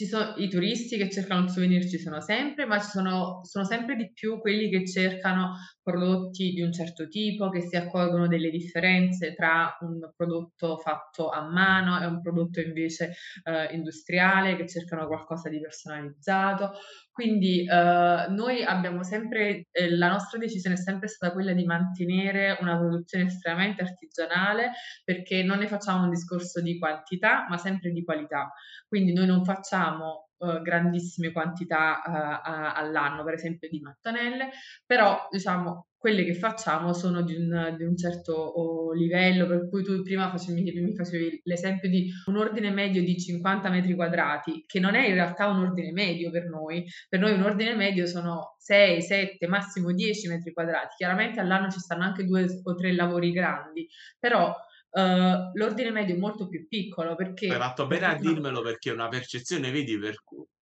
ci 0.00 0.06
so 0.06 0.32
i 0.38 0.48
turisti 0.48 0.96
che 0.96 1.10
cercano 1.10 1.44
il 1.44 1.50
souvenir 1.50 1.86
ci 1.86 1.98
sono 1.98 2.22
sempre, 2.22 2.64
ma 2.64 2.80
ci 2.80 2.88
sono 2.88 3.44
sono 3.44 3.66
sempre 3.66 3.96
di 3.96 4.10
più 4.14 4.38
quelli 4.40 4.70
che 4.70 4.86
cercano 4.86 5.56
prodotti 5.90 6.52
di 6.52 6.62
un 6.62 6.72
certo 6.72 7.08
tipo, 7.08 7.48
che 7.50 7.60
si 7.62 7.76
accorgono 7.76 8.26
delle 8.28 8.50
differenze 8.50 9.34
tra 9.34 9.76
un 9.80 9.98
prodotto 10.16 10.76
fatto 10.78 11.28
a 11.30 11.42
mano 11.48 12.00
e 12.00 12.06
un 12.06 12.20
prodotto 12.20 12.60
invece, 12.60 13.14
uhm, 13.44 13.68
industriale, 13.74 14.56
che 14.56 14.66
cercano 14.68 15.06
qualcosa 15.06 15.48
di 15.48 15.60
personalizzato. 15.60 16.72
Quindi, 17.12 17.66
uhm, 17.68 18.34
noi 18.34 18.62
abbiamo 18.64 19.02
sempre 19.02 19.66
ehm, 19.70 19.98
la 19.98 20.08
nostra 20.08 20.38
decisione 20.38 20.76
è 20.76 20.78
sempre 20.78 21.08
stata 21.08 21.32
quella 21.32 21.52
di 21.52 21.64
mantenere 21.64 22.56
una 22.60 22.78
produzione 22.78 23.24
estremamente 23.26 23.82
artigianale, 23.82 24.70
perché 25.04 25.42
non 25.42 25.58
ne 25.58 25.66
facciamo 25.66 26.04
un 26.04 26.10
discorso 26.10 26.60
di 26.62 26.78
quantità, 26.78 27.46
ma 27.48 27.58
sempre 27.58 27.90
di 27.90 28.04
qualità. 28.04 28.52
Quindi 28.88 29.12
noi 29.12 29.26
non 29.26 29.44
facciamo, 29.44 30.29
uhm, 30.40 30.62
grandissime 30.62 31.32
quantità, 31.32 32.02
a 32.02 32.74
all'anno, 32.74 33.24
per 33.24 33.34
esempio 33.34 33.68
di 33.68 33.80
mattonelle, 33.80 34.50
però 34.86 35.26
diciamo 35.30 35.86
quelle 36.00 36.24
che 36.24 36.34
facciamo 36.34 36.94
sono 36.94 37.22
di 37.22 37.34
un 37.36 37.74
di 37.76 37.84
un 37.84 37.94
certo 37.96 38.32
o 38.32 38.92
livello, 38.94 39.46
per 39.46 39.68
cui 39.68 39.82
tu 39.84 40.02
prima 40.02 40.30
facevi 40.30 40.62
mi 40.80 40.94
facevi 40.96 41.42
l'esempio 41.44 41.90
di 41.90 42.10
un 42.26 42.36
ordine 42.38 42.70
medio 42.70 43.02
di 43.02 43.18
50 43.20 43.68
metri 43.70 43.94
quadrati, 43.94 44.64
che 44.66 44.80
non 44.80 44.94
è 44.94 45.06
in 45.06 45.14
realtà 45.14 45.46
un 45.48 45.58
ordine 45.60 45.92
medio 45.92 46.30
per 46.30 46.48
noi. 46.48 46.84
Per 47.08 47.20
noi 47.20 47.32
un 47.34 47.42
ordine 47.42 47.74
medio 47.74 48.06
sono 48.06 48.54
6, 48.58 49.02
7, 49.02 49.46
massimo 49.46 49.92
10 49.92 50.28
metri 50.28 50.52
quadrati. 50.52 50.94
Chiaramente 50.96 51.40
all'anno 51.40 51.68
ci 51.70 51.78
stanno 51.80 52.04
anche 52.04 52.24
2 52.24 52.48
s 52.48 52.60
o 52.64 52.74
3 52.74 52.94
lavori 52.94 53.30
grandi, 53.32 53.86
però, 54.18 54.54
uhm, 54.92 55.50
l'ordine 55.54 55.90
medio 55.90 56.14
è 56.14 56.18
molto 56.18 56.48
più 56.48 56.66
piccolo 56.68 57.14
Hai 57.48 57.56
perché 57.56 57.58
fatto 57.58 57.86
bene 57.88 58.06
a 58.06 58.14
dirmelo 58.16 58.62
perché 58.62 58.90
è 58.90 58.92
una 58.92 59.08
percezione, 59.08 59.70
vedi, 59.72 59.98
per 59.98 60.14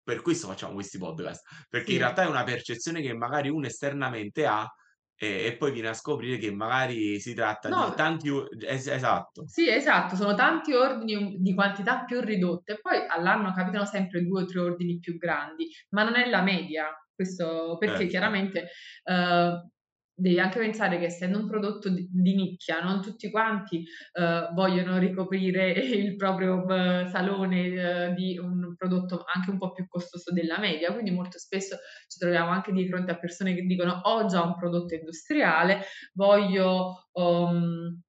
per 0.02 0.22
questo 0.22 0.46
facciamo 0.46 0.72
questi 0.72 0.96
podcast, 0.96 1.66
perché 1.68 1.92
in 1.92 1.98
Sì. 1.98 1.98
realtà 1.98 2.22
è 2.22 2.26
una 2.26 2.42
percezione 2.44 3.02
che 3.02 3.12
magari 3.12 3.50
uno 3.50 3.66
esternamente 3.66 4.46
ha, 4.46 4.66
e 5.14 5.44
e 5.46 5.56
poi 5.58 5.70
viene 5.72 5.88
a 5.88 5.92
scoprire 5.94 6.38
che 6.38 6.50
magari 6.50 7.20
si 7.20 7.34
tratta 7.34 7.70
di 7.72 7.92
No 7.92 7.94
tanti 7.94 8.30
es 8.66 8.86
esatto. 8.86 9.48
Sì, 9.50 9.66
esatto, 9.70 10.14
sono 10.14 10.34
tanti 10.34 10.74
ordini 10.74 11.36
di 11.40 11.54
quantità 11.54 12.04
più 12.04 12.20
ridotte. 12.20 12.78
Poi 12.82 13.06
all'anno 13.08 13.52
capitano 13.54 13.86
sempre 13.86 14.22
2 14.22 14.42
o 14.42 14.44
3 14.44 14.60
ordini 14.60 14.98
più 14.98 15.16
grandi, 15.16 15.68
ma 15.90 16.02
non 16.04 16.16
è 16.16 16.28
la 16.28 16.42
media. 16.42 16.88
Questo 17.14 17.76
perché 17.78 18.06
Certo. 18.06 18.08
chiaramente, 18.08 18.68
uhm, 19.04 19.70
devi 20.18 20.40
anche 20.40 20.58
pensare 20.58 20.98
che 20.98 21.04
essendo 21.06 21.38
un 21.38 21.46
prodotto 21.48 21.88
di 21.88 22.08
di 22.10 22.34
nicchia, 22.34 22.80
non 22.80 23.00
tutti 23.02 23.30
quanti, 23.30 23.84
uhm, 24.14 24.52
vogliono 24.54 24.98
ricoprire 24.98 25.70
il 25.72 26.16
proprio 26.16 26.64
b 26.64 27.06
salone, 27.08 28.06
uhm, 28.08 28.14
di 28.14 28.38
un 28.38 28.74
prodotto 28.76 29.24
anche 29.32 29.50
un 29.50 29.58
po' 29.58 29.72
più 29.72 29.86
costoso 29.88 30.32
della 30.32 30.58
media, 30.58 30.92
quindi 30.92 31.10
molto 31.10 31.38
spesso 31.38 31.76
ci 32.08 32.18
troviamo 32.18 32.50
anche 32.50 32.72
di 32.72 32.86
fronte 32.88 33.12
a 33.12 33.18
persone 33.18 33.54
che 33.54 33.62
dicono: 33.62 34.00
"Ho 34.04 34.26
già 34.26 34.42
un 34.42 34.56
prodotto 34.56 34.94
industriale, 34.94 35.82
voglio, 36.14 37.08
uhm, 37.12 38.00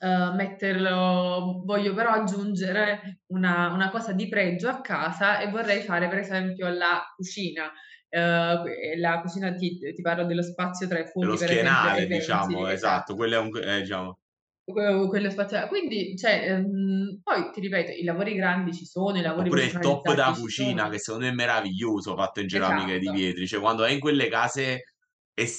uhm, 0.00 0.34
metterlo 0.36 1.62
voglio 1.64 1.94
però 1.94 2.10
aggiungere 2.12 3.22
una 3.28 3.72
una 3.72 3.90
cosa 3.90 4.12
di 4.12 4.28
pregio 4.28 4.68
a 4.68 4.80
casa 4.80 5.40
e 5.40 5.50
vorrei 5.50 5.82
fare 5.82 6.08
per 6.08 6.18
esempio 6.18 6.68
la 6.68 7.02
cucina". 7.16 7.70
Que 8.12 8.96
la 8.98 9.20
cucina 9.22 9.54
ti 9.54 9.78
ti 9.78 10.02
parlo 10.02 10.24
dello 10.26 10.42
spazio 10.42 10.88
tra 10.88 10.98
i 10.98 11.06
Dello 11.18 11.36
fuochi 11.36 11.38
per 11.38 11.50
esempio 11.50 11.90
e 11.92 12.02
i 12.02 12.06
schienale 12.06 12.06
diciamo, 12.08 12.66
esatto, 12.66 13.14
esatto. 13.14 13.14
quello 13.14 13.34
è 13.34 13.38
un 13.38 13.56
eh, 13.62 13.80
diciamo 13.80 14.18
Que 14.68 15.06
quello 15.08 15.30
spazio. 15.30 15.66
Quindi 15.68 16.16
cioè, 16.16 16.48
ehm, 16.50 17.20
poi 17.22 17.50
ti 17.52 17.60
ripeto, 17.60 17.90
i 17.92 18.04
lavori 18.04 18.34
grandi 18.34 18.72
ci 18.72 18.84
sono, 18.86 19.18
i 19.18 19.22
lavori 19.22 19.50
Oppure 19.50 19.64
il 19.64 19.78
top 19.78 20.12
da 20.14 20.32
cucina 20.34 20.88
che 20.88 20.98
sono. 20.98 20.98
secondo 20.98 21.26
me 21.26 21.32
è 21.32 21.34
meraviglioso 21.34 22.16
fatto 22.16 22.40
in 22.40 22.48
ceramica 22.48 22.96
di 22.98 23.10
Esatto. 23.10 23.12
vetri, 23.12 23.46
cioè 23.46 23.60
quando 23.60 23.82
vai 23.82 23.94
in 23.94 24.00
quelle 24.00 24.28
case 24.28 24.82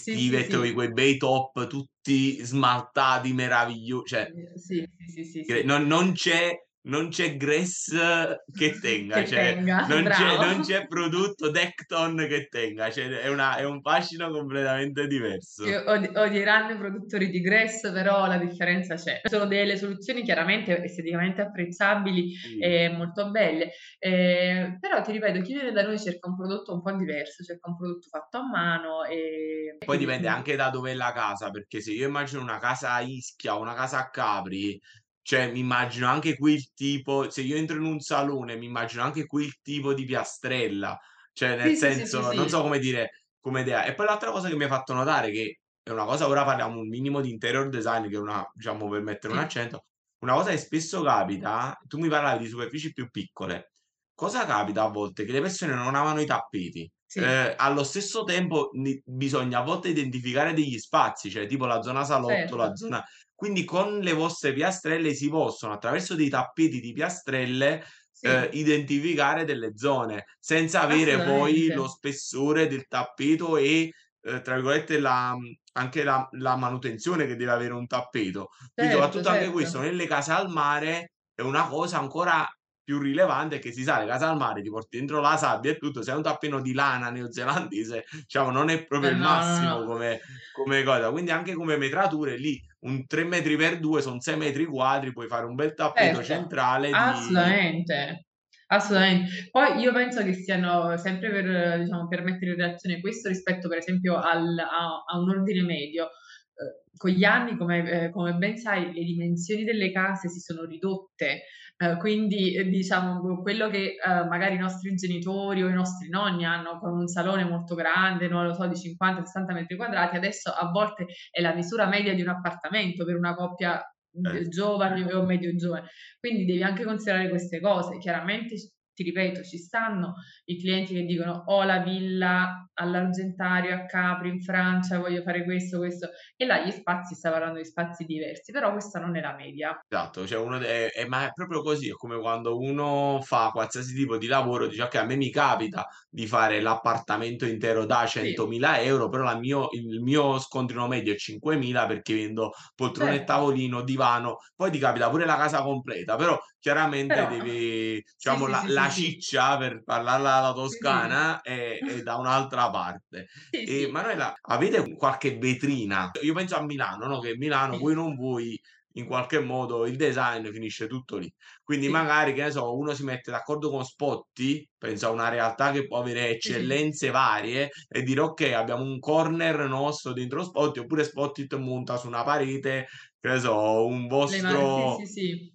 Sì, 0.03 0.17
sì, 0.17 0.19
estive 0.19 0.39
e 0.41 0.47
trovi 0.47 0.69
sì. 0.69 0.73
quei 0.73 0.91
bei 0.91 1.17
top 1.17 1.67
tutti 1.67 2.43
smaltati, 2.43 3.33
meraviglio 3.33 4.03
cioè 4.03 4.29
sì, 4.55 4.85
sì, 5.13 5.23
sì, 5.23 5.43
che 5.45 5.63
sì. 5.63 5.63
non 5.63 5.87
non 5.87 6.13
c'è 6.13 6.51
non 6.83 7.09
c'è 7.09 7.37
graisse 7.37 8.43
che 8.51 8.79
tenga, 8.79 9.21
Che 9.21 9.27
cioè 9.27 9.55
tenga, 9.55 9.85
non 9.85 10.09
c'è 10.09 10.37
non 10.37 10.61
c'è 10.61 10.87
prodotto 10.87 11.49
Decton 11.51 12.17
che 12.27 12.47
tenga, 12.49 12.89
cioè 12.91 13.07
è 13.09 13.27
una 13.29 13.57
è 13.57 13.63
un 13.65 13.81
fascino 13.81 14.29
completamente 14.31 15.05
diverso. 15.07 15.79
od 15.85 16.11
odieranno 16.15 16.73
i 16.73 16.77
produttori 16.77 17.29
di 17.29 17.39
graisse, 17.41 17.91
però 17.91 18.25
la 18.25 18.37
differenza 18.37 18.95
c'è. 18.95 19.19
Sono 19.23 19.45
delle 19.45 19.77
soluzioni 19.77 20.23
chiaramente 20.23 20.81
esteticamente 20.83 21.41
apprezzabili 21.41 22.33
Sì. 22.33 22.57
e 22.59 22.89
molto 22.89 23.29
belle, 23.29 23.71
ehm, 23.99 24.79
però 24.79 25.01
ti 25.01 25.11
ripeto, 25.11 25.41
chi 25.41 25.53
viene 25.53 25.71
da 25.71 25.83
noi 25.83 25.99
cerca 25.99 26.27
un 26.29 26.35
prodotto 26.37 26.73
un 26.73 26.81
po' 26.81 26.93
diverso, 26.93 27.43
cerca 27.43 27.69
un 27.69 27.77
prodotto 27.77 28.07
fatto 28.09 28.37
a 28.37 28.47
mano, 28.47 29.03
e 29.03 29.77
Poi 29.83 29.97
dipende 29.97 30.27
anche 30.27 30.55
da 30.55 30.69
dov'è 30.69 30.93
la 30.93 31.11
casa, 31.11 31.49
perché 31.49 31.81
se 31.81 31.91
io 31.91 32.07
immagino 32.07 32.39
una 32.41 32.59
casa 32.59 32.91
a 32.93 33.01
Ischia 33.01 33.55
o 33.57 33.61
una 33.61 33.73
casa 33.73 33.97
a 33.97 34.09
Capri, 34.11 34.79
cioè 35.21 35.51
mi 35.51 35.59
immagino 35.59 36.07
anche 36.07 36.35
qui 36.35 36.53
il 36.53 36.71
tipo 36.73 37.29
se 37.29 37.41
io 37.41 37.55
entro 37.57 37.75
in 37.77 37.83
un 37.85 37.99
salone, 37.99 38.55
mi 38.55 38.65
immagino 38.65 39.03
anche 39.03 39.25
qui 39.25 39.45
il 39.45 39.59
tipo 39.61 39.93
di 39.93 40.05
piastrella, 40.05 40.97
cioè 41.33 41.55
nel 41.57 41.73
Sì, 41.73 41.75
sì, 41.77 41.91
sì, 41.91 42.05
sì, 42.07 42.23
senso, 42.23 42.31
non 42.33 42.49
so 42.49 42.61
sì. 42.61 42.61
come 42.61 42.79
dire, 42.79 43.09
come 43.39 43.61
idea. 43.61 43.85
E 43.85 43.93
poi 43.95 44.05
l'altra 44.05 44.31
cosa 44.31 44.49
che 44.49 44.55
mi 44.55 44.63
hai 44.63 44.69
fatto 44.69 44.93
notare 44.93 45.31
che 45.31 45.59
è 45.83 45.89
una 45.91 46.05
cosa 46.05 46.27
ora 46.27 46.43
parliamo 46.43 46.79
un 46.79 46.87
minimo 46.87 47.21
di 47.21 47.29
interior 47.31 47.69
design 47.69 48.07
che 48.07 48.15
è 48.15 48.19
una 48.19 48.43
diciamo 48.53 48.87
per 48.89 49.01
mettere 49.01 49.33
un 49.33 49.39
Sì. 49.39 49.39
accento, 49.39 49.85
una 50.19 50.33
cosa 50.33 50.51
che 50.51 50.57
spesso 50.57 51.01
capita, 51.01 51.75
tu 51.87 51.97
mi 51.99 52.07
parlavi 52.09 52.43
di 52.43 52.49
superfici 52.49 52.91
più 52.93 53.09
piccole, 53.09 53.71
cosa 54.13 54.45
capita 54.45 54.83
a 54.83 54.89
volte? 54.89 55.25
Che 55.25 55.31
le 55.31 55.41
persone 55.41 55.73
non 55.73 55.95
amano 55.95 56.21
i 56.21 56.25
tappeti. 56.25 56.89
Sì. 57.07 57.21
ehm, 57.23 57.53
allo 57.57 57.83
stesso 57.83 58.23
tempo 58.23 58.69
ni 58.73 58.99
bisogna 59.05 59.59
a 59.59 59.63
volte 59.63 59.89
identificare 59.89 60.53
degli 60.53 60.77
spazi, 60.79 61.29
cioè 61.31 61.45
tipo 61.47 61.65
la 61.65 61.81
zona 61.81 62.03
salotto, 62.03 62.55
la 62.55 62.73
Certo. 62.73 62.75
zona 62.75 63.03
quindi 63.41 63.65
con 63.65 63.99
le 63.99 64.13
vostre 64.13 64.53
piastrelle 64.53 65.13
si 65.15 65.27
possono, 65.29 65.73
attraverso 65.73 66.13
dei 66.15 66.29
tappeti 66.29 66.79
di 66.79 66.91
piastrelle, 66.93 67.83
Sì. 68.13 68.51
identificare 68.51 69.45
delle 69.45 69.71
zone, 69.75 70.25
senza 70.39 70.81
avere 70.81 71.21
poi 71.21 71.71
lo 71.71 71.87
spessore 71.87 72.67
del 72.67 72.85
tappeto 72.87 73.57
e, 73.57 73.91
ehm, 74.21 74.41
tra 74.43 74.53
virgolette 74.55 74.99
la 74.99 75.33
mhmm, 75.35 75.53
anche 75.73 76.03
la 76.03 76.27
la 76.33 76.55
manutenzione 76.55 77.25
che 77.25 77.35
deve 77.35 77.51
avere 77.51 77.73
un 77.73 77.87
tappeto. 77.87 78.49
Quindi 78.75 78.93
Certo, 78.95 78.95
soprattutto 78.95 79.29
anche 79.29 79.49
questo 79.49 79.79
certo. 79.79 79.81
nelle 79.81 80.05
case 80.07 80.31
al 80.33 80.49
mare 80.49 81.13
è 81.33 81.41
una 81.41 81.67
cosa 81.67 81.97
ancora 81.97 82.47
più 82.83 82.99
rilevante 82.99 83.59
che 83.59 83.71
si 83.71 83.83
sa 83.83 83.99
le 83.99 84.07
case 84.07 84.25
al 84.25 84.37
mare, 84.37 84.61
ti 84.61 84.69
porti 84.69 84.97
dentro 84.97 85.19
la 85.21 85.37
sabbia 85.37 85.71
e 85.71 85.77
tutto, 85.77 86.01
se 86.01 86.11
hai 86.11 86.17
un 86.17 86.23
tappino 86.23 86.61
di 86.61 86.73
lana 86.73 87.09
neozelandese, 87.09 88.03
diciamo 88.25 88.51
non 88.51 88.69
è 88.69 88.85
proprio 88.85 89.09
Eh 89.09 89.11
il 89.11 89.17
no, 89.17 89.19
massimo 89.19 89.83
no. 89.85 89.85
come 89.85 90.19
come 90.51 90.83
cosa. 90.83 91.11
Quindi 91.11 91.31
anche 91.31 91.53
come 91.53 91.77
metrature 91.77 92.37
lì 92.37 92.59
un 92.81 93.05
3 93.07 93.23
metri 93.23 93.55
per 93.55 93.79
2 93.79 94.01
son 94.01 94.19
6 94.19 94.37
metri 94.37 94.65
quadri, 94.65 95.11
puoi 95.13 95.27
fare 95.27 95.45
un 95.45 95.55
bel 95.55 95.73
tappeto 95.73 96.21
Certo, 96.23 96.23
centrale 96.23 96.95
di 96.95 97.05
assolutamente, 97.05 98.27
assolutamen 98.67 99.25
poi 99.51 99.79
io 99.79 99.91
penso 99.91 100.23
che 100.23 100.33
siano 100.33 100.95
sempre 100.97 101.29
per 101.29 101.79
diciamo, 101.83 102.07
per 102.07 102.23
mettere 102.23 102.51
in 102.51 102.57
relazione 102.57 103.01
questo 103.01 103.27
rispetto 103.27 103.67
per 103.67 103.79
esempio 103.79 104.15
al 104.17 104.57
a 104.57 105.03
a 105.05 105.19
un 105.19 105.29
ordine 105.29 105.63
medio, 105.63 106.03
uhm, 106.05 106.97
con 106.97 107.11
gli 107.11 107.23
anni 107.25 107.57
come 107.57 107.89
ehm, 108.05 108.11
come 108.11 108.33
ben 108.35 108.57
sai 108.57 108.93
le 108.93 109.03
dimensioni 109.03 109.63
delle 109.65 109.91
case 109.91 110.29
si 110.29 110.39
sono 110.39 110.63
ridotte, 110.65 111.43
uhm, 111.81 111.97
quindi, 111.99 112.55
ehm, 112.55 112.69
diciamo 112.69 113.41
quello 113.41 113.69
che, 113.69 113.95
uhm, 114.05 114.27
magari 114.27 114.55
i 114.55 114.57
nostri 114.59 114.93
genitori 114.95 115.63
o 115.63 115.69
i 115.69 115.73
nostri 115.73 116.09
nonni 116.09 116.45
hanno 116.45 116.79
con 116.79 116.93
un 116.97 117.07
salone 117.07 117.43
molto 117.43 117.75
grande, 117.75 118.27
non 118.27 118.45
lo 118.45 118.53
so, 118.53 118.67
di 118.67 118.75
50, 118.77 119.23
60 119.25 119.53
metri 119.53 119.75
quadrati, 119.75 120.15
adesso 120.17 120.49
a 120.51 120.69
volte 120.71 121.05
è 121.31 121.41
la 121.41 121.53
misura 121.53 121.87
media 121.87 122.13
di 122.13 122.21
un 122.21 122.29
appartamento 122.29 123.05
per 123.05 123.15
una 123.15 123.35
coppia, 123.35 123.83
Eh. 124.25 124.41
giovani 124.49 125.03
o 125.03 125.23
medio 125.25 125.55
giovane. 125.55 125.87
Quindi 126.19 126.45
devi 126.45 126.63
anche 126.63 126.83
considerare 126.83 127.29
queste 127.29 127.59
cose. 127.61 127.97
Chiaramente 127.97 128.55
ti 129.03 129.09
ripeto, 129.09 129.43
ci 129.43 129.57
stanno 129.57 130.13
i 130.45 130.59
clienti 130.59 130.93
che 130.93 131.03
dicono: 131.05 131.43
"Ho 131.47 131.63
la 131.63 131.79
villa 131.79 132.69
all'Argentario, 132.73 133.73
a 133.75 133.85
Capri, 133.85 134.29
in 134.29 134.41
Francia, 134.41 134.99
voglio 134.99 135.21
fare 135.23 135.43
questo, 135.43 135.77
questo" 135.79 136.09
e 136.35 136.45
là 136.45 136.63
gli 136.65 136.71
spazi 136.71 137.15
stai 137.15 137.31
parlando 137.31 137.59
di 137.59 137.65
spazi 137.65 138.05
diversi, 138.05 138.51
però 138.51 138.71
questa 138.71 138.99
non 138.99 139.15
è 139.17 139.21
la 139.21 139.35
media. 139.35 139.81
Esatto, 139.93 140.25
cioè 140.25 140.37
uno 140.39 140.57
de 140.57 140.87
è 140.87 141.05
ma 141.05 141.25
è 141.27 141.33
proprio 141.33 141.61
così, 141.61 141.89
è 141.89 141.91
come 141.91 142.17
quando 142.17 142.57
uno 142.57 143.19
fa 143.21 143.49
qualsiasi 143.51 143.93
tipo 143.93 144.17
di 144.17 144.25
lavoro, 144.27 144.67
dice: 144.67 144.83
"Okay, 144.83 145.01
a 145.01 145.05
me 145.05 145.17
mi 145.17 145.29
capita 145.29 145.85
di 146.09 146.27
fare 146.27 146.61
l'appartamento 146.61 147.45
intero 147.45 147.85
da 147.85 148.05
Sì. 148.19 148.45
100.000 148.45 148.77
€, 148.77 149.09
però 149.09 149.23
la 149.23 149.37
mio 149.37 149.67
il 149.71 149.99
mio 150.01 150.39
scontrino 150.39 150.87
medio 150.87 151.11
è 151.11 151.17
5.000 151.17 151.87
perché 151.87 152.13
vendo 152.13 152.51
poltrone 152.73 153.15
e 153.15 153.23
Certo. 153.23 153.25
tavolino, 153.25 153.81
divano." 153.83 154.37
Poi 154.55 154.71
ti 154.71 154.79
capita 154.79 155.09
pure 155.09 155.25
la 155.25 155.35
casa 155.35 155.61
completa, 155.61 156.15
però 156.15 156.39
chiaramente 156.57 157.27
Però 157.27 157.27
devi 157.27 158.01
diciamo 158.15 158.47
sì, 158.47 158.53
la 158.53 158.63
sì. 158.65 158.89
Ciccia, 158.91 159.57
per 159.57 159.83
parlarla 159.83 160.33
alla 160.35 160.53
toscana, 160.53 161.41
è 161.41 161.79
è 161.83 162.01
da 162.03 162.17
un'altra 162.17 162.69
parte. 162.69 163.27
Sì, 163.53 163.67
E 163.67 163.87
sì. 163.87 163.91
Manuela, 163.91 164.33
avete 164.41 164.93
qualche 164.95 165.37
vetrina 165.37 166.09
io 166.21 166.33
penso 166.33 166.55
a 166.57 166.63
Milano, 166.63 167.07
no, 167.07 167.19
che 167.19 167.35
Milano 167.37 167.77
Sì. 167.77 167.91
non 167.93 168.15
vuoi, 168.15 168.59
in 168.95 169.05
qualche 169.05 169.39
modo 169.39 169.85
il 169.87 169.95
design 169.95 170.47
finisce 170.51 170.87
tutto 170.87 171.17
lì. 171.17 171.31
Quindi 171.63 171.87
Sì. 171.87 171.89
magari, 171.89 172.33
che 172.33 172.43
ne 172.43 172.51
so, 172.51 172.75
uno 172.77 172.93
si 172.93 173.03
mette 173.03 173.31
d'accordo 173.31 173.69
con 173.69 173.85
Spotti, 173.85 174.67
penso 174.77 175.07
a 175.07 175.11
una 175.11 175.29
realtà 175.29 175.71
che 175.71 175.87
può 175.87 175.99
avere 175.99 176.29
Sì, 176.43 176.53
sì. 176.53 176.81
eccellenze 176.81 177.09
varie, 177.11 177.69
e 177.87 178.01
dire: 178.03 178.21
"Okay, 178.21 178.53
abbiamo 178.53 178.83
un 178.83 178.99
corner 178.99 179.59
nostro 179.69 180.13
dentro 180.13 180.43
Spotti." 180.43 180.79
Oppure 180.79 181.03
Spottit 181.05 181.55
monta 181.55 181.97
su 181.97 182.07
una 182.07 182.23
parete, 182.23 182.87
che 183.19 183.29
ne 183.29 183.39
so, 183.39 183.85
un 183.85 184.07
vostro 184.07 185.05
sì. 185.05 185.53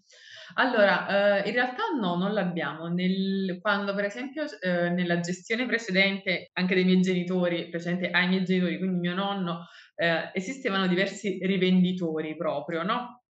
Allora, 0.59 1.04
uhm, 1.42 1.46
in 1.48 1.52
realtà 1.52 1.82
no, 2.00 2.16
non 2.16 2.32
l'abbiamo. 2.32 2.86
Nel 2.88 3.59
quando 3.61 3.94
per 3.94 4.04
esempio 4.07 4.44
uhm, 4.44 4.94
nella 4.94 5.20
gestione 5.20 5.66
precedente, 5.66 6.48
anche 6.54 6.74
dei 6.74 6.84
miei 6.84 7.00
genitori, 7.02 7.68
precedente 7.68 8.09
ai 8.11 8.26
miei 8.28 8.42
genitori, 8.44 8.78
quindi 8.78 8.98
mio 9.00 9.14
nonno, 9.14 9.66
ehm, 9.96 10.30
esistevano 10.32 10.86
diversi 10.86 11.38
rivenditori 11.42 12.34
proprio, 12.36 12.82
no, 12.84 13.22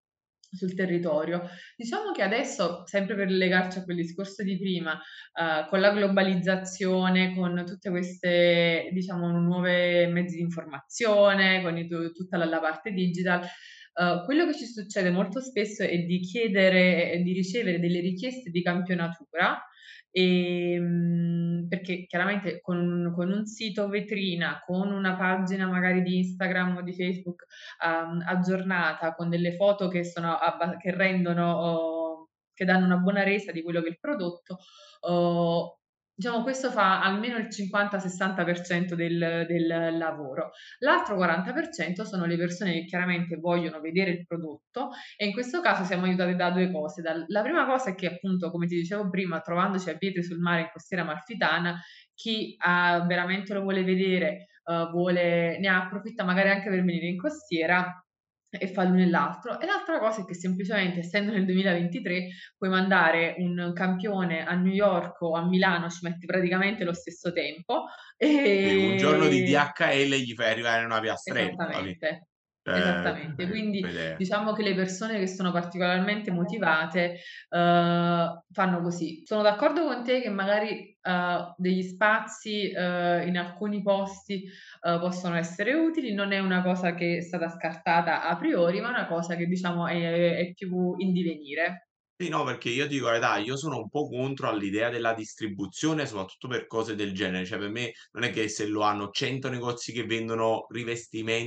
sul 0.53 0.75
territorio. 0.77 1.43
Diciamo 1.77 2.13
che 2.13 2.23
adesso, 2.23 2.87
sempre 2.87 3.17
per 3.17 3.29
legarci 3.29 3.79
a 3.81 3.85
quel 3.85 3.97
discorso 3.97 4.45
di 4.45 4.57
prima, 4.57 4.93
uhm, 5.41 5.67
con 5.69 5.81
la 5.81 5.91
globalizzazione, 5.91 7.35
con 7.35 7.65
tutte 7.67 7.91
queste, 7.91 8.89
diciamo, 8.93 9.29
nuove 9.33 10.07
mezzi 10.07 10.37
di 10.37 10.43
informazione, 10.43 11.61
con 11.63 11.77
i 11.77 11.89
tu 11.89 12.13
tutta 12.13 12.37
la 12.37 12.45
la 12.45 12.61
parte 12.61 12.93
digital, 12.93 13.45
uhm, 13.97 14.25
quello 14.25 14.47
che 14.47 14.55
ci 14.55 14.67
succede 14.67 15.11
molto 15.11 15.41
spesso 15.41 15.83
è 15.83 15.99
di 15.99 16.21
chiedere 16.21 17.13
e 17.13 17.23
di 17.23 17.33
ricevere 17.33 17.79
delle 17.81 18.01
richieste 18.01 18.51
di 18.51 18.63
campionatura, 18.63 19.63
ehm, 20.11 21.67
perché 21.69 22.07
chiaramente 22.07 22.61
con 22.61 23.13
con 23.15 23.31
un 23.31 23.47
sito 23.47 23.89
vetrina, 23.89 24.63
con 24.65 24.91
una 24.93 25.17
pagina 25.17 25.67
magari 25.69 26.03
di 26.03 26.19
Instagram 26.19 26.77
o 26.79 26.83
di 26.83 26.93
Facebook, 26.95 27.45
uhm, 27.85 28.23
aggiornata, 28.27 29.15
con 29.15 29.29
delle 29.31 29.55
foto 29.57 29.89
che 29.89 30.05
sono 30.05 30.35
abba 30.37 30.77
che 30.77 30.91
rendono 30.95 32.21
uhm, 32.21 32.27
che 32.55 32.65
danno 32.65 32.87
una 32.87 32.97
buona 32.99 33.23
resa 33.23 33.53
di 33.53 33.63
quello 33.63 33.81
che 33.83 33.89
è 33.89 33.91
il 33.91 33.99
prodotto, 34.01 34.59
uhm, 35.09 35.75
diciamo 36.17 36.43
questo 36.43 36.71
fa 36.71 37.03
almeno 37.03 37.37
il 37.37 37.49
50-60% 37.51 38.95
del 38.95 39.45
del 39.47 39.97
lavoro. 39.99 40.51
L'altro 40.79 41.17
40% 41.17 42.05
sono 42.05 42.25
le 42.25 42.37
persone 42.39 42.73
che 42.73 42.85
chiaramente 42.87 43.37
vogliono 43.37 43.81
vedere 43.81 44.11
il 44.13 44.27
prodotto 44.27 44.91
e 45.17 45.27
in 45.27 45.33
questo 45.33 45.61
caso 45.61 45.85
siamo 45.85 46.05
aiutate 46.07 46.35
da 46.35 46.51
2 46.51 46.71
cose: 46.73 47.03
la 47.29 47.43
prima 47.43 47.67
cosa 47.67 47.91
è 47.91 47.95
che 47.95 48.07
appunto, 48.07 48.51
come 48.51 48.67
ti 48.67 48.77
dicevo 48.77 49.09
prima, 49.11 49.41
trovandoci 49.41 49.91
a 49.91 49.97
Vietri 49.99 50.23
sul 50.25 50.39
Mare 50.41 50.63
in 50.63 50.69
Costiera 50.73 51.03
Amalfitana, 51.03 51.81
chi 52.15 52.55
ha 52.59 53.05
veramente 53.07 53.53
lo 53.55 53.61
vuole 53.63 53.85
vedere, 53.85 54.47
uhm, 54.65 54.91
vuole 54.91 55.59
ne 55.59 55.69
approfitta 55.69 56.25
magari 56.25 56.49
anche 56.51 56.71
per 56.71 56.83
venire 56.83 57.07
in 57.09 57.19
costiera 57.19 58.06
e 58.49 58.69
fa 58.69 58.85
l'uno 58.85 59.03
e 59.03 59.09
l'altro. 59.09 59.61
E 59.61 59.67
l'altra 59.67 59.99
cosa 59.99 60.23
è 60.23 60.25
che 60.25 60.35
semplicemente, 60.35 61.01
essendo 61.01 61.33
nel 61.33 61.45
2023, 61.45 62.29
puoi 62.57 62.71
mandare 62.71 63.35
un 63.39 63.73
campione 63.75 64.45
a 64.45 64.55
New 64.55 64.73
York 64.73 65.21
o 65.23 65.35
a 65.35 65.47
Milano, 65.47 65.89
ci 65.91 65.99
metti 66.03 66.27
praticamente 66.27 66.85
lo 66.85 66.93
stesso 66.93 67.33
tempo, 67.33 67.87
Sì, 68.19 68.89
un 68.91 68.97
giorno 68.97 69.29
di 69.29 69.43
e 69.43 69.45
DHL 69.45 70.15
gli 70.15 70.35
fai 70.35 70.51
arrivare 70.51 70.85
una 70.85 71.01
piastrella 71.01 71.49
fi 71.49 71.53
Esattamente, 71.53 72.29
esattamente. 72.73 73.47
è 73.47 73.49
Quindi 73.49 73.87
un'idea. 73.87 74.17
diciamo 74.17 74.53
che 74.53 74.63
le 74.63 74.75
persone 74.75 75.19
che 75.19 75.27
sono 75.27 75.53
particolarmente 75.53 76.31
motivate, 76.31 77.19
uhm, 77.51 78.43
fanno 78.53 78.81
così. 78.83 79.23
Sono 79.25 79.43
d'accordo 79.43 79.85
con 79.87 80.03
te 80.05 80.21
che 80.21 80.29
magari, 80.31 80.97
uhm, 81.03 81.55
degli 81.57 81.83
spazi, 81.83 82.73
uhm, 82.75 83.27
in 83.29 83.37
alcuni 83.39 83.83
posti, 83.83 84.45
uhm, 84.83 84.99
possono 85.01 85.37
essere 85.37 85.73
utili, 85.75 86.13
non 86.15 86.33
è 86.33 86.39
una 86.39 86.63
cosa 86.63 86.95
che 86.95 87.19
è 87.19 87.21
stata 87.23 87.49
scartata 87.49 88.23
a 88.27 88.37
priori, 88.37 88.81
ma 88.81 88.89
è 88.89 88.91
una 88.91 89.07
cosa 89.07 89.37
che 89.37 89.47
diciamo 89.47 89.87
è 89.87 90.37
è 90.37 90.53
più 90.55 90.95
in 90.99 91.13
divenire. 91.13 91.86
Sì, 92.21 92.31
no, 92.31 92.45
perché 92.45 92.71
io 92.71 92.87
ti 92.87 92.95
dico 92.95 93.05
la 93.07 93.11
verità, 93.19 93.37
io 93.37 93.59
sono 93.59 93.77
un 93.77 93.91
po' 93.91 94.09
contro 94.09 94.49
all'idea 94.49 94.89
della 94.89 95.13
distribuzione, 95.13 96.07
soprattutto 96.07 96.49
per 96.49 96.67
cose 96.67 96.95
del 96.95 97.13
genere. 97.13 97.45
Cioè, 97.45 97.59
per 97.59 97.69
me 97.69 97.93
non 98.13 98.23
è 98.23 98.31
che 98.31 98.49
se 98.49 98.67
lo 98.67 98.81
hanno 98.81 99.11
100 99.11 99.51
negozi 99.51 99.93
che 99.93 100.05
vendono 100.07 100.65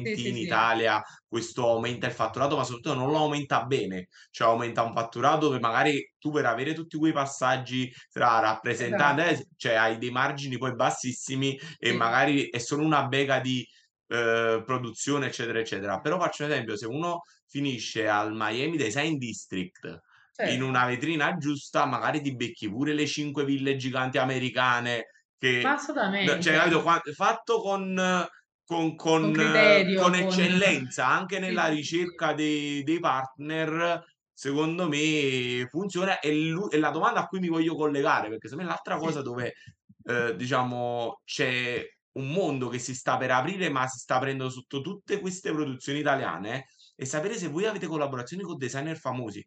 Sì, 0.03 0.15
rivestimenti 0.15 0.27
sì, 0.27 0.29
in 0.29 0.37
sì. 0.39 0.59
Italia, 0.59 1.01
questo 1.27 1.67
aumenta 1.71 2.05
il 2.05 2.13
fatturato, 2.13 2.55
ma 2.55 2.63
soprattutto 2.63 2.93
non 2.93 3.09
lo 3.09 3.17
aumenta 3.17 3.63
bene. 3.65 4.09
Cioè, 4.29 4.47
aumenta 4.47 4.83
un 4.83 4.93
fatturato 4.93 5.47
dove 5.47 5.59
magari 5.59 6.13
tu 6.19 6.29
per 6.29 6.45
avere 6.45 6.73
tutti 6.75 6.97
quei 6.99 7.13
passaggi 7.13 7.91
tra 8.11 8.37
rappresentante 8.37 9.27
eh, 9.27 9.35
Esatto. 9.35 9.37
s 9.37 9.47
cioè 9.55 9.73
hai 9.73 9.97
dei 9.97 10.11
margini 10.11 10.59
poi 10.59 10.75
bassissimi 10.75 11.59
e 11.79 11.91
Sì. 11.91 11.95
magari 11.95 12.47
è 12.47 12.59
solo 12.59 12.83
una 12.85 13.07
bega 13.07 13.39
di, 13.39 13.65
uhm, 14.09 14.63
produzione, 14.65 15.25
eccetera, 15.27 15.57
eccetera. 15.59 15.99
Però 15.99 16.19
faccio 16.19 16.43
un 16.45 16.51
esempio: 16.51 16.77
se 16.77 16.85
uno 16.85 17.21
finisce 17.47 18.07
al 18.07 18.33
Miami 18.35 18.77
Design 18.77 19.15
District, 19.17 19.99
in 20.43 20.61
una 20.63 20.85
Certo. 20.85 20.85
vetrina 20.85 21.35
giusta, 21.37 21.85
magari 21.85 22.21
ti 22.21 22.35
becchi 22.35 22.69
pure 22.69 22.93
le 22.93 23.05
5 23.07 23.45
ville 23.45 23.75
giganti 23.75 24.17
americane 24.17 25.05
che 25.37 25.77
cioè 26.39 26.55
capito, 26.55 26.81
assolutamente. 26.81 26.81
qua 26.81 27.01
fatto 27.15 27.59
con 27.61 28.25
con 28.63 28.95
Con 29.17 29.31
con 29.31 29.31
criterio, 29.31 30.09
con 30.15 30.15
eccellenza, 30.15 31.07
anche 31.07 31.39
sì, 31.39 31.39
nella 31.39 31.67
sì, 31.67 31.75
sì, 31.77 31.91
sì. 31.97 32.07
ricerca 32.07 32.33
dei 32.33 32.83
dei 32.83 32.99
partner, 32.99 34.03
secondo 34.33 34.87
me 34.87 35.65
funziona. 35.69 36.19
E 36.19 36.33
l'u 36.35 36.67
e 36.71 36.77
la 36.79 36.91
domanda 36.91 37.21
a 37.21 37.25
cui 37.27 37.39
mi 37.39 37.47
voglio 37.49 37.75
collegare, 37.75 38.29
perché 38.29 38.47
secondo 38.47 38.69
me 38.69 38.75
l'altra 38.75 38.97
cosa 38.97 39.21
Sì. 39.23 39.23
dove, 39.23 39.53
uhm, 40.03 40.31
diciamo 40.31 41.21
c'è 41.23 41.83
un 42.13 42.27
mondo 42.31 42.67
che 42.69 42.79
si 42.79 42.93
sta 42.95 43.17
per 43.17 43.31
aprire, 43.31 43.69
ma 43.69 43.87
si 43.87 43.97
sta 43.99 44.15
aprendo 44.15 44.49
sotto 44.49 44.81
tutte 44.81 45.19
queste 45.19 45.51
produzioni 45.51 45.99
italiane, 45.99 46.65
è 46.95 47.03
sapere 47.05 47.37
se 47.37 47.47
voi 47.47 47.65
avete 47.65 47.87
collaborazioni 47.87 48.43
con 48.43 48.57
designer 48.57 48.97
famosi. 48.97 49.43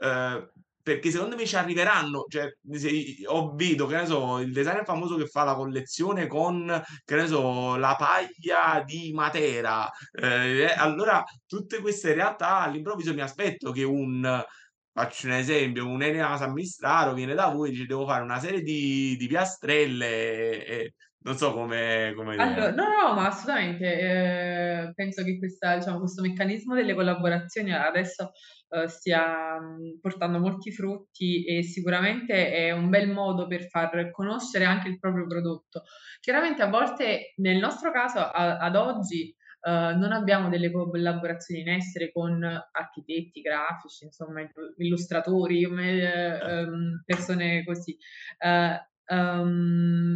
Uhm, 0.00 0.50
perché 0.82 1.10
secondo 1.10 1.34
me 1.36 1.44
ci 1.46 1.56
arriveranno, 1.56 2.24
cioè 2.28 2.58
se 2.72 3.16
ho 3.26 3.54
vedo, 3.56 3.86
che 3.86 3.96
ne 3.96 4.06
so, 4.06 4.38
il 4.38 4.52
designer 4.52 4.84
famoso 4.84 5.16
che 5.16 5.26
fa 5.26 5.42
la 5.42 5.54
collezione 5.56 6.28
con, 6.28 6.80
che 7.04 7.16
ne 7.16 7.26
so, 7.26 7.74
la 7.76 7.96
paglia 7.98 8.82
di 8.84 9.12
Matera, 9.12 9.90
ehm, 10.12 10.58
e 10.60 10.72
allora 10.76 11.24
tutte 11.44 11.80
queste 11.80 12.14
realtà 12.14 12.58
all'improvviso 12.60 13.12
mi 13.14 13.20
aspetto 13.20 13.72
che 13.72 13.82
un 13.82 14.44
faccio 14.92 15.26
un 15.26 15.32
esempio, 15.32 15.86
un 15.88 16.02
Enea 16.02 16.36
San 16.36 16.52
Mistral 16.52 17.14
viene 17.14 17.34
da 17.34 17.48
voi 17.48 17.68
e 17.68 17.72
dice: 17.72 17.86
"Devo 17.86 18.06
fare 18.06 18.22
una 18.22 18.38
serie 18.38 18.62
di 18.62 19.16
di 19.16 19.26
piastrelle", 19.26 20.64
e 20.66 20.94
non 21.24 21.36
so 21.36 21.52
come 21.52 22.12
come 22.16 22.36
idea. 22.36 22.56
Allo 22.58 22.70
no, 22.74 22.84
no, 22.84 23.14
ma 23.14 23.28
assolutamente, 23.28 23.98
ehm, 23.98 24.92
penso 24.92 25.22
che 25.24 25.38
questa 25.38 25.76
diciamo, 25.78 26.00
questo 26.00 26.20
meccanismo 26.20 26.74
delle 26.74 26.92
collaborazioni 26.94 27.72
adesso, 27.72 28.32
uhm, 28.70 28.84
stia, 28.86 29.58
portando 30.00 30.38
molti 30.38 30.72
frutti 30.72 31.44
e 31.44 31.62
sicuramente 31.62 32.52
è 32.52 32.70
un 32.72 32.88
bel 32.90 33.08
modo 33.10 33.46
per 33.46 33.68
far 33.68 34.10
conoscere 34.10 34.64
anche 34.64 34.88
il 34.88 34.98
proprio 34.98 35.26
prodotto. 35.26 35.82
Chiaramente 36.20 36.62
a 36.62 36.68
volte, 36.68 37.32
nel 37.36 37.58
nostro 37.58 37.90
caso 37.92 38.18
a 38.20 38.56
ad 38.58 38.76
oggi, 38.76 39.34
uhm, 39.62 39.98
non 39.98 40.12
abbiamo 40.12 40.48
delle 40.48 40.70
collaborazioni 40.70 41.60
in 41.62 41.68
essere 41.68 42.10
con 42.12 42.42
architetti, 42.72 43.40
grafici, 43.40 44.04
insomma 44.04 44.40
illu 44.42 44.74
illustratori, 44.78 45.66
me 45.66 46.32
Certo. 46.38 46.66
uhm, 46.66 47.02
persone 47.04 47.64
così. 47.64 47.96
Uhm, 48.44 48.76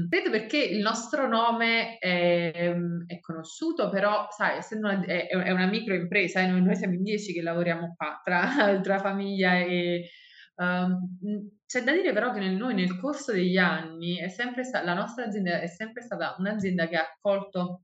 credo 0.08 0.30
perché 0.30 0.58
il 0.58 0.80
nostro 0.80 1.28
nome 1.28 1.98
è 1.98 2.72
mhmm, 2.74 3.04
è 3.06 3.20
conosciuto, 3.20 3.88
però 3.88 4.26
sai 4.30 4.58
essendo 4.58 4.88
una 4.88 5.04
è 5.04 5.28
è 5.28 5.50
una 5.50 5.66
micro 5.66 5.94
impresa, 5.94 6.40
eh, 6.40 6.46
noi 6.48 6.62
noi 6.62 6.76
siamo 6.76 6.94
in 6.94 7.02
10 7.02 7.32
che 7.32 7.42
lavoriamo 7.42 7.94
qua, 7.96 8.20
tra 8.24 8.40
tra 8.82 8.98
famiglia 8.98 9.58
e 9.58 10.08
mhmm, 10.56 11.48
c'è 11.66 11.82
da 11.82 11.92
dire 11.92 12.12
però 12.12 12.32
che 12.32 12.40
nel 12.40 12.56
noi 12.56 12.74
nel 12.74 12.98
corso 12.98 13.32
degli 13.32 13.56
anni 13.56 14.18
sta 14.64 14.82
la 14.82 14.94
nostra 14.94 15.24
azienda 15.24 15.60
è 15.60 15.68
sempre 15.68 16.02
stata 16.02 16.34
un'azienda 16.38 16.88
che 16.88 16.96
ha 16.96 17.02
accolto 17.02 17.82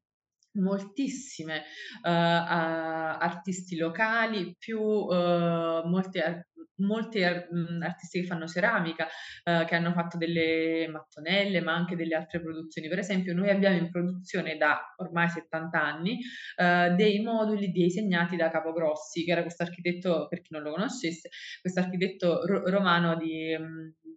moltissime, 0.57 1.64
a 2.02 3.18
artisti 3.18 3.76
locali, 3.76 4.54
più, 4.59 4.80
uhm, 4.80 5.82
molti 5.88 6.18
molti 6.78 7.20
mhmm, 7.20 7.82
artisti 7.82 8.20
che 8.20 8.26
fanno 8.26 8.46
ceramica, 8.46 9.06
uhm, 9.44 9.64
che 9.66 9.74
hanno 9.74 9.92
fatto 9.92 10.16
delle 10.18 10.88
mattonelle, 10.90 11.60
ma 11.60 11.74
anche 11.74 11.96
delle 11.96 12.14
altre 12.14 12.40
produzioni. 12.40 12.88
Per 12.88 12.98
esempio, 12.98 13.34
noi 13.34 13.50
abbiamo 13.50 13.76
in 13.76 13.90
produzione 13.90 14.56
da 14.56 14.94
ormai 14.96 15.28
70 15.28 15.82
anni, 15.82 16.18
uhm, 16.58 16.94
dei 16.96 17.20
moduli 17.22 17.70
disegnati 17.70 18.36
da 18.36 18.50
Capogrossi, 18.50 19.24
che 19.24 19.32
era 19.32 19.42
questo 19.42 19.62
architetto, 19.62 20.26
per 20.28 20.40
chi 20.42 20.52
non 20.52 20.62
lo 20.62 20.72
conoscesse, 20.72 21.28
questo 21.60 21.80
architetto 21.80 22.44
ro 22.46 22.68
romano 22.70 23.16
di 23.16 23.56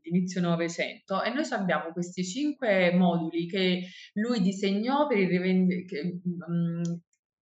di 0.02 0.10
inizio 0.16 0.40
'900 0.42 1.24
e 1.24 1.30
noi 1.34 1.44
c'abbiamo 1.44 1.92
questi 1.92 2.24
5 2.24 2.92
moduli 2.94 3.48
che 3.48 3.82
lui 4.14 4.40
disegnò 4.42 5.08
per 5.08 5.18
il 5.18 5.28
rivend 5.28 5.86
che 5.86 6.20
mhmm, 6.24 6.82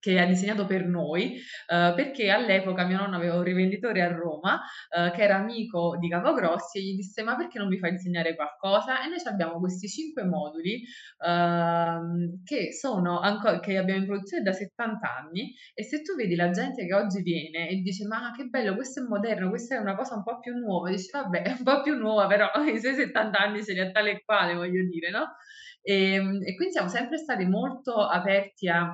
che 0.00 0.18
ha 0.18 0.24
disegnato 0.26 0.66
per 0.66 0.86
noi, 0.86 1.40
uhm, 1.68 1.94
perché 1.94 2.30
all'epoca 2.30 2.84
mio 2.86 2.98
nonno 2.98 3.16
aveva 3.16 3.36
un 3.36 3.42
rivenditore 3.42 4.02
a 4.02 4.08
Roma, 4.12 4.60
uhm, 4.96 5.10
che 5.12 5.22
era 5.22 5.36
amico 5.36 5.96
di 5.98 6.08
Capogrossi 6.08 6.78
e 6.78 6.82
gli 6.82 6.94
disse: 6.96 7.22
"Ma 7.22 7.36
perché 7.36 7.58
non 7.58 7.68
mi 7.68 7.78
fai 7.78 7.92
disegnare 7.92 8.34
qualcosa?" 8.34 9.02
E 9.04 9.08
noi 9.08 9.18
c'abbiamo 9.22 9.58
questi 9.58 9.88
5 9.88 10.24
moduli, 10.24 10.82
uhm, 11.24 12.42
che 12.44 12.72
sono 12.72 13.20
anco 13.20 13.58
che 13.60 13.76
abbiamo 13.76 14.00
in 14.00 14.06
produzione 14.06 14.42
da 14.42 14.52
70 14.52 15.16
anni 15.16 15.54
e 15.74 15.82
se 15.84 16.02
tu 16.02 16.14
vedi 16.14 16.34
la 16.34 16.50
gente 16.50 16.86
che 16.86 16.94
oggi 16.94 17.22
viene 17.22 17.68
e 17.68 17.76
dice: 17.76 18.06
"Ma 18.06 18.32
che 18.36 18.44
bello, 18.44 18.74
questo 18.74 19.00
è 19.02 19.06
moderno, 19.06 19.48
questa 19.48 19.76
è 19.76 19.78
una 19.78 19.94
cosa 19.96 20.14
un 20.16 20.22
po' 20.22 20.38
più 20.40 20.54
nuova", 20.56 20.90
dici: 20.90 21.10
"Vabbè, 21.10 21.42
è 21.42 21.50
un 21.50 21.62
po' 21.62 21.82
più 21.82 21.94
nuova, 21.96 22.26
però 22.26 22.48
i 22.72 22.78
suoi 22.80 22.94
70 22.94 23.38
anni 23.40 23.64
ce 23.64 23.72
li 23.72 23.80
ha 23.80 23.90
tale 23.90 24.10
e 24.12 24.22
quale", 24.24 24.54
voglio 24.54 24.84
dire, 24.88 25.10
no, 25.10 25.34
ehm, 25.82 26.38
e 26.44 26.54
quindi 26.54 26.72
siamo 26.74 26.88
sempre 26.88 27.18
stati 27.18 27.44
molto 27.46 27.94
aperti 28.06 28.68
a 28.68 28.92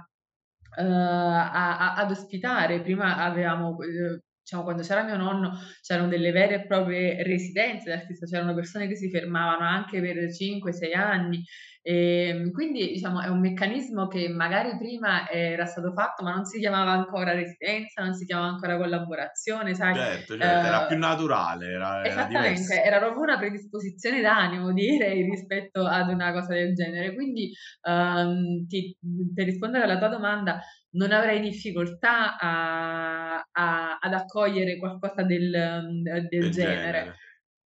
a 0.82 1.78
a 1.78 1.94
ad 1.96 2.10
ospitare. 2.10 2.80
Prima 2.82 3.16
avevamo, 3.18 3.76
uhm, 3.78 4.18
diciamo 4.45 4.62
quando 4.62 4.82
c'era 4.82 5.03
mio 5.03 5.16
nonno, 5.16 5.53
c'erano 5.82 6.09
delle 6.09 6.30
vere 6.30 6.57
e 6.57 6.66
proprie 6.66 7.22
residenze 7.24 7.88
d'artista, 7.90 8.26
c'erano 8.26 8.55
persone 8.55 8.86
che 8.86 8.95
si 8.97 9.11
fermavano 9.11 9.64
anche 9.66 10.01
per 10.01 10.32
5, 10.32 10.72
6 10.72 10.92
anni. 10.95 11.42
Ehm, 11.86 12.51
quindi 12.53 12.86
diciamo 12.92 13.20
è 13.20 13.28
un 13.28 13.40
meccanismo 13.40 14.07
che 14.09 14.28
magari 14.28 14.76
prima 14.78 15.28
era 15.28 15.66
stato 15.66 15.92
fatto, 15.92 16.22
ma 16.22 16.34
non 16.34 16.45
si 16.45 16.59
chiamava 16.59 16.92
ancora 16.92 17.32
residenza, 17.32 18.03
non 18.03 18.14
si 18.14 18.24
chiamava 18.26 18.49
ancora 18.53 18.76
collaborazione, 18.76 19.74
sai, 19.74 19.97
Certo, 19.97 20.36
certo, 20.36 20.66
era 20.66 20.84
più 20.84 20.99
naturale, 20.99 21.70
era 21.70 22.07
era 22.07 22.26
Esattamente, 22.26 22.26
diverso. 22.26 22.82
era 22.82 22.99
proprio 22.99 23.22
una 23.22 23.38
predisposizione 23.38 24.20
d'animo 24.20 24.72
direi 24.74 25.22
rispetto 25.22 25.86
ad 25.86 26.11
una 26.11 26.32
cosa 26.32 26.53
del 26.53 26.74
genere. 26.74 27.14
Quindi, 27.14 27.51
uhm, 27.88 28.66
ti 28.66 28.95
per 29.34 29.47
rispondere 29.47 29.84
alla 29.84 29.97
tua 29.97 30.09
domanda, 30.09 30.61
non 30.95 31.12
avrei 31.12 31.40
difficoltà 31.40 32.36
a 32.38 33.36
a 33.53 33.99
ad 34.01 34.12
accogliere 34.14 34.78
qualcosa 34.78 35.22
del 35.24 35.51
mhmm, 35.53 36.03
del 36.28 36.28
Del 36.38 36.57
genere. 36.59 37.12
genere. 37.12 37.20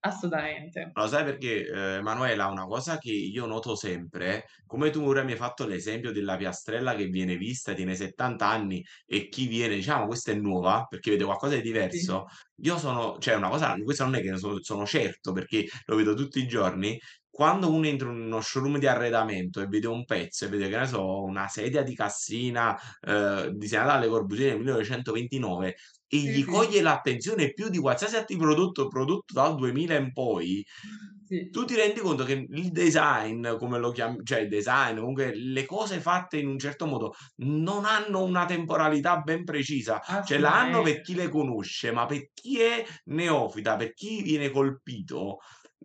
Assolutamente. 0.01 0.97
Lo 0.97 1.07
sai 1.07 1.26
perché, 1.26 1.67
ehm, 1.67 1.76
Emanuela, 1.99 2.47
una 2.47 2.63
cosa 2.65 2.97
che 2.97 3.11
io 3.11 3.45
noto 3.45 3.76
sempre, 3.76 4.45
come 4.65 4.89
tu 4.91 5.01
ora 5.05 5.23
mi 5.23 5.32
hai 5.34 5.38
fatto 5.38 5.65
l'esempio 5.67 6.13
della 6.13 6.38
piastrella 6.38 6.95
che 6.95 7.07
viene 7.07 7.36
vista, 7.36 7.73
tiene 7.73 7.95
70 7.95 8.47
anni 8.47 8.82
e 9.05 9.28
chi 9.28 9.47
viene, 9.47 9.76
diciamo: 9.76 10.05
"Questa 10.07 10.32
è 10.32 10.36
nuova", 10.36 10.86
perché 10.89 11.11
vede 11.11 11.26
qualcosa 11.26 11.55
di 11.55 11.61
Sì. 11.91 11.99
diverso, 12.01 12.23
io 12.61 12.78
sono 12.78 13.17
cioè 13.19 13.36
una 13.36 13.49
cosa 13.49 13.76
questa 13.84 14.05
non 14.05 14.15
è 14.15 14.21
che 14.21 14.32
ne 14.32 14.38
so 14.38 14.63
sono 14.63 14.86
certo 14.86 15.34
perché 15.34 15.65
lo 15.88 15.97
vedo 15.97 16.13
tutti 16.13 16.39
i 16.39 16.47
giorni, 16.47 16.97
quando 17.36 17.69
uno 17.69 17.86
entra 17.88 18.09
in 18.11 18.21
uno 18.21 18.39
showroom 18.41 18.77
di 18.79 18.88
arredamento 18.88 19.61
e 19.61 19.67
vede 19.67 19.88
un 19.88 20.05
pezzo 20.05 20.45
e 20.45 20.47
vede, 20.47 20.69
che 20.69 20.77
ne 20.77 20.88
so, 20.88 21.21
una 21.23 21.47
sedia 21.49 21.83
di 21.83 21.93
Cassina, 21.93 22.77
ehm, 23.01 23.49
disegnata 23.49 23.93
da 23.93 23.99
Le 23.99 24.07
Corbusier 24.07 24.47
nel 24.49 24.57
1929 24.59 25.75
e 26.07 26.17
gli 26.17 26.45
sì. 26.45 26.45
coglie 26.45 26.81
l'attenzione 26.81 27.51
più 27.53 27.67
di 27.69 27.77
qualsiasi 27.79 28.15
altri 28.15 28.38
prodotto 28.38 28.88
prodotto 28.88 29.33
dal 29.33 29.55
2000 29.55 29.95
in 29.97 30.11
poi, 30.13 30.63
Sì. 31.27 31.49
tu 31.49 31.63
ti 31.65 31.75
rendi 31.75 32.01
conto 32.01 32.23
che 32.25 32.45
il 32.49 32.71
design, 32.71 33.55
come 33.57 33.79
lo 33.79 33.91
chiam 33.91 34.21
cioè 34.23 34.39
il 34.41 34.49
design, 34.49 34.97
comunque 34.97 35.31
le 35.36 35.65
cose 35.65 35.99
fatte 36.01 36.38
in 36.38 36.47
un 36.47 36.59
certo 36.59 36.86
modo, 36.86 37.13
non 37.38 37.86
hanno 37.86 38.23
una 38.23 38.45
temporalità 38.45 39.19
ben 39.21 39.43
precisa. 39.45 40.01
Cioè 40.23 40.38
la 40.38 40.53
hanno 40.59 40.81
per 40.81 40.99
chi 41.01 41.15
le 41.15 41.29
conosce, 41.29 41.91
ma 41.91 42.05
per 42.05 42.29
chi 42.33 42.59
è 42.61 42.83
neofita, 43.05 43.75
per 43.77 43.93
chi 43.93 44.21
viene 44.21 44.49
colpito, 44.49 45.38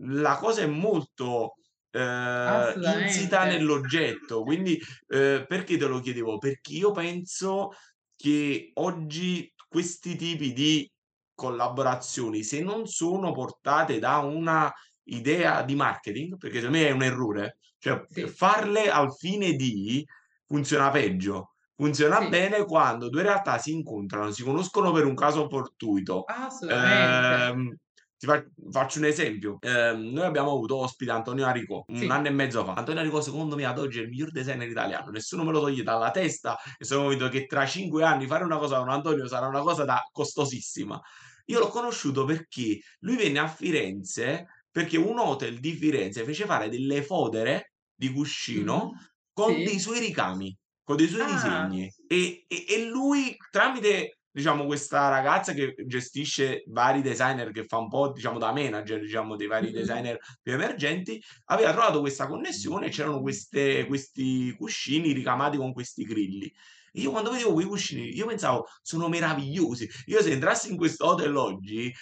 la 0.02 0.36
cosa 0.36 0.62
è 0.62 0.66
molto, 0.66 1.54
ehm, 1.90 2.76
insita 2.80 3.44
nell'oggetto. 3.44 4.42
Quindi, 4.42 4.78
ehm, 5.08 5.46
perché 5.46 5.76
te 5.76 5.86
lo 5.86 6.00
chiedevo? 6.00 6.38
Perché 6.38 6.72
io 6.74 6.90
penso 6.92 7.70
che 8.16 8.70
oggi 8.74 9.52
questi 9.68 10.16
tipi 10.16 10.52
di 10.52 10.90
collaborazioni, 11.34 12.42
se 12.42 12.60
non 12.62 12.86
sono 12.86 13.32
portate 13.32 13.98
da 13.98 14.18
una 14.18 14.70
idea 15.04 15.62
di 15.62 15.74
marketing, 15.74 16.36
perché 16.36 16.56
secondo 16.60 16.78
me 16.78 16.86
è 16.88 16.90
un 16.92 17.02
errore, 17.02 17.58
cioè 17.78 18.04
Sì. 18.08 18.34
farle 18.34 18.90
al 18.90 19.14
fine 19.16 19.52
di 19.52 20.04
funziona 20.46 20.90
peggio. 20.90 21.54
Funziona 21.74 22.20
Sì. 22.20 22.26
bene 22.26 22.64
quando 22.66 23.08
2 23.08 23.22
realtà 23.22 23.56
si 23.58 23.72
incontrano, 23.72 24.30
si 24.32 24.42
conoscono 24.42 24.92
per 24.92 25.06
un 25.06 25.14
caso 25.14 25.48
fortuito. 25.48 26.24
Assolutamente. 26.28 27.50
Ehm, 27.50 27.74
ti 28.20 28.26
fa 28.26 28.44
faccio 28.70 28.98
un 28.98 29.06
esempio: 29.06 29.56
ehm, 29.60 30.10
noi 30.12 30.24
abbiamo 30.26 30.52
avuto 30.52 30.76
ospite 30.76 31.10
Antonio 31.10 31.46
1 31.86 31.88
Sì. 31.94 32.10
anno 32.10 32.26
e 32.28 32.30
mezzo 32.30 32.64
fa. 32.64 32.74
Antonio 32.74 33.00
Aricò 33.00 33.20
secondo 33.22 33.56
me 33.56 33.64
ad 33.64 33.78
oggi 33.78 33.98
è 33.98 34.02
il 34.02 34.08
miglior 34.10 34.30
designer 34.30 34.68
italiano, 34.68 35.10
nessuno 35.10 35.42
me 35.44 35.52
lo 35.52 35.60
toglie 35.60 35.82
dalla 35.82 36.10
testa 36.10 36.56
e 36.78 36.84
sono 36.84 37.02
convinto 37.04 37.28
che 37.30 37.46
tra 37.46 37.66
5 37.66 38.04
anni 38.04 38.26
fare 38.26 38.44
una 38.44 38.58
cosa 38.58 38.78
con 38.78 38.90
Antonio 38.90 39.26
sarà 39.26 39.46
una 39.46 39.62
cosa 39.62 39.84
da 39.84 40.02
costosissima. 40.12 41.00
Io 41.46 41.58
l'ho 41.58 41.68
conosciuto 41.68 42.24
perché 42.26 42.78
lui 43.00 43.16
venne 43.16 43.38
a 43.40 43.48
Firenze, 43.48 44.44
perché 44.70 44.98
un 44.98 45.18
hotel 45.18 45.58
di 45.58 45.72
Firenze 45.72 46.24
fece 46.24 46.44
fare 46.44 46.68
delle 46.68 47.02
fodere 47.02 47.72
di 47.94 48.12
cuscino 48.12 48.90
Mh-mh. 48.90 49.00
con 49.32 49.62
dei 49.62 49.78
Sì. 49.78 49.80
suoi 49.80 49.98
ricami, 50.00 50.56
con 50.84 50.96
dei 50.96 51.08
suoi 51.08 51.24
Ah. 51.24 51.26
disegni 51.26 51.90
e 52.06 52.44
e 52.46 52.64
e 52.68 52.84
lui 52.86 53.34
tramite, 53.50 54.19
diciamo, 54.32 54.64
questa 54.66 55.08
ragazza 55.08 55.52
che 55.52 55.74
gestisce 55.86 56.62
vari 56.68 57.02
designer, 57.02 57.50
che 57.50 57.64
fa 57.64 57.78
un 57.78 57.88
po', 57.88 58.12
diciamo, 58.12 58.38
da 58.38 58.52
manager, 58.52 59.00
diciamo, 59.00 59.36
dei 59.36 59.46
vari 59.46 59.70
Mh-mh. 59.70 59.70
designer 59.72 60.18
più 60.42 60.52
emergenti, 60.52 61.20
aveva 61.46 61.72
trovato 61.72 62.00
questa 62.00 62.26
connessione 62.26 62.86
e 62.86 62.90
c'erano 62.90 63.20
queste 63.20 63.86
questi 63.86 64.54
cuscini 64.56 65.12
ricamati 65.12 65.56
con 65.56 65.72
questi 65.72 66.04
grilli. 66.04 66.50
Io 66.94 67.10
quando 67.10 67.30
vedevo 67.30 67.52
quei 67.52 67.66
cuscini, 67.66 68.14
io 68.16 68.26
pensavo: 68.26 68.66
"Sono 68.82 69.08
meravigliosi". 69.08 69.88
Io 70.06 70.20
se 70.22 70.32
entrassi 70.32 70.70
in 70.70 70.76
questo 70.76 71.06
hotel 71.06 71.34
oggi 71.36 71.92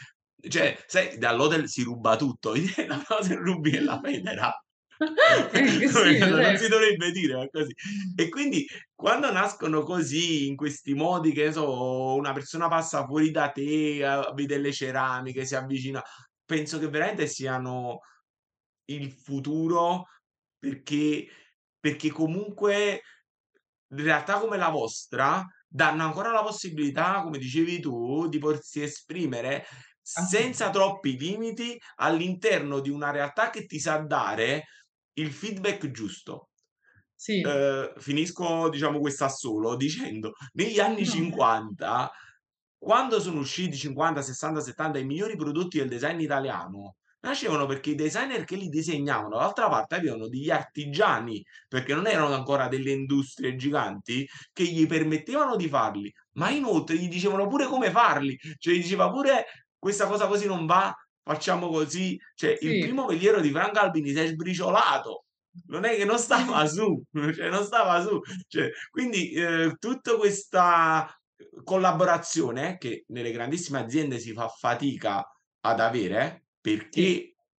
cioè 0.48 0.78
sai 0.86 1.18
dall'hotel 1.18 1.68
si 1.68 1.82
ruba 1.82 2.16
tutto, 2.16 2.54
la 2.86 3.02
però 3.06 3.22
se 3.22 3.34
rubi 3.34 3.78
la 3.80 4.00
federa 4.02 4.52
Così, 5.92 6.24
ma 6.26 6.40
non 6.40 6.56
si 6.56 6.66
certo. 6.66 6.68
dovrebbe 6.68 7.10
dire, 7.12 7.48
così. 7.52 7.72
E 8.16 8.28
quindi 8.28 8.66
quando 8.94 9.30
nascono 9.30 9.82
così, 9.82 10.48
in 10.48 10.56
questi 10.56 10.94
modi, 10.94 11.32
che 11.32 11.52
so, 11.52 12.14
una 12.14 12.32
persona 12.32 12.68
passa 12.68 13.04
fuori 13.04 13.30
da 13.30 13.50
te, 13.50 14.00
vede 14.34 14.58
le 14.58 14.72
ceramiche, 14.72 15.44
si 15.44 15.54
avvicina 15.54 16.02
penso 16.44 16.78
che 16.78 16.88
veramente 16.88 17.26
siano 17.26 18.00
il 18.86 19.12
futuro 19.12 20.06
perché 20.58 21.28
perché 21.80 22.10
comunque 22.10 23.02
realtà 23.88 24.38
come 24.38 24.56
la 24.56 24.70
vostra 24.70 25.44
danno 25.66 26.04
ancora 26.04 26.30
la 26.32 26.42
possibilità, 26.42 27.22
come 27.22 27.38
dicevi 27.38 27.80
tu, 27.80 28.28
di 28.28 28.38
potersi 28.38 28.82
esprimere 28.82 29.64
senza 30.00 30.70
troppi 30.70 31.18
limiti 31.18 31.78
all'interno 31.96 32.80
di 32.80 32.90
una 32.90 33.10
realtà 33.10 33.50
che 33.50 33.66
ti 33.66 33.78
sa 33.78 33.98
dare 33.98 34.64
il 35.20 35.32
feedback 35.32 35.90
giusto. 35.90 36.50
Sì. 37.16 37.44
Uhm, 37.44 37.92
finisco 37.98 38.68
diciamo 38.68 39.00
quest'assolo 39.00 39.76
dicendo: 39.76 40.32
negli 40.54 40.80
anni 40.80 41.06
No, 41.06 41.16
vai. 41.30 41.42
'50 41.46 42.10
quando 42.80 43.20
sono 43.20 43.40
usciti 43.40 43.76
50, 43.76 44.22
60, 44.22 44.60
70 44.60 44.98
i 44.98 45.04
migliori 45.04 45.36
prodotti 45.36 45.78
del 45.78 45.88
design 45.88 46.20
italiano, 46.20 46.96
nascevano 47.20 47.66
perché 47.66 47.90
i 47.90 47.94
designer 47.96 48.44
che 48.44 48.54
li 48.56 48.68
disegnavano 48.68 49.30
dall'altra 49.36 49.68
parte 49.68 49.96
avevano 49.96 50.28
degli 50.28 50.48
artigiani, 50.50 51.44
perché 51.68 51.94
non 51.94 52.06
erano 52.06 52.32
ancora 52.34 52.68
delle 52.68 52.92
industrie 52.92 53.56
giganti, 53.56 54.26
che 54.52 54.64
gli 54.64 54.86
permettevano 54.86 55.56
di 55.56 55.68
farli, 55.68 56.12
ma 56.34 56.50
inoltre 56.50 56.96
gli 56.96 57.08
dicevano 57.08 57.48
pure 57.48 57.66
come 57.66 57.90
farli, 57.90 58.38
cioè 58.58 58.74
gli 58.74 58.82
diceva 58.82 59.10
pure: 59.10 59.44
"Questa 59.78 60.06
cosa 60.06 60.26
così 60.28 60.46
non 60.46 60.66
va, 60.66 60.92
facciamo 61.32 61.68
così." 61.68 62.18
Cioè 62.34 62.56
il 62.62 62.76
Sì. 62.76 62.78
primo 62.78 63.06
veliero 63.06 63.40
di 63.40 63.50
Franco 63.50 63.78
Albini 63.80 64.10
si 64.12 64.18
è 64.20 64.26
sbriciolato. 64.28 65.24
Non 65.68 65.84
è 65.84 65.96
che 65.96 66.04
non 66.04 66.18
stava 66.18 66.66
su, 66.66 67.02
cioè 67.34 67.48
non 67.50 67.64
stava 67.64 68.00
su. 68.02 68.18
Cioè 68.48 68.70
quindi, 68.90 69.32
uhm, 69.36 69.76
tutto 69.78 70.16
questa, 70.18 71.08
collaborazione 71.64 72.76
che 72.78 73.04
nelle 73.08 73.30
grandissime 73.32 73.78
aziende 73.80 74.18
si 74.18 74.32
fa 74.32 74.48
fatica 74.48 75.24
ad 75.60 75.80
avere, 75.80 76.46
Sì. 76.94 77.18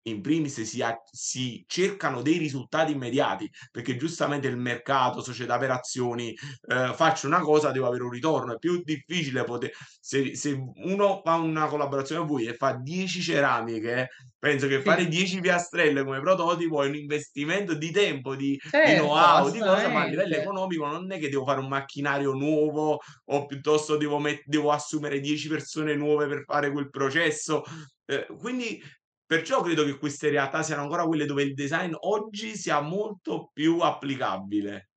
In 0.10 0.22
primis 0.22 0.62
si 0.62 0.82
ha 0.82 0.96
si 1.12 1.64
cercano 1.68 2.22
dei 2.22 2.38
risultati 2.38 2.92
immediati, 2.94 3.50
perché 3.72 3.96
giustamente 3.98 4.48
il 4.48 4.58
mercato, 4.58 5.22
società 5.22 5.58
per 5.58 5.72
azioni, 5.72 6.34
uhm, 6.68 6.94
faccio 6.94 7.28
una 7.28 7.40
cosa 7.42 7.72
devo 7.72 7.88
avere 7.88 8.04
un 8.04 8.10
ritorno. 8.12 8.54
È 8.54 8.58
più 8.58 8.82
difficile 8.84 9.44
pote 9.44 9.72
se 10.00 10.36
se 10.36 10.52
uno 10.86 11.22
fa 11.24 11.36
una 11.36 11.68
collaborazione 11.68 12.22
con 12.26 12.30
voi 12.36 12.46
e 12.48 12.56
fa 12.56 12.74
10 12.82 13.22
ceramiche, 13.22 14.08
penso 14.38 14.68
che 14.68 14.82
fare 14.82 15.08
Sì. 15.08 15.08
10 15.08 15.40
piastrelle 15.42 16.04
come 16.04 16.20
prototipo 16.22 16.82
è 16.84 16.88
un 16.88 16.96
investimento 16.96 17.74
di 17.76 17.92
tempo, 17.92 18.36
di 18.36 18.58
di 18.82 18.94
Certo, 18.94 18.94
know-how, 18.94 19.50
di 19.50 19.62
cosa, 19.62 19.90
ma 19.90 20.02
a 20.02 20.06
livello 20.08 20.36
economico 20.36 20.86
non 20.88 21.12
è 21.12 21.20
che 21.20 21.30
devo 21.30 21.46
fare 21.46 21.60
un 21.60 21.68
macchinario 21.68 22.34
nuovo 22.34 23.00
o 23.26 23.46
piuttosto 23.46 23.98
devo 23.98 24.20
met 24.20 24.42
devo 24.46 24.72
assumere 24.72 25.20
10 25.20 25.48
persone 25.48 25.96
nuove 25.96 26.28
per 26.28 26.44
fare 26.46 26.72
quel 26.72 26.90
processo. 26.90 27.64
Uhm, 28.08 28.38
quindi 28.40 28.82
perciò 29.30 29.62
credo 29.62 29.84
che 29.86 29.98
queste 30.00 30.30
realtà 30.30 30.64
siano 30.64 30.82
ancora 30.82 31.06
quelle 31.06 31.26
dove 31.26 31.44
il 31.44 31.54
design 31.54 31.94
oggi 32.00 32.56
sia 32.56 32.82
molto 32.82 33.52
più 33.54 33.80
applicabile. 33.80 34.90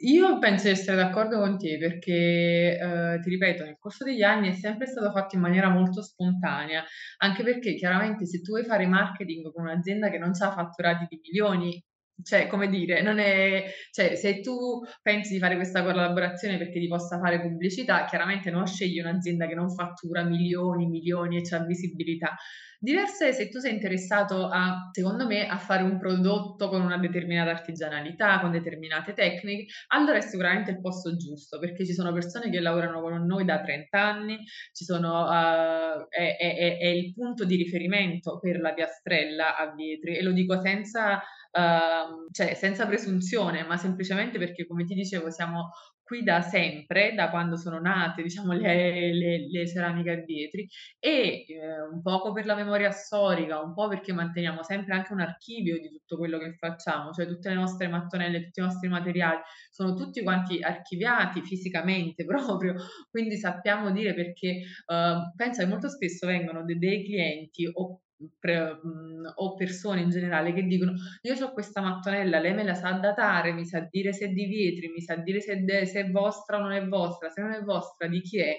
Io 0.00 0.38
penso 0.38 0.64
di 0.64 0.70
essere 0.70 0.96
d'accordo 0.96 1.38
con 1.40 1.58
te 1.58 1.76
perché, 1.78 2.78
uhm, 2.80 3.20
ti 3.20 3.30
ripeto, 3.30 3.64
nel 3.64 3.76
corso 3.78 4.04
degli 4.04 4.22
anni 4.22 4.48
è 4.48 4.52
sempre 4.52 4.86
stato 4.86 5.10
fatto 5.10 5.34
in 5.34 5.40
maniera 5.42 5.68
molto 5.68 6.02
spontanea, 6.02 6.84
anche 7.18 7.42
perché 7.42 7.74
chiaramente 7.74 8.24
se 8.26 8.40
tu 8.40 8.52
vuoi 8.52 8.64
fare 8.64 8.86
marketing 8.86 9.50
con 9.52 9.64
un'azienda 9.64 10.10
che 10.10 10.18
non 10.18 10.32
c'ha 10.32 10.52
fatturati 10.52 11.06
di 11.08 11.18
milioni, 11.22 11.82
cioè 12.22 12.46
come 12.46 12.68
dire, 12.68 13.02
non 13.02 13.18
è 13.18 13.64
cioè 13.90 14.14
se 14.16 14.40
tu 14.40 14.80
pensi 15.02 15.34
di 15.34 15.38
fare 15.38 15.56
questa 15.56 15.82
collaborazione 15.82 16.58
perché 16.58 16.80
ti 16.80 16.88
possa 16.88 17.18
fare 17.18 17.40
pubblicità, 17.40 18.04
chiaramente 18.06 18.50
non 18.50 18.66
scegli 18.66 18.98
un'azienda 19.00 19.46
che 19.46 19.54
non 19.54 19.70
fattura 19.74 20.22
milioni, 20.24 20.86
milioni 20.86 21.38
e 21.38 21.42
c'ha 21.42 21.64
visibilità. 21.64 22.36
Diverso 22.80 23.24
è 23.24 23.32
se 23.32 23.48
tu 23.48 23.58
sei 23.58 23.72
interessato 23.74 24.46
a 24.48 24.88
secondo 24.92 25.26
me, 25.26 25.48
a 25.48 25.58
fare 25.58 25.82
un 25.82 25.98
prodotto 25.98 26.68
con 26.68 26.80
una 26.80 26.96
determinata 26.96 27.50
artigianalità, 27.50 28.38
con 28.40 28.52
determinate 28.52 29.14
tecniche, 29.14 29.66
allora 29.88 30.18
è 30.18 30.20
sicuramente 30.20 30.70
il 30.70 30.80
posto 30.80 31.16
giusto, 31.16 31.58
perché 31.58 31.84
ci 31.84 31.92
sono 31.92 32.12
persone 32.12 32.50
che 32.50 32.60
lavorano 32.60 33.00
con 33.00 33.24
noi 33.26 33.44
da 33.44 33.60
30 33.60 34.00
anni, 34.00 34.38
sono 34.72 35.24
uhm, 35.24 36.06
è 36.08 36.36
è 36.38 36.78
è 36.78 36.86
il 36.86 37.12
punto 37.14 37.44
di 37.44 37.56
riferimento 37.56 38.38
per 38.38 38.60
la 38.60 38.72
piastrella 38.74 39.56
a 39.56 39.74
vetri 39.74 40.16
e 40.16 40.22
lo 40.22 40.30
dico 40.32 40.60
senza 40.60 41.20
uhm, 41.52 42.28
cioè 42.30 42.54
senza 42.54 42.86
presunzione, 42.86 43.64
ma 43.64 43.76
semplicemente 43.76 44.38
perché 44.38 44.66
come 44.66 44.84
ti 44.84 44.94
dicevo 44.94 45.30
siamo 45.30 45.70
qui 46.02 46.22
da 46.22 46.40
sempre, 46.40 47.12
da 47.14 47.28
quando 47.28 47.56
sono 47.58 47.78
nate 47.80 48.22
diciamo 48.22 48.52
le 48.54 49.12
le 49.12 49.46
le 49.50 49.66
ceramiche 49.68 50.10
a 50.10 50.14
vetri 50.16 50.66
e, 50.98 51.44
uhm, 51.48 51.96
un 51.96 52.02
poco 52.02 52.32
per 52.32 52.46
la 52.46 52.54
memoria 52.54 52.90
storica, 52.90 53.60
un 53.60 53.74
po' 53.74 53.88
perché 53.88 54.12
manteniamo 54.12 54.62
sempre 54.62 54.94
anche 54.94 55.12
un 55.12 55.20
archivio 55.20 55.78
di 55.78 55.88
tutto 55.90 56.16
quello 56.16 56.38
che 56.38 56.54
facciamo, 56.58 57.12
cioè 57.12 57.26
tutte 57.26 57.48
le 57.50 57.54
nostre 57.56 57.88
mattonelle, 57.88 58.44
tutti 58.44 58.60
i 58.60 58.62
nostri 58.62 58.88
materiali, 58.88 59.38
sono 59.70 59.94
tutti 59.94 60.22
quanti 60.22 60.60
archiviati 60.62 61.42
fisicamente 61.42 62.24
proprio, 62.26 62.74
quindi 63.10 63.36
sappiamo 63.36 63.90
dire 63.90 64.14
perché, 64.14 64.62
uhm, 64.86 65.32
pensa 65.36 65.62
che 65.62 65.68
molto 65.68 65.88
spesso 65.88 66.26
vengono 66.26 66.64
de 66.64 66.76
dei 66.78 67.04
clienti 67.04 67.68
o 67.72 68.00
pre 68.38 68.80
mhmm, 68.82 69.32
o 69.36 69.54
persone 69.54 70.00
in 70.00 70.10
generale 70.10 70.52
che 70.52 70.62
dicono: 70.64 70.92
"Io 71.22 71.34
c'ho 71.34 71.52
questa 71.52 71.80
mattonella, 71.80 72.38
lei 72.40 72.54
me 72.54 72.64
la 72.64 72.74
sa 72.74 72.92
datare, 72.92 73.52
mi 73.52 73.64
sa 73.66 73.86
dire 73.90 74.12
se 74.12 74.26
è 74.26 74.28
di 74.28 74.46
vetri, 74.46 74.88
mi 74.88 75.00
sa 75.00 75.16
dire 75.16 75.40
se 75.40 75.52
è 75.54 75.56
de 75.58 75.86
se 75.86 76.00
è 76.00 76.10
vostra 76.10 76.58
o 76.58 76.60
non 76.60 76.72
è 76.72 76.86
vostra, 76.86 77.28
se 77.30 77.40
non 77.42 77.52
è 77.52 77.62
vostra 77.62 78.06
di 78.08 78.20
chi 78.20 78.38
è?" 78.40 78.56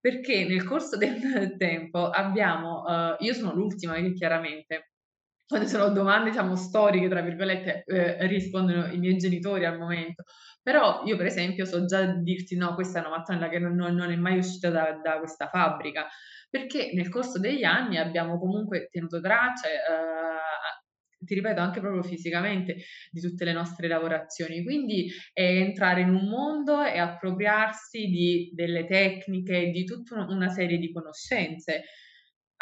Perché 0.00 0.44
nel 0.46 0.64
corso 0.64 0.96
del 0.96 1.18
tempo 1.58 2.08
abbiamo 2.08 2.82
uhm, 2.86 3.16
io 3.20 3.34
sono 3.34 3.54
l'ultima 3.54 3.94
che 3.96 4.12
chiaramente 4.14 4.92
quando 5.46 5.66
sono 5.66 5.88
domande 5.90 6.30
diciamo 6.30 6.54
"storiche" 6.56 7.08
tra 7.08 7.22
virgolette, 7.22 7.82
uhm, 7.86 8.26
rispondono 8.28 8.86
i 8.92 8.98
miei 8.98 9.16
genitori 9.16 9.64
al 9.64 9.78
momento, 9.78 10.22
però 10.62 11.02
io 11.04 11.16
per 11.16 11.26
esempio 11.26 11.64
so 11.64 11.84
già 11.86 12.04
dirti: 12.04 12.56
"No, 12.56 12.74
questa 12.74 12.98
è 12.98 13.00
una 13.06 13.16
mattonella 13.16 13.48
che 13.48 13.58
non 13.58 13.74
non 13.74 14.10
è 14.12 14.16
mai 14.16 14.38
uscita 14.38 14.70
da 14.70 14.92
da 15.02 15.18
questa 15.18 15.48
fabbrica." 15.48 16.06
Perché 16.50 16.90
nel 16.94 17.08
corso 17.08 17.38
degli 17.38 17.62
anni 17.62 17.96
abbiamo 17.96 18.36
comunque 18.36 18.88
tenuto 18.90 19.20
traccia, 19.20 19.68
a 19.68 20.38
ti 21.22 21.34
ripeto 21.34 21.60
anche 21.60 21.80
proprio 21.80 22.02
fisicamente, 22.02 22.76
di 23.10 23.20
tutte 23.20 23.44
le 23.44 23.52
nostre 23.52 23.88
lavorazioni. 23.88 24.62
Quindi 24.62 25.10
è 25.32 25.42
entrare 25.42 26.00
in 26.00 26.08
un 26.08 26.26
mondo 26.28 26.82
e 26.82 26.98
appropriarsi 26.98 28.06
di 28.06 28.50
delle 28.54 28.86
tecniche, 28.86 29.70
di 29.70 29.84
tutta 29.84 30.24
una 30.28 30.48
serie 30.48 30.78
di 30.78 30.90
conoscenze, 30.92 31.84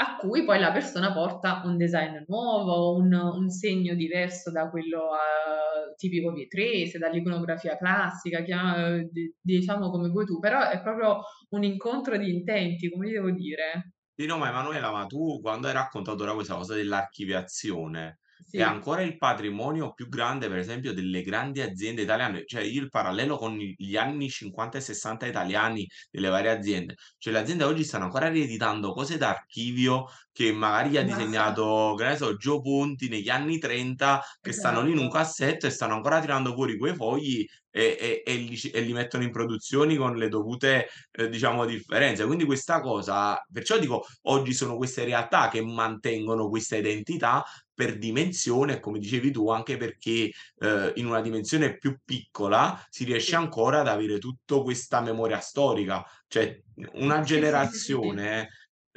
a 0.01 0.17
cui 0.17 0.45
poi 0.45 0.59
la 0.61 0.71
persona 0.73 1.13
porta 1.13 1.63
un 1.65 1.77
design 1.77 2.23
nuovo, 2.27 2.95
un 2.97 3.13
un 3.13 3.49
segno 3.51 3.95
diverso 3.95 4.51
da 4.53 4.69
quello, 4.71 5.09
uhm, 5.11 5.95
tipico 5.97 6.33
vietrese, 6.33 6.99
dall'iconografia 6.99 7.77
classica, 7.77 8.43
chia 8.43 8.63
uhm, 8.97 9.09
di 9.11 9.35
diciamo 9.41 9.91
come 9.91 10.09
vuoi 10.11 10.25
tu, 10.27 10.39
però 10.39 10.69
è 10.69 10.81
proprio 10.83 11.21
un 11.51 11.65
incontro 11.65 12.17
di 12.17 12.31
intenti, 12.33 12.89
come 12.91 13.11
devo 13.11 13.31
dire? 13.31 13.93
Sì, 14.15 14.27
no, 14.27 14.37
ma 14.37 14.49
Emanuela, 14.49 14.91
ma 14.91 15.07
tu 15.07 15.41
quando 15.41 15.69
hai 15.69 15.73
raccontato 15.73 16.23
ora 16.25 16.35
questa 16.35 16.57
cosa 16.57 16.75
dell'archiviazione, 16.75 18.19
è 18.55 18.63
Sì. 18.63 18.63
ancora 18.63 19.03
il 19.03 19.17
patrimonio 19.17 19.93
più 19.93 20.09
grande, 20.09 20.49
per 20.49 20.59
esempio, 20.59 20.93
delle 20.93 21.23
grandi 21.23 21.61
aziende 21.61 22.03
italiane. 22.03 22.45
Cioè 22.45 22.63
io 22.63 22.83
il 22.83 22.89
parallelo 22.89 23.37
con 23.37 23.61
i 23.61 23.75
gli 23.77 23.97
anni 23.97 24.29
'50 24.31 24.79
e 24.79 24.81
'60 24.81 25.27
italiani 25.27 25.87
delle 26.11 26.29
varie 26.29 26.51
aziende, 26.51 26.95
cioè 27.19 27.33
le 27.33 27.39
aziende 27.41 27.65
oggi 27.65 27.85
stanno 27.85 28.05
ancora 28.05 28.29
rieditando 28.29 28.93
cose 28.93 29.17
d'archivio 29.17 30.05
che 30.33 30.53
magari 30.53 30.97
ha 30.97 31.03
Ma 31.03 31.03
disegnato, 31.03 31.95
che 31.97 32.05
ne 32.05 32.17
so, 32.17 32.37
Gio 32.37 32.61
Ponti 32.61 33.09
negli 33.09 33.29
anni 33.29 33.59
'30, 33.59 34.23
che 34.41 34.53
stanno 34.53 34.83
lì 34.83 34.93
in 34.93 34.99
un 34.99 35.09
Esatto. 35.09 35.11
cassetto 35.11 35.67
e 35.67 35.71
stanno 35.71 35.95
ancora 35.95 36.21
tirando 36.21 36.53
fuori 36.55 36.77
quei 36.77 36.95
fogli 36.95 37.45
e 37.71 37.97
e 38.01 38.23
e 38.25 38.35
li 38.37 38.57
ci 38.57 38.71
e 38.71 38.81
li 38.81 38.93
mettono 38.93 39.25
in 39.25 39.31
produzioni 39.31 39.97
con 39.97 40.17
le 40.17 40.29
dovute, 40.29 40.89
uhm, 41.19 41.27
diciamo 41.27 41.65
differenze. 41.67 42.25
Quindi 42.27 42.45
questa 42.45 42.81
cosa 42.81 43.39
perciò 43.53 43.79
dico, 43.79 44.05
oggi 44.23 44.53
sono 44.53 44.77
queste 44.77 45.05
realtà 45.05 45.49
che 45.49 45.63
mantengono 45.63 46.49
questa 46.49 46.77
identità 46.77 47.43
per 47.79 47.97
dimensione 47.97 48.81
come 48.81 48.99
dicevi 48.99 49.31
tu 49.31 49.51
anche 49.51 49.77
perché, 49.77 50.33
uhm, 50.57 50.95
in 50.97 51.07
una 51.07 51.21
dimensione 51.21 51.79
più 51.79 51.97
piccola 52.05 52.85
si 52.91 53.05
riesce 53.05 53.37
ancora 53.37 53.79
ad 53.79 53.87
avere 53.87 54.19
tutto 54.19 54.65
questa 54.65 55.01
memoria 55.01 55.39
storica. 55.39 56.05
Cioè 56.27 56.61
una 56.95 57.21
generazione 57.21 58.49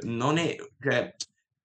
non 0.05 0.39
è 0.39 0.55
cioè 0.81 1.13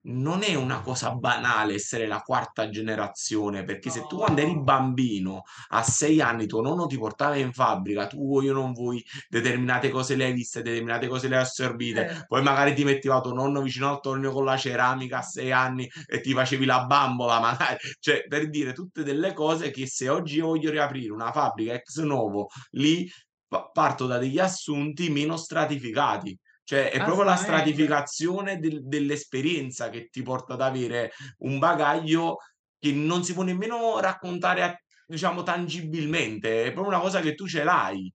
non 0.08 0.42
è 0.42 0.54
una 0.54 0.80
cosa 0.82 1.12
banale 1.14 1.74
essere 1.74 2.06
la 2.06 2.20
quarta 2.20 2.68
generazione, 2.68 3.64
perché 3.64 3.90
se 3.90 4.06
tu 4.06 4.16
quando 4.18 4.40
eri 4.40 4.56
No. 4.56 4.62
bambino 4.62 5.42
a 5.68 5.82
6 5.82 6.20
anni 6.20 6.46
tuo 6.46 6.60
nonno 6.62 6.86
ti 6.86 6.96
portava 6.96 7.36
in 7.36 7.52
fabbrica, 7.52 8.06
tu 8.06 8.18
vuoi 8.18 8.48
o 8.48 8.52
non 8.52 8.72
vuoi, 8.72 9.04
determinate 9.28 9.90
cose 9.90 10.14
le 10.14 10.24
hai 10.26 10.32
viste, 10.32 10.62
determinate 10.62 11.08
cose 11.08 11.28
le 11.28 11.36
hai 11.36 11.42
assorbite, 11.42 12.06
Cer 12.06 12.26
poi 12.28 12.42
magari 12.42 12.74
ti 12.74 12.84
metteva 12.84 13.20
tuo 13.20 13.32
nonno 13.34 13.62
vicino 13.62 13.88
al 13.90 14.00
tornio 14.00 14.30
con 14.32 14.44
la 14.44 14.56
ceramica 14.56 15.18
a 15.18 15.22
6 15.22 15.50
anni 15.52 15.88
e 16.06 16.20
ti 16.20 16.32
facevi 16.32 16.64
la 16.64 16.84
bambola 16.86 17.40
magari, 17.40 17.76
cioè 17.98 18.26
per 18.28 18.48
dire 18.48 18.72
tutte 18.72 19.02
delle 19.02 19.32
cose 19.32 19.70
che 19.70 19.86
se 19.86 20.08
oggi 20.08 20.36
io 20.36 20.46
voglio 20.46 20.70
riaprire 20.70 21.12
una 21.12 21.32
fabbrica 21.32 21.72
ex 21.74 22.00
novo, 22.02 22.48
lì 22.72 23.08
pa 23.48 23.70
parto 23.72 24.06
da 24.06 24.18
degli 24.18 24.38
assunti 24.38 25.08
meno 25.10 25.36
stratificati. 25.36 26.36
Cioè, 26.68 26.90
è 26.90 27.00
proprio 27.04 27.22
la 27.22 27.36
stratificazione 27.36 28.58
del 28.58 28.80
dell'esperienza 28.84 29.88
che 29.88 30.08
ti 30.10 30.20
porta 30.22 30.54
ad 30.54 30.62
avere 30.62 31.12
un 31.38 31.60
bagaglio 31.60 32.38
che 32.80 32.90
non 32.92 33.22
si 33.22 33.34
può 33.34 33.44
nemmeno 33.44 34.00
raccontare 34.00 34.62
a 34.64 34.76
diciamo 35.06 35.44
tangibilmente, 35.44 36.64
è 36.64 36.72
proprio 36.72 36.92
una 36.94 37.00
cosa 37.00 37.20
che 37.20 37.36
tu 37.36 37.46
ce 37.46 37.62
l'hai 37.62 38.12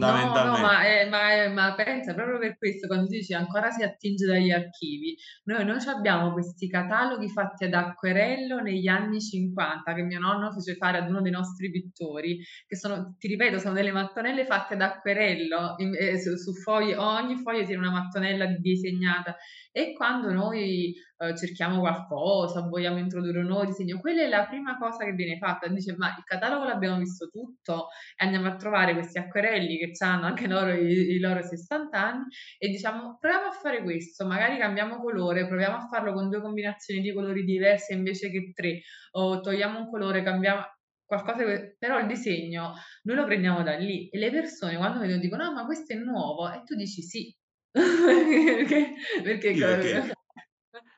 No, 0.00 0.34
no, 0.42 0.56
fondamentalme 0.56 0.58
ma 0.58 0.82
è 0.84 1.08
ma 1.08 1.30
è 1.32 1.48
ma 1.48 1.74
pensa 1.74 2.14
proprio 2.14 2.38
per 2.38 2.56
questo 2.56 2.86
quando 2.86 3.06
tu 3.06 3.12
dici 3.12 3.34
ancora 3.34 3.70
si 3.70 3.82
attinge 3.82 4.26
dagli 4.26 4.50
archivi, 4.50 5.16
noi 5.44 5.64
noi 5.64 5.78
c'abbiamo 5.78 6.32
questi 6.32 6.66
cataloghi 6.66 7.28
fatti 7.28 7.64
ad 7.64 7.74
acquerello 7.74 8.60
negli 8.60 8.88
anni 8.88 9.20
'50 9.20 9.92
che 9.94 10.02
mio 10.02 10.18
nonno 10.18 10.50
fece 10.52 10.76
fare 10.76 10.98
ad 10.98 11.08
uno 11.08 11.20
dei 11.20 11.30
nostri 11.30 11.70
pittori, 11.70 12.38
che 12.66 12.76
sono 12.76 13.16
ti 13.18 13.28
ripeto, 13.28 13.58
sono 13.58 13.74
delle 13.74 13.92
mattonelle 13.92 14.44
fatte 14.46 14.74
ad 14.74 14.80
acquerello 14.82 15.74
in 15.78 15.94
ehm, 15.98 16.16
su 16.16 16.36
su 16.36 16.52
fogli 16.54 16.92
ogni 16.94 17.36
foglio 17.36 17.64
tiene 17.64 17.86
una 17.86 17.92
mattonella 17.92 18.46
disegnata. 18.46 19.36
E 19.74 19.94
quando 19.94 20.32
noi, 20.32 20.94
uhm, 21.28 21.36
cerchiamo 21.36 21.80
qualcosa, 21.80 22.60
vogliamo 22.62 22.98
introdurre 22.98 23.40
un 23.40 23.46
nuovo 23.46 23.64
disegno, 23.66 23.98
quella 24.00 24.22
è 24.22 24.28
la 24.28 24.46
prima 24.46 24.76
cosa 24.78 25.04
che 25.04 25.12
viene 25.12 25.38
fatta. 25.38 25.68
Dice: 25.68 25.94
"Ma 25.96 26.08
il 26.16 26.24
catalogo 26.24 26.64
l'abbiamo 26.64 26.98
visto 26.98 27.28
tutto?" 27.28 27.88
E 28.16 28.24
andiamo 28.24 28.48
a 28.48 28.56
trovare 28.56 28.92
questi 28.94 29.18
acquerelli 29.18 29.78
che 29.78 29.90
c'hanno 29.92 30.26
anche 30.26 30.46
loro 30.48 30.72
i 30.72 30.90
i 31.16 31.18
loro 31.20 31.42
60 31.42 31.92
anni 31.94 32.24
e 32.58 32.68
diciamo: 32.68 33.18
"Proviamo 33.20 33.46
a 33.46 33.52
fare 33.52 33.82
questo, 33.82 34.26
magari 34.26 34.58
cambiamo 34.58 34.98
colore, 35.00 35.46
proviamo 35.46 35.76
a 35.76 35.86
farlo 35.88 36.12
con 36.12 36.28
2 36.28 36.40
combinazioni 36.40 37.00
di 37.00 37.12
colori 37.12 37.44
diverse 37.44 37.92
invece 37.94 38.30
che 38.30 38.52
3, 38.54 38.80
o 39.12 39.40
togliamo 39.40 39.78
un 39.80 39.90
colore, 39.90 40.22
cambiamo" 40.22 40.62
qualcosa 41.04 41.44
che 41.44 41.76
però 41.78 41.98
il 41.98 42.06
disegno 42.06 42.72
noi 43.02 43.16
lo 43.16 43.24
prendiamo 43.26 43.62
da 43.62 43.76
lì 43.76 44.08
e 44.08 44.18
le 44.18 44.30
persone 44.30 44.76
quando 44.76 45.00
vedono 45.00 45.20
dicono: 45.20 45.44
"Ah, 45.44 45.52
ma 45.52 45.64
questo 45.66 45.92
è 45.92 45.96
nuovo?" 45.96 46.50
E 46.50 46.62
tu 46.64 46.74
dici: 46.74 47.02
"Sì." 47.02 47.34
Perché 47.74 48.94
perché 49.22 49.54
perché 49.64 50.12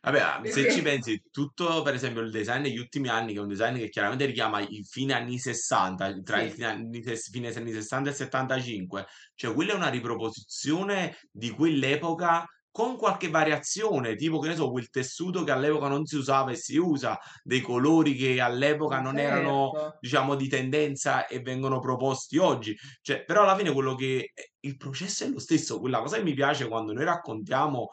vabbè, 0.04 0.20
a 0.20 0.40
se 0.44 0.70
ci 0.70 0.82
pensi 0.82 1.22
tutto 1.30 1.82
per 1.82 1.94
esempio 1.94 2.22
il 2.22 2.30
design 2.30 2.62
negli 2.62 2.78
ultimi 2.78 3.08
anni, 3.08 3.32
che 3.32 3.38
è 3.38 3.42
un 3.42 3.48
design 3.48 3.76
che 3.76 3.88
chiaramente 3.88 4.26
richiama 4.26 4.60
i 4.60 4.84
fine 4.84 5.14
anni 5.14 5.38
'60, 5.38 6.20
tra 6.22 6.42
i 6.42 6.48
sì, 6.48 6.54
fine 6.54 6.66
anni 6.66 7.02
fine 7.02 7.52
anni 7.54 7.72
'60 7.72 8.10
e 8.10 8.12
'75, 8.12 9.06
cioè 9.34 9.54
quella 9.54 9.72
è 9.72 9.76
una 9.76 9.88
riproposizione 9.88 11.16
di 11.30 11.50
quell'epoca 11.50 12.46
con 12.74 12.96
qualche 12.96 13.30
variazione, 13.30 14.16
tipo 14.16 14.40
che 14.40 14.48
ne 14.48 14.56
so, 14.56 14.68
quel 14.68 14.90
tessuto 14.90 15.44
che 15.44 15.52
all'epoca 15.52 15.86
non 15.86 16.06
si 16.06 16.16
usava 16.16 16.50
e 16.50 16.56
si 16.56 16.76
usa, 16.76 17.16
dei 17.44 17.60
colori 17.60 18.16
che 18.16 18.40
all'epoca 18.40 18.98
non 18.98 19.16
erano, 19.16 19.70
certo. 19.72 19.98
diciamo, 20.00 20.34
di 20.34 20.48
tendenza 20.48 21.28
e 21.28 21.38
vengono 21.38 21.78
proposti 21.78 22.36
oggi. 22.36 22.76
Cioè, 23.00 23.22
però 23.24 23.42
alla 23.42 23.56
fine 23.56 23.72
quello 23.72 23.94
che 23.94 24.32
ehm, 24.34 24.44
il 24.62 24.76
processo 24.76 25.22
è 25.22 25.28
lo 25.28 25.38
stesso. 25.38 25.78
Quella 25.78 26.00
cosa 26.00 26.16
che 26.16 26.24
mi 26.24 26.34
piace 26.34 26.66
quando 26.66 26.92
noi 26.92 27.04
raccontiamo 27.04 27.90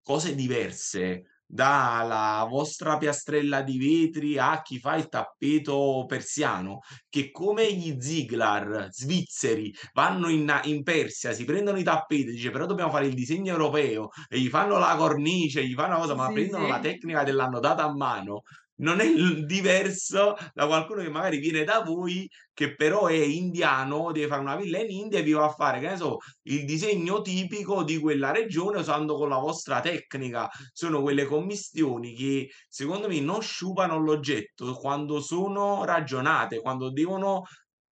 cose 0.00 0.36
diverse, 0.36 1.24
dalla 1.52 2.46
vostra 2.48 2.96
piastrella 2.96 3.62
di 3.62 3.76
vetri 3.78 4.38
a 4.38 4.62
chi 4.62 4.78
fa 4.78 4.94
il 4.96 5.08
tappeto 5.08 6.04
persiano, 6.06 6.78
che 7.08 7.30
come 7.30 7.72
gli 7.72 7.96
Ziglar 8.00 8.86
svizzeri 8.90 9.72
vanno 9.92 10.28
in 10.28 10.48
in 10.64 10.82
Persia, 10.82 11.32
si 11.32 11.44
prendono 11.44 11.78
i 11.78 11.82
tappeti, 11.82 12.30
dice: 12.32 12.50
"Però 12.50 12.66
dobbiamo 12.66 12.90
fare 12.90 13.06
il 13.06 13.14
disegno 13.14 13.52
europeo", 13.52 14.08
e 14.28 14.38
gli 14.38 14.48
fanno 14.48 14.78
la 14.78 14.94
cornice, 14.96 15.64
gli 15.66 15.74
fanno 15.74 15.88
una 15.96 15.98
cosa, 16.00 16.14
ma 16.14 16.30
Sì, 16.30 16.30
prendono 16.30 16.66
la 16.66 16.78
sì. 16.78 16.80
tecnica 16.80 17.24
dell'hanno 17.24 17.58
data 17.60 17.84
a 17.84 17.92
mano, 17.94 18.42
non 18.80 19.00
è 19.00 19.06
diverso 19.44 20.34
da 20.52 20.66
qualcuno 20.66 21.02
che 21.02 21.08
magari 21.10 21.38
viene 21.38 21.64
da 21.64 21.80
voi, 21.82 22.28
che 22.52 22.74
però 22.74 23.06
è 23.06 23.14
indiano, 23.14 24.12
deve 24.12 24.26
fare 24.28 24.40
una 24.40 24.56
villa 24.56 24.78
in 24.78 24.90
India 24.90 25.18
e 25.18 25.22
vi 25.22 25.32
va 25.32 25.44
a 25.46 25.50
fare, 25.52 25.80
che 25.80 25.88
ne 25.88 25.96
so, 25.96 26.18
il 26.42 26.64
disegno 26.64 27.20
tipico 27.22 27.82
di 27.84 27.98
quella 27.98 28.30
regione 28.32 28.78
usando 28.78 29.16
con 29.16 29.28
la 29.28 29.38
vostra 29.38 29.80
tecnica. 29.80 30.48
Sono 30.72 31.02
quelle 31.02 31.24
commistioni 31.26 32.14
che 32.14 32.48
secondo 32.68 33.08
me 33.08 33.20
non 33.20 33.42
sciupano 33.42 33.98
l'oggetto 33.98 34.74
quando 34.74 35.20
sono 35.20 35.84
ragionate, 35.84 36.60
quando 36.60 36.90
devono 36.90 37.42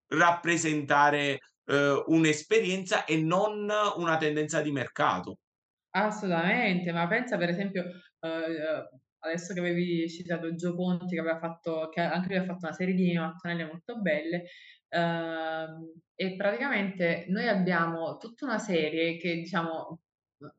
rappresentare, 0.08 1.38
uhm, 1.66 2.02
un'esperienza 2.06 3.04
e 3.04 3.16
non 3.22 3.68
una 3.96 4.16
tendenza 4.16 4.60
di 4.62 4.72
mercato. 4.72 5.38
Assolutamente, 5.94 6.92
ma 6.92 7.06
pensa 7.08 7.36
per 7.38 7.48
esempio, 7.48 7.82
uhm, 8.20 8.88
adesso 9.20 9.52
che 9.54 9.60
avevi 9.60 10.08
citato 10.10 10.54
Gio 10.54 10.74
Ponti 10.74 11.14
che 11.14 11.20
aveva 11.20 11.38
fatto 11.38 11.88
che 11.92 12.00
anche 12.00 12.28
lui 12.28 12.36
ha 12.38 12.44
fatto 12.44 12.66
una 12.66 12.72
serie 12.74 12.94
di 12.94 13.14
mattonelle 13.16 13.64
molto 13.66 14.00
belle, 14.00 14.44
uhm, 14.90 15.92
e 16.14 16.36
praticamente 16.36 17.26
noi 17.28 17.46
abbiamo 17.48 18.16
tutta 18.18 18.44
una 18.46 18.58
serie 18.58 19.16
che 19.18 19.34
diciamo 19.36 20.00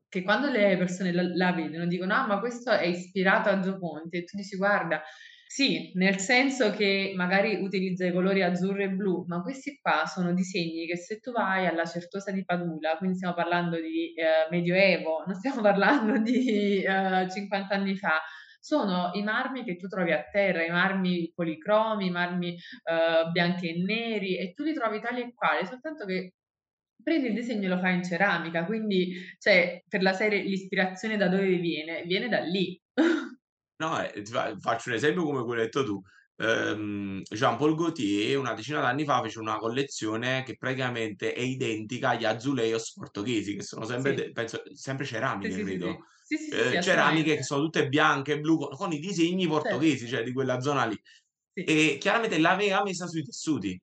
che 0.08 0.22
quando 0.22 0.50
le 0.50 0.76
persone 0.76 1.12
la 1.12 1.22
la 1.34 1.52
vedono 1.52 1.86
dicono: 1.86 2.14
"Ah, 2.14 2.26
ma 2.26 2.38
questo 2.40 2.70
è 2.70 2.84
ispirato 2.86 3.48
a 3.48 3.60
Gio 3.60 3.78
Ponti" 3.78 4.18
e 4.18 4.24
tu 4.24 4.36
dici: 4.36 4.56
"Guarda" 4.56 5.02
Sì, 5.52 5.90
nel 5.94 6.18
senso 6.18 6.70
che 6.70 7.12
magari 7.16 7.56
utilizza 7.60 8.06
i 8.06 8.12
colori 8.12 8.40
azzurro 8.42 8.82
e 8.84 8.90
blu, 8.90 9.24
ma 9.26 9.42
questi 9.42 9.78
qua 9.82 10.04
sono 10.06 10.32
disegni 10.32 10.86
che 10.86 10.96
se 10.96 11.18
tu 11.18 11.32
vai 11.32 11.66
alla 11.66 11.84
Certosa 11.86 12.30
di 12.30 12.44
Padula, 12.44 12.96
quindi 12.98 13.16
stiamo 13.16 13.34
parlando 13.34 13.76
di, 13.80 14.12
ehm, 14.14 14.46
medioevo, 14.50 15.24
non 15.26 15.34
stiamo 15.34 15.60
parlando 15.60 16.18
di, 16.22 16.84
ehm, 16.84 17.28
50 17.28 17.74
anni 17.74 17.96
fa, 17.96 18.20
sono 18.60 19.10
i 19.14 19.22
marmi 19.22 19.64
che 19.64 19.76
tu 19.76 19.88
trovi 19.88 20.12
a 20.12 20.22
terra, 20.30 20.64
i 20.64 20.70
marmi 20.70 21.32
policromi, 21.34 22.06
i 22.06 22.10
marmi, 22.10 22.56
ehm, 22.84 23.30
bianchi 23.32 23.68
e 23.70 23.82
neri 23.82 24.36
e 24.38 24.52
tu 24.52 24.62
li 24.64 24.74
trovi 24.74 25.00
tali 25.00 25.22
e 25.22 25.32
quali, 25.34 25.66
soltanto 25.66 26.04
che 26.06 26.34
prendi 27.02 27.28
il 27.28 27.34
disegno 27.34 27.64
e 27.66 27.68
lo 27.68 27.78
fai 27.78 27.94
in 27.96 28.04
ceramica, 28.04 28.64
quindi 28.66 29.14
cioè 29.38 29.82
per 29.88 30.02
la 30.02 30.12
serie 30.12 30.42
l'ispirazione 30.42 31.16
da 31.16 31.28
dove 31.28 31.56
viene? 31.56 32.02
Viene 32.04 32.28
da 32.28 32.40
lì. 32.40 32.78
No, 33.80 33.96
fa 34.30 34.54
faccio 34.58 34.90
un 34.90 34.94
esempio 34.96 35.24
come 35.24 35.42
quello 35.42 35.60
hai 35.60 35.66
detto 35.66 35.84
tu. 35.84 36.00
Ehm, 36.36 37.22
Jean-Paul 37.22 37.74
Gaultier 37.74 38.36
una 38.38 38.52
decina 38.52 38.80
d'anni 38.80 39.04
fa 39.04 39.22
fece 39.22 39.38
una 39.38 39.56
collezione 39.56 40.42
che 40.42 40.56
praticamente 40.56 41.32
è 41.32 41.40
identica 41.40 42.10
agli 42.10 42.24
Azuleos 42.26 42.92
portoghesi, 42.92 43.54
che 43.56 43.62
sono 43.62 43.84
sempre 43.86 44.12
de 44.12 44.30
Sì. 44.30 44.32
penso 44.32 44.60
sempre 44.74 45.06
ceramiche 45.06 45.58
sì, 45.64 45.78
sì, 45.78 45.78
credo. 45.78 46.04
Sì. 46.36 46.46
Sì, 46.46 46.56
Ehm, 46.58 46.78
ceramiche 46.80 47.36
che 47.36 47.42
sono 47.42 47.62
tutte 47.62 47.88
bianche 47.88 48.32
e 48.34 48.40
blu 48.40 48.58
co 48.58 48.68
con 48.70 48.92
i 48.92 48.98
disegni 48.98 49.46
Certo, 49.62 49.94
portoghesi, 49.94 50.08
cioè 50.08 50.22
di 50.22 50.32
quella 50.32 50.60
zona 50.60 50.84
lì. 50.86 50.98
E 51.62 51.98
chiaramente 52.00 52.38
l'aveva 52.38 52.82
messa 52.82 53.06
sui 53.06 53.22
tessuti. 53.24 53.80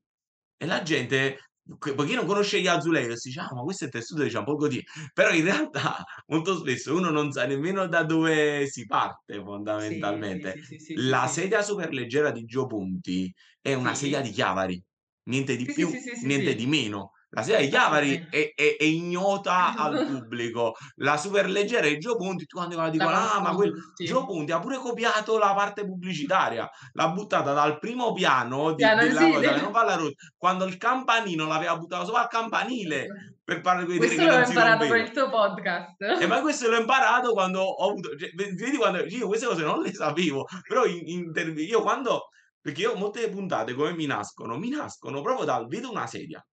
E 0.57 0.65
la 0.65 0.81
gente 0.83 1.37
c 1.79 1.93
poiché 1.95 2.15
non 2.15 2.25
conosce 2.25 2.61
gli 2.61 2.67
Azuleos 2.67 3.23
dice: 3.23 3.39
"Ah, 3.41 3.49
ma 3.53 3.61
questo 3.61 3.83
è 3.85 3.87
il 3.87 3.93
tessuto 3.93 4.23
di 4.23 4.29
Gaultier". 4.29 4.83
Però 5.13 5.31
in 5.33 5.43
realtà 5.43 6.03
molto 6.27 6.57
spesso 6.57 6.95
uno 6.95 7.09
non 7.09 7.31
sa 7.31 7.45
nemmeno 7.45 7.87
da 7.87 8.03
dove 8.03 8.67
si 8.67 8.85
parte 8.85 9.41
fondamentalmente. 9.43 10.57
sì, 10.57 10.61
sì, 10.63 10.77
sì, 10.79 10.99
La 10.99 11.27
sedia 11.27 11.61
super 11.61 11.91
leggera 11.93 12.31
di 12.31 12.43
Gio 12.45 12.65
Ponti 12.67 13.31
è 13.61 13.73
una 13.73 13.93
sedia 13.93 14.21
di. 14.21 14.31
Chiavari, 14.31 14.81
niente 15.25 15.55
di 15.55 15.71
più, 15.71 15.97
niente 16.21 16.55
di 16.55 16.65
meno. 16.67 17.11
La 17.29 17.41
sedia 17.41 17.59
di 17.59 17.67
Chiavari 17.67 18.27
è 18.29 18.53
è 18.55 18.75
è 18.77 18.83
ignota 18.83 19.75
al 19.75 20.05
pubblico. 20.07 20.75
La 20.95 21.17
super 21.17 21.49
leggera 21.49 21.87
di 21.87 21.97
Gio 21.97 22.15
Ponti, 22.15 22.45
quanti 22.45 22.75
vanno 22.75 22.87
La 22.87 22.91
dicono: 22.93 23.15
"Ah, 23.15 23.39
ma 23.41 23.53
quel 23.53 23.73
Gio. 23.95 24.25
Ponti 24.25 24.51
ha 24.51 24.59
pure 24.59 24.77
copiato 24.77 25.37
la 25.37 25.53
parte 25.53 25.85
pubblicitaria, 25.85 26.69
l'ha 26.93 27.09
buttata 27.09 27.53
dal 27.53 27.79
primo 27.79 28.13
piano 28.13 28.73
di 28.73 28.75
Piano 28.83 29.01
della 29.01 29.21
sì, 29.21 29.31
cosa 29.31 29.53
che 29.53 29.61
non 29.61 29.71
fa 29.73 29.83
la 29.83 29.95
ru 29.95 30.09
quando 30.37 30.65
il 30.65 30.77
campanino 30.77 31.45
l'aveva 31.47 31.75
buttato 31.77 32.05
sopra 32.05 32.21
al 32.21 32.27
campanile 32.27 33.07
per 33.43 33.61
farle 33.61 33.85
vedere 33.85 33.97
questo 33.97 34.25
l'ho 34.25 34.37
imparato 34.39 34.85
rompeva. 34.85 34.97
il 34.97 35.11
tuo 35.11 35.29
podcast. 35.29 36.01
Eh, 36.19 36.27
ma 36.27 36.41
questo 36.41 36.69
l'ho 36.69 36.77
imparato 36.79 37.31
quando 37.33 37.61
ho 37.61 37.89
avuto 37.89 38.15
cioè 38.17 38.29
ve 38.35 38.51
vedi 38.53 38.77
quando 38.77 39.03
io 39.05 39.27
queste 39.27 39.45
cose 39.47 39.63
non 39.63 39.81
le 39.81 39.93
sapevo, 39.93 40.45
però 40.67 40.85
in 40.85 41.07
intervi 41.07 41.65
io 41.65 41.81
quando 41.81 42.29
perché 42.61 42.81
io 42.81 42.95
molte 42.95 43.29
puntate 43.29 43.73
come 43.73 43.93
mi 43.93 44.05
nascono, 44.05 44.57
mi 44.57 44.69
nascono 44.69 45.21
proprio 45.21 45.45
dal 45.45 45.67
vedo 45.67 45.89
una 45.89 46.05
sedia, 46.07 46.45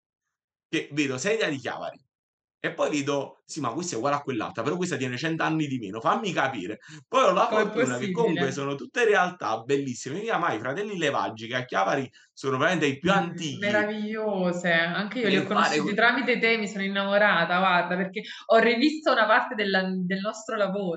che 0.75 0.89
vedo 0.93 1.19
sedia 1.19 1.49
di 1.49 1.59
Chiavari. 1.59 2.03
E 2.59 2.73
poi 2.73 2.91
vedo: 2.91 3.43
"Sì, 3.47 3.61
ma 3.61 3.71
questa 3.73 3.95
è 3.95 3.99
uguale 3.99 4.17
a 4.17 4.23
quell'altra, 4.23 4.63
però 4.63 4.77
questa 4.77 4.97
tiene 4.97 5.17
100 5.17 5.43
anni 5.43 5.67
di 5.67 5.79
meno, 5.79 6.01
fammi 6.01 6.33
capire". 6.33 6.79
Poi 7.09 7.25
ho 7.25 7.33
la 7.33 7.47
Com'è 7.49 7.71
fortuna 7.71 7.99
che 7.99 8.11
comunque 8.11 8.53
sono 8.53 8.75
tutte 8.75 9.05
realtà 9.05 9.59
bellissime. 9.63 10.17
Mi 10.17 10.23
chiama 10.23 10.53
i 10.53 10.59
fratelli 10.59 10.97
Levaggi, 10.99 11.47
che 11.47 11.55
a 11.57 11.65
Chiavari 11.65 12.11
sono 12.33 12.57
veramente 12.59 12.87
i 12.87 12.99
più 12.99 13.11
Mh, 13.11 13.13
antichi 13.13 13.59
meravigliose. 13.59 14.73
Anche 14.73 15.21
io 15.21 15.29
li 15.29 15.37
ho 15.37 15.43
nel 15.43 15.53
fare 15.53 15.81
tramite 15.95 16.39
te, 16.39 16.57
mi 16.57 16.67
sono 16.69 16.83
innamorata, 16.85 17.59
guarda, 17.59 17.97
perché 17.97 18.23
ho 18.47 18.57
rivisto 18.59 19.13
una 19.13 19.27
parte 19.27 19.55
della 19.55 19.83
del 19.83 20.21
nostro 20.21 20.57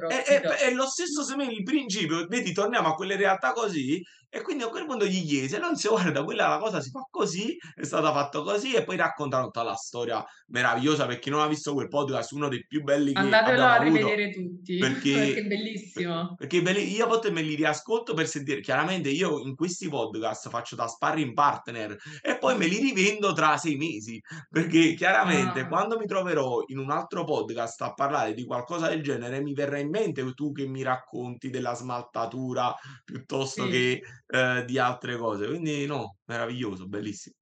È 0.10 0.14
lavoro, 0.14 0.16
è 0.16 0.40
capito? 0.40 0.70
è 0.70 0.72
lo 0.74 0.86
stesso 0.88 1.22
secondo 1.24 1.50
me 1.50 1.54
il 1.58 1.64
principio, 1.64 2.26
vedi 2.28 2.54
torniamo 2.54 2.88
a 2.90 2.94
quelle 2.96 3.18
realtà 3.18 3.52
così, 3.52 4.02
e 4.30 4.42
quindi 4.42 4.64
a 4.64 4.70
quel 4.70 4.86
punto 4.86 5.06
gli 5.06 5.26
chiesi 5.26 5.56
e 5.56 5.60
lui 5.60 5.72
disse: 5.72 5.90
"Guarda 5.90 6.24
quella 6.24 6.48
la 6.48 6.60
cosa 6.60 6.80
si 6.80 6.90
fa 6.92 7.02
così, 7.10 7.58
è 7.76 7.84
stata 7.84 8.12
fatta 8.14 8.42
così" 8.42 8.74
e 8.74 8.84
poi 8.86 8.96
raccontano 8.96 9.46
tutta 9.46 9.64
la 9.64 9.76
storia 9.76 10.24
meravigliosa 10.48 11.06
per 11.08 11.20
chi 11.20 11.30
non 11.30 11.42
ha 11.42 11.48
visto 11.48 11.74
quel 11.74 11.90
podcast 11.90 12.32
uno 12.38 12.48
dei 12.48 12.66
più 12.66 12.84
belli 12.84 13.12
che 13.14 13.20
Andatelo 13.20 13.64
abbiamo 13.64 13.66
a 13.66 13.76
avuto, 13.76 14.08
rivedere 14.08 14.32
tutti, 14.32 14.78
perché 14.80 15.12
perché 15.12 15.40
è 15.40 15.44
bellissimo. 15.46 16.36
perché 16.38 16.58
io 16.58 17.04
a 17.04 17.08
volte 17.08 17.32
me 17.32 17.42
li 17.42 17.56
riascolto 17.56 18.14
per 18.14 18.28
sentire 18.28 18.62
chiaramente 18.62 19.10
io 19.10 19.40
in 19.40 19.56
questi 19.56 19.90
podcast 19.90 20.50
faccio 20.50 20.76
da 20.76 20.88
sparring 20.88 21.34
partner 21.34 21.98
e 22.22 22.38
poi 22.38 22.56
me 22.58 22.68
li 22.68 22.80
rivendo 22.80 23.34
tra 23.34 23.58
6 23.58 23.76
mesi, 23.76 24.22
perché 24.50 24.94
chiaramente 24.94 25.62
Ah. 25.62 25.68
quando 25.68 25.98
mi 25.98 26.06
troverò 26.06 26.64
in 26.68 26.78
un 26.78 26.92
altro 26.92 27.24
podcast 27.24 27.82
a 27.82 27.94
parlare 27.94 28.34
di 28.34 28.46
qualcosa 28.46 28.88
del 28.90 29.02
genere, 29.02 29.42
mi 29.42 29.54
verrà 29.54 29.80
in 29.80 29.90
mente 29.90 30.24
tu 30.34 30.52
che 30.52 30.66
mi 30.68 30.84
racconti 30.84 31.50
della 31.50 31.74
smaltatura 31.74 32.74
piuttosto 33.04 33.64
Sì. 33.66 33.70
che, 33.70 34.02
ehm, 34.28 34.66
di 34.66 34.78
altre 34.78 35.18
cose. 35.18 35.48
Quindi 35.48 35.86
no, 35.86 36.18
meraviglioso, 36.26 36.88
bellissimo. 36.88 37.36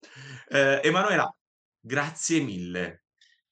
Ehm, 0.49 0.79
Emanuela, 0.83 1.27
grazie 1.79 2.39
mille. 2.41 3.04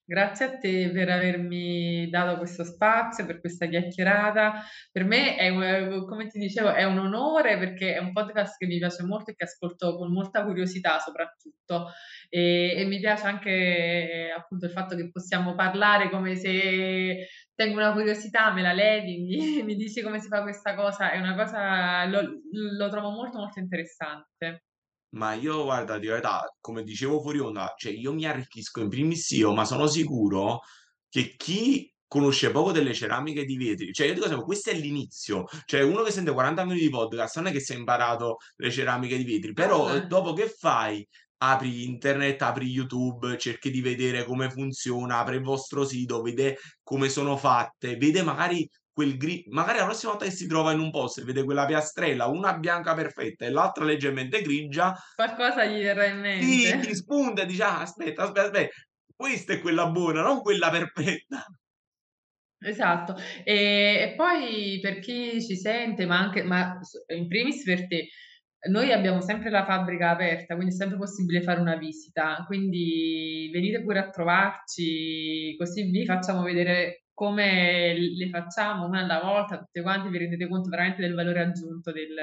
Grazie 0.06 0.44
a 0.44 0.58
te 0.58 0.90
per 0.92 1.08
avermi 1.08 2.10
dato 2.10 2.36
questo 2.36 2.62
spazio, 2.62 3.24
per 3.24 3.40
questa 3.40 3.66
chiacchierata. 3.66 4.62
Per 4.92 5.02
me 5.04 5.36
è 5.36 5.50
come 6.06 6.26
ti 6.26 6.38
dicevo, 6.38 6.74
è 6.74 6.84
un 6.84 6.98
onore 6.98 7.56
perché 7.56 7.94
è 7.94 7.98
un 7.98 8.12
podcast 8.12 8.58
che 8.58 8.66
mi 8.66 8.76
piace 8.76 9.02
molto 9.02 9.30
e 9.30 9.34
che 9.34 9.44
ascolto 9.44 9.96
con 9.96 10.12
molta 10.12 10.44
curiosità 10.44 10.98
soprattutto. 10.98 11.90
E 12.28 12.74
e 12.76 12.84
mi 12.84 13.00
piace 13.00 13.26
anche 13.26 14.30
appunto 14.36 14.66
il 14.66 14.72
fatto 14.72 14.94
che 14.94 15.10
possiamo 15.10 15.54
parlare 15.54 16.10
come 16.10 16.34
se 16.36 17.26
tengo 17.54 17.78
una 17.78 17.92
curiosità, 17.92 18.52
me 18.52 18.60
la 18.60 18.72
levi, 18.74 19.18
mi 19.56 19.62
mi 19.62 19.74
dici 19.74 20.02
come 20.02 20.20
si 20.20 20.28
fa 20.28 20.42
questa 20.42 20.74
cosa, 20.74 21.12
è 21.12 21.18
una 21.18 21.34
cosa 21.34 22.04
lo 22.06 22.20
lo 22.76 22.88
trovo 22.90 23.10
molto, 23.10 23.38
molto 23.38 23.58
interessante. 23.58 24.64
Ma 25.14 25.34
io 25.34 25.62
guarda, 25.64 25.98
di 25.98 26.08
verità, 26.08 26.42
come 26.60 26.82
dicevo 26.82 27.20
fuori 27.20 27.38
onda, 27.38 27.72
cioè 27.76 27.92
io 27.92 28.12
mi 28.12 28.24
arricchisco 28.26 28.80
in 28.80 28.88
primis 28.88 29.30
io, 29.30 29.52
ma 29.54 29.64
sono 29.64 29.86
sicuro 29.86 30.60
che 31.08 31.34
chi 31.36 31.88
conosce 32.06 32.50
poco 32.50 32.72
delle 32.72 32.94
ceramiche 32.94 33.44
di 33.44 33.56
vetri 33.56 33.92
cioè 33.92 34.06
io 34.08 34.14
dico 34.14 34.26
sempre, 34.26 34.44
questo 34.44 34.70
è 34.70 34.74
l'inizio, 34.74 35.44
cioè 35.66 35.82
uno 35.82 36.02
che 36.02 36.10
sente 36.12 36.32
40 36.32 36.64
minuti 36.64 36.82
di 36.84 36.90
podcast 36.90 37.36
non 37.36 37.46
è 37.48 37.52
che 37.52 37.60
si 37.60 37.72
è 37.74 37.76
imparato 37.76 38.36
le 38.56 38.70
ceramiche 38.70 39.16
di 39.16 39.24
vetri, 39.24 39.52
però, 39.52 39.88
uhm, 39.92 40.06
dopo 40.06 40.32
che 40.32 40.48
fai? 40.48 41.06
Apri 41.38 41.84
internet, 41.84 42.40
apri 42.42 42.66
YouTube, 42.66 43.36
cerchi 43.38 43.70
di 43.70 43.80
vedere 43.82 44.24
come 44.24 44.48
funziona, 44.50 45.18
apri 45.18 45.36
il 45.36 45.42
vostro 45.42 45.84
sito, 45.84 46.22
vede 46.22 46.56
come 46.82 47.08
sono 47.08 47.36
fatte, 47.36 47.96
vede 47.96 48.22
magari 48.22 48.68
quel 48.94 49.16
gri 49.18 49.44
magari 49.48 49.78
la 49.78 49.84
prossima 49.86 50.12
volta 50.12 50.26
che 50.26 50.32
si 50.32 50.46
trova 50.46 50.72
in 50.72 50.78
un 50.80 50.90
posto 50.90 51.20
e 51.20 51.24
vede 51.24 51.44
quella 51.44 51.66
piastrella, 51.66 52.26
una 52.28 52.56
bianca 52.58 52.94
perfetta 52.94 53.44
e 53.44 53.50
l'altra 53.50 53.84
leggermente 53.84 54.40
grigia 54.42 54.94
Qualcosa 55.12 55.64
gli 55.64 55.82
verrà 55.82 56.06
in 56.06 56.20
sì, 56.36 56.66
mente. 56.66 56.68
gli 56.78 56.94
spunta 56.94 57.42
e 57.42 57.46
dice: 57.46 57.62
"Ah, 57.62 57.80
aspetta, 57.80 58.24
aspe 58.24 58.40
aspe 58.40 58.70
questa 59.16 59.52
è 59.54 59.60
quella 59.60 59.88
buona, 59.90 60.22
non 60.22 60.40
quella 60.40 60.70
perfetta." 60.70 61.44
Esatto. 62.60 63.14
Ehm, 63.44 64.10
e 64.12 64.14
poi 64.16 64.78
per 64.80 64.98
chi 65.00 65.42
ci 65.44 65.56
sente, 65.56 66.06
ma 66.06 66.18
anche 66.18 66.42
ma 66.42 66.78
in 67.14 67.28
primis 67.28 67.62
per 67.62 67.86
te, 67.86 68.08
noi 68.70 68.90
abbiamo 68.92 69.20
sempre 69.20 69.50
la 69.50 69.64
fabbrica 69.66 70.10
aperta, 70.10 70.54
quindi 70.54 70.72
è 70.72 70.76
sempre 70.76 70.96
possibile 70.96 71.42
fare 71.42 71.60
una 71.60 71.76
visita, 71.76 72.42
quindi 72.46 73.50
venite 73.52 73.82
pure 73.82 73.98
a 73.98 74.08
trovarci, 74.08 75.54
così 75.58 75.82
vi 75.90 76.06
facciamo 76.06 76.42
vedere 76.42 77.03
come 77.14 77.94
le 77.94 78.28
facciamo 78.28 78.84
una 78.86 79.00
alla 79.00 79.20
volta, 79.20 79.58
tutte 79.58 79.82
quante, 79.82 80.08
vi 80.10 80.18
rendete 80.18 80.48
conto 80.48 80.68
veramente 80.68 81.00
del 81.00 81.14
valore 81.14 81.40
aggiunto 81.40 81.92
del 81.92 82.14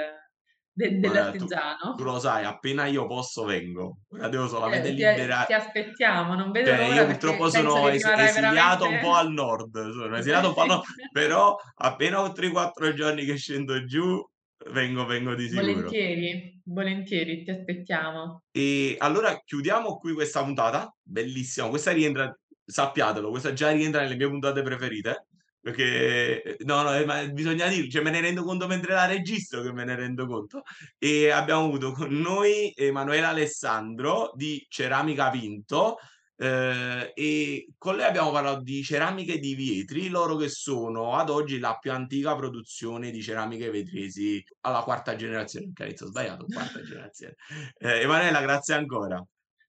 de 0.73 0.99
Guarda, 0.99 1.31
tu 1.31 1.47
tu 1.47 1.53
dell'artigiano. 1.53 1.95
lo 2.03 2.19
sai, 2.19 2.45
appena 2.45 2.85
io 2.85 3.05
posso 3.05 3.43
vengo. 3.43 3.99
Ora 4.09 4.29
devo 4.29 4.47
solamente 4.47 4.89
Eh, 4.89 4.93
ti 4.93 5.03
a 5.03 5.11
libera 5.11 5.43
ti 5.43 5.53
aspettiamo, 5.53 6.33
non 6.35 6.51
vedo 6.51 6.69
cioè 6.69 6.77
l'ora 6.77 6.95
io 6.95 7.05
purtroppo 7.05 7.49
sono 7.49 7.87
es 7.89 8.05
esiliato 8.05 8.87
un 8.87 8.99
po' 8.99 9.13
veramente 9.13 9.15
al 9.15 9.31
nord, 9.31 9.91
sono 9.91 10.15
esiliato 10.17 10.47
un 10.49 10.53
po' 10.53 10.61
al 10.61 10.67
no 10.67 10.83
però 11.11 11.57
appena 11.75 12.21
ho 12.21 12.31
3, 12.31 12.49
4 12.49 12.93
giorni 12.93 13.25
che 13.25 13.35
scendo 13.35 13.83
giù, 13.85 14.25
vengo 14.71 15.05
vengo 15.05 15.35
di 15.35 15.49
sicuro. 15.49 15.73
Volentieri, 15.73 16.61
volentieri, 16.63 17.43
ti 17.43 17.51
aspettiamo. 17.51 18.43
E 18.51 18.95
allora 18.97 19.41
chiudiamo 19.43 19.97
qui 19.97 20.13
questa 20.13 20.41
puntata, 20.43 20.93
bellissima, 21.01 21.67
questa 21.67 21.91
rientra 21.91 22.33
sappiatelo, 22.71 23.29
questa 23.29 23.53
già 23.53 23.71
rientra 23.71 24.01
nelle 24.01 24.15
mie 24.15 24.29
puntate 24.29 24.61
preferite, 24.61 25.27
perché 25.59 26.57
no, 26.61 26.81
no, 26.81 26.95
eh, 26.95 27.05
ma 27.05 27.23
bisogna 27.27 27.67
dir 27.67 27.87
cioè 27.87 28.01
me 28.01 28.09
ne 28.09 28.19
rendo 28.19 28.43
conto 28.43 28.65
mentre 28.65 28.93
la 28.93 29.05
registro 29.05 29.61
che 29.61 29.71
me 29.71 29.85
ne 29.85 29.95
rendo 29.95 30.25
conto. 30.25 30.63
E 30.97 31.29
abbiamo 31.29 31.65
avuto 31.65 31.91
con 31.91 32.09
noi 32.09 32.73
Emanuela 32.75 33.29
Alessandro 33.29 34.31
di 34.33 34.65
Ceramica 34.69 35.29
Vinto, 35.29 35.97
ehm, 36.37 37.11
e 37.13 37.67
con 37.77 37.95
lei 37.95 38.07
abbiamo 38.07 38.31
parlato 38.31 38.61
di 38.61 38.81
ceramiche 38.81 39.37
di 39.37 39.53
vetri, 39.55 40.09
loro 40.09 40.35
che 40.35 40.49
sono 40.49 41.15
ad 41.15 41.29
oggi 41.29 41.59
la 41.59 41.77
più 41.79 41.91
antica 41.91 42.35
produzione 42.35 43.11
di 43.11 43.21
ceramiche 43.21 43.69
vetresi 43.69 44.43
alla 44.61 44.81
quarta 44.81 45.15
generazione, 45.15 45.71
ho 45.77 46.05
sbagliato, 46.05 46.45
quarta 46.51 46.81
generazione. 46.81 47.35
Ehm, 47.77 48.01
Emanuela 48.01 48.41
grazie 48.41 48.73
ancora. 48.73 49.23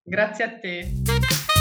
Grazie 0.05 0.44
a 0.44 0.59
te. 0.59 1.51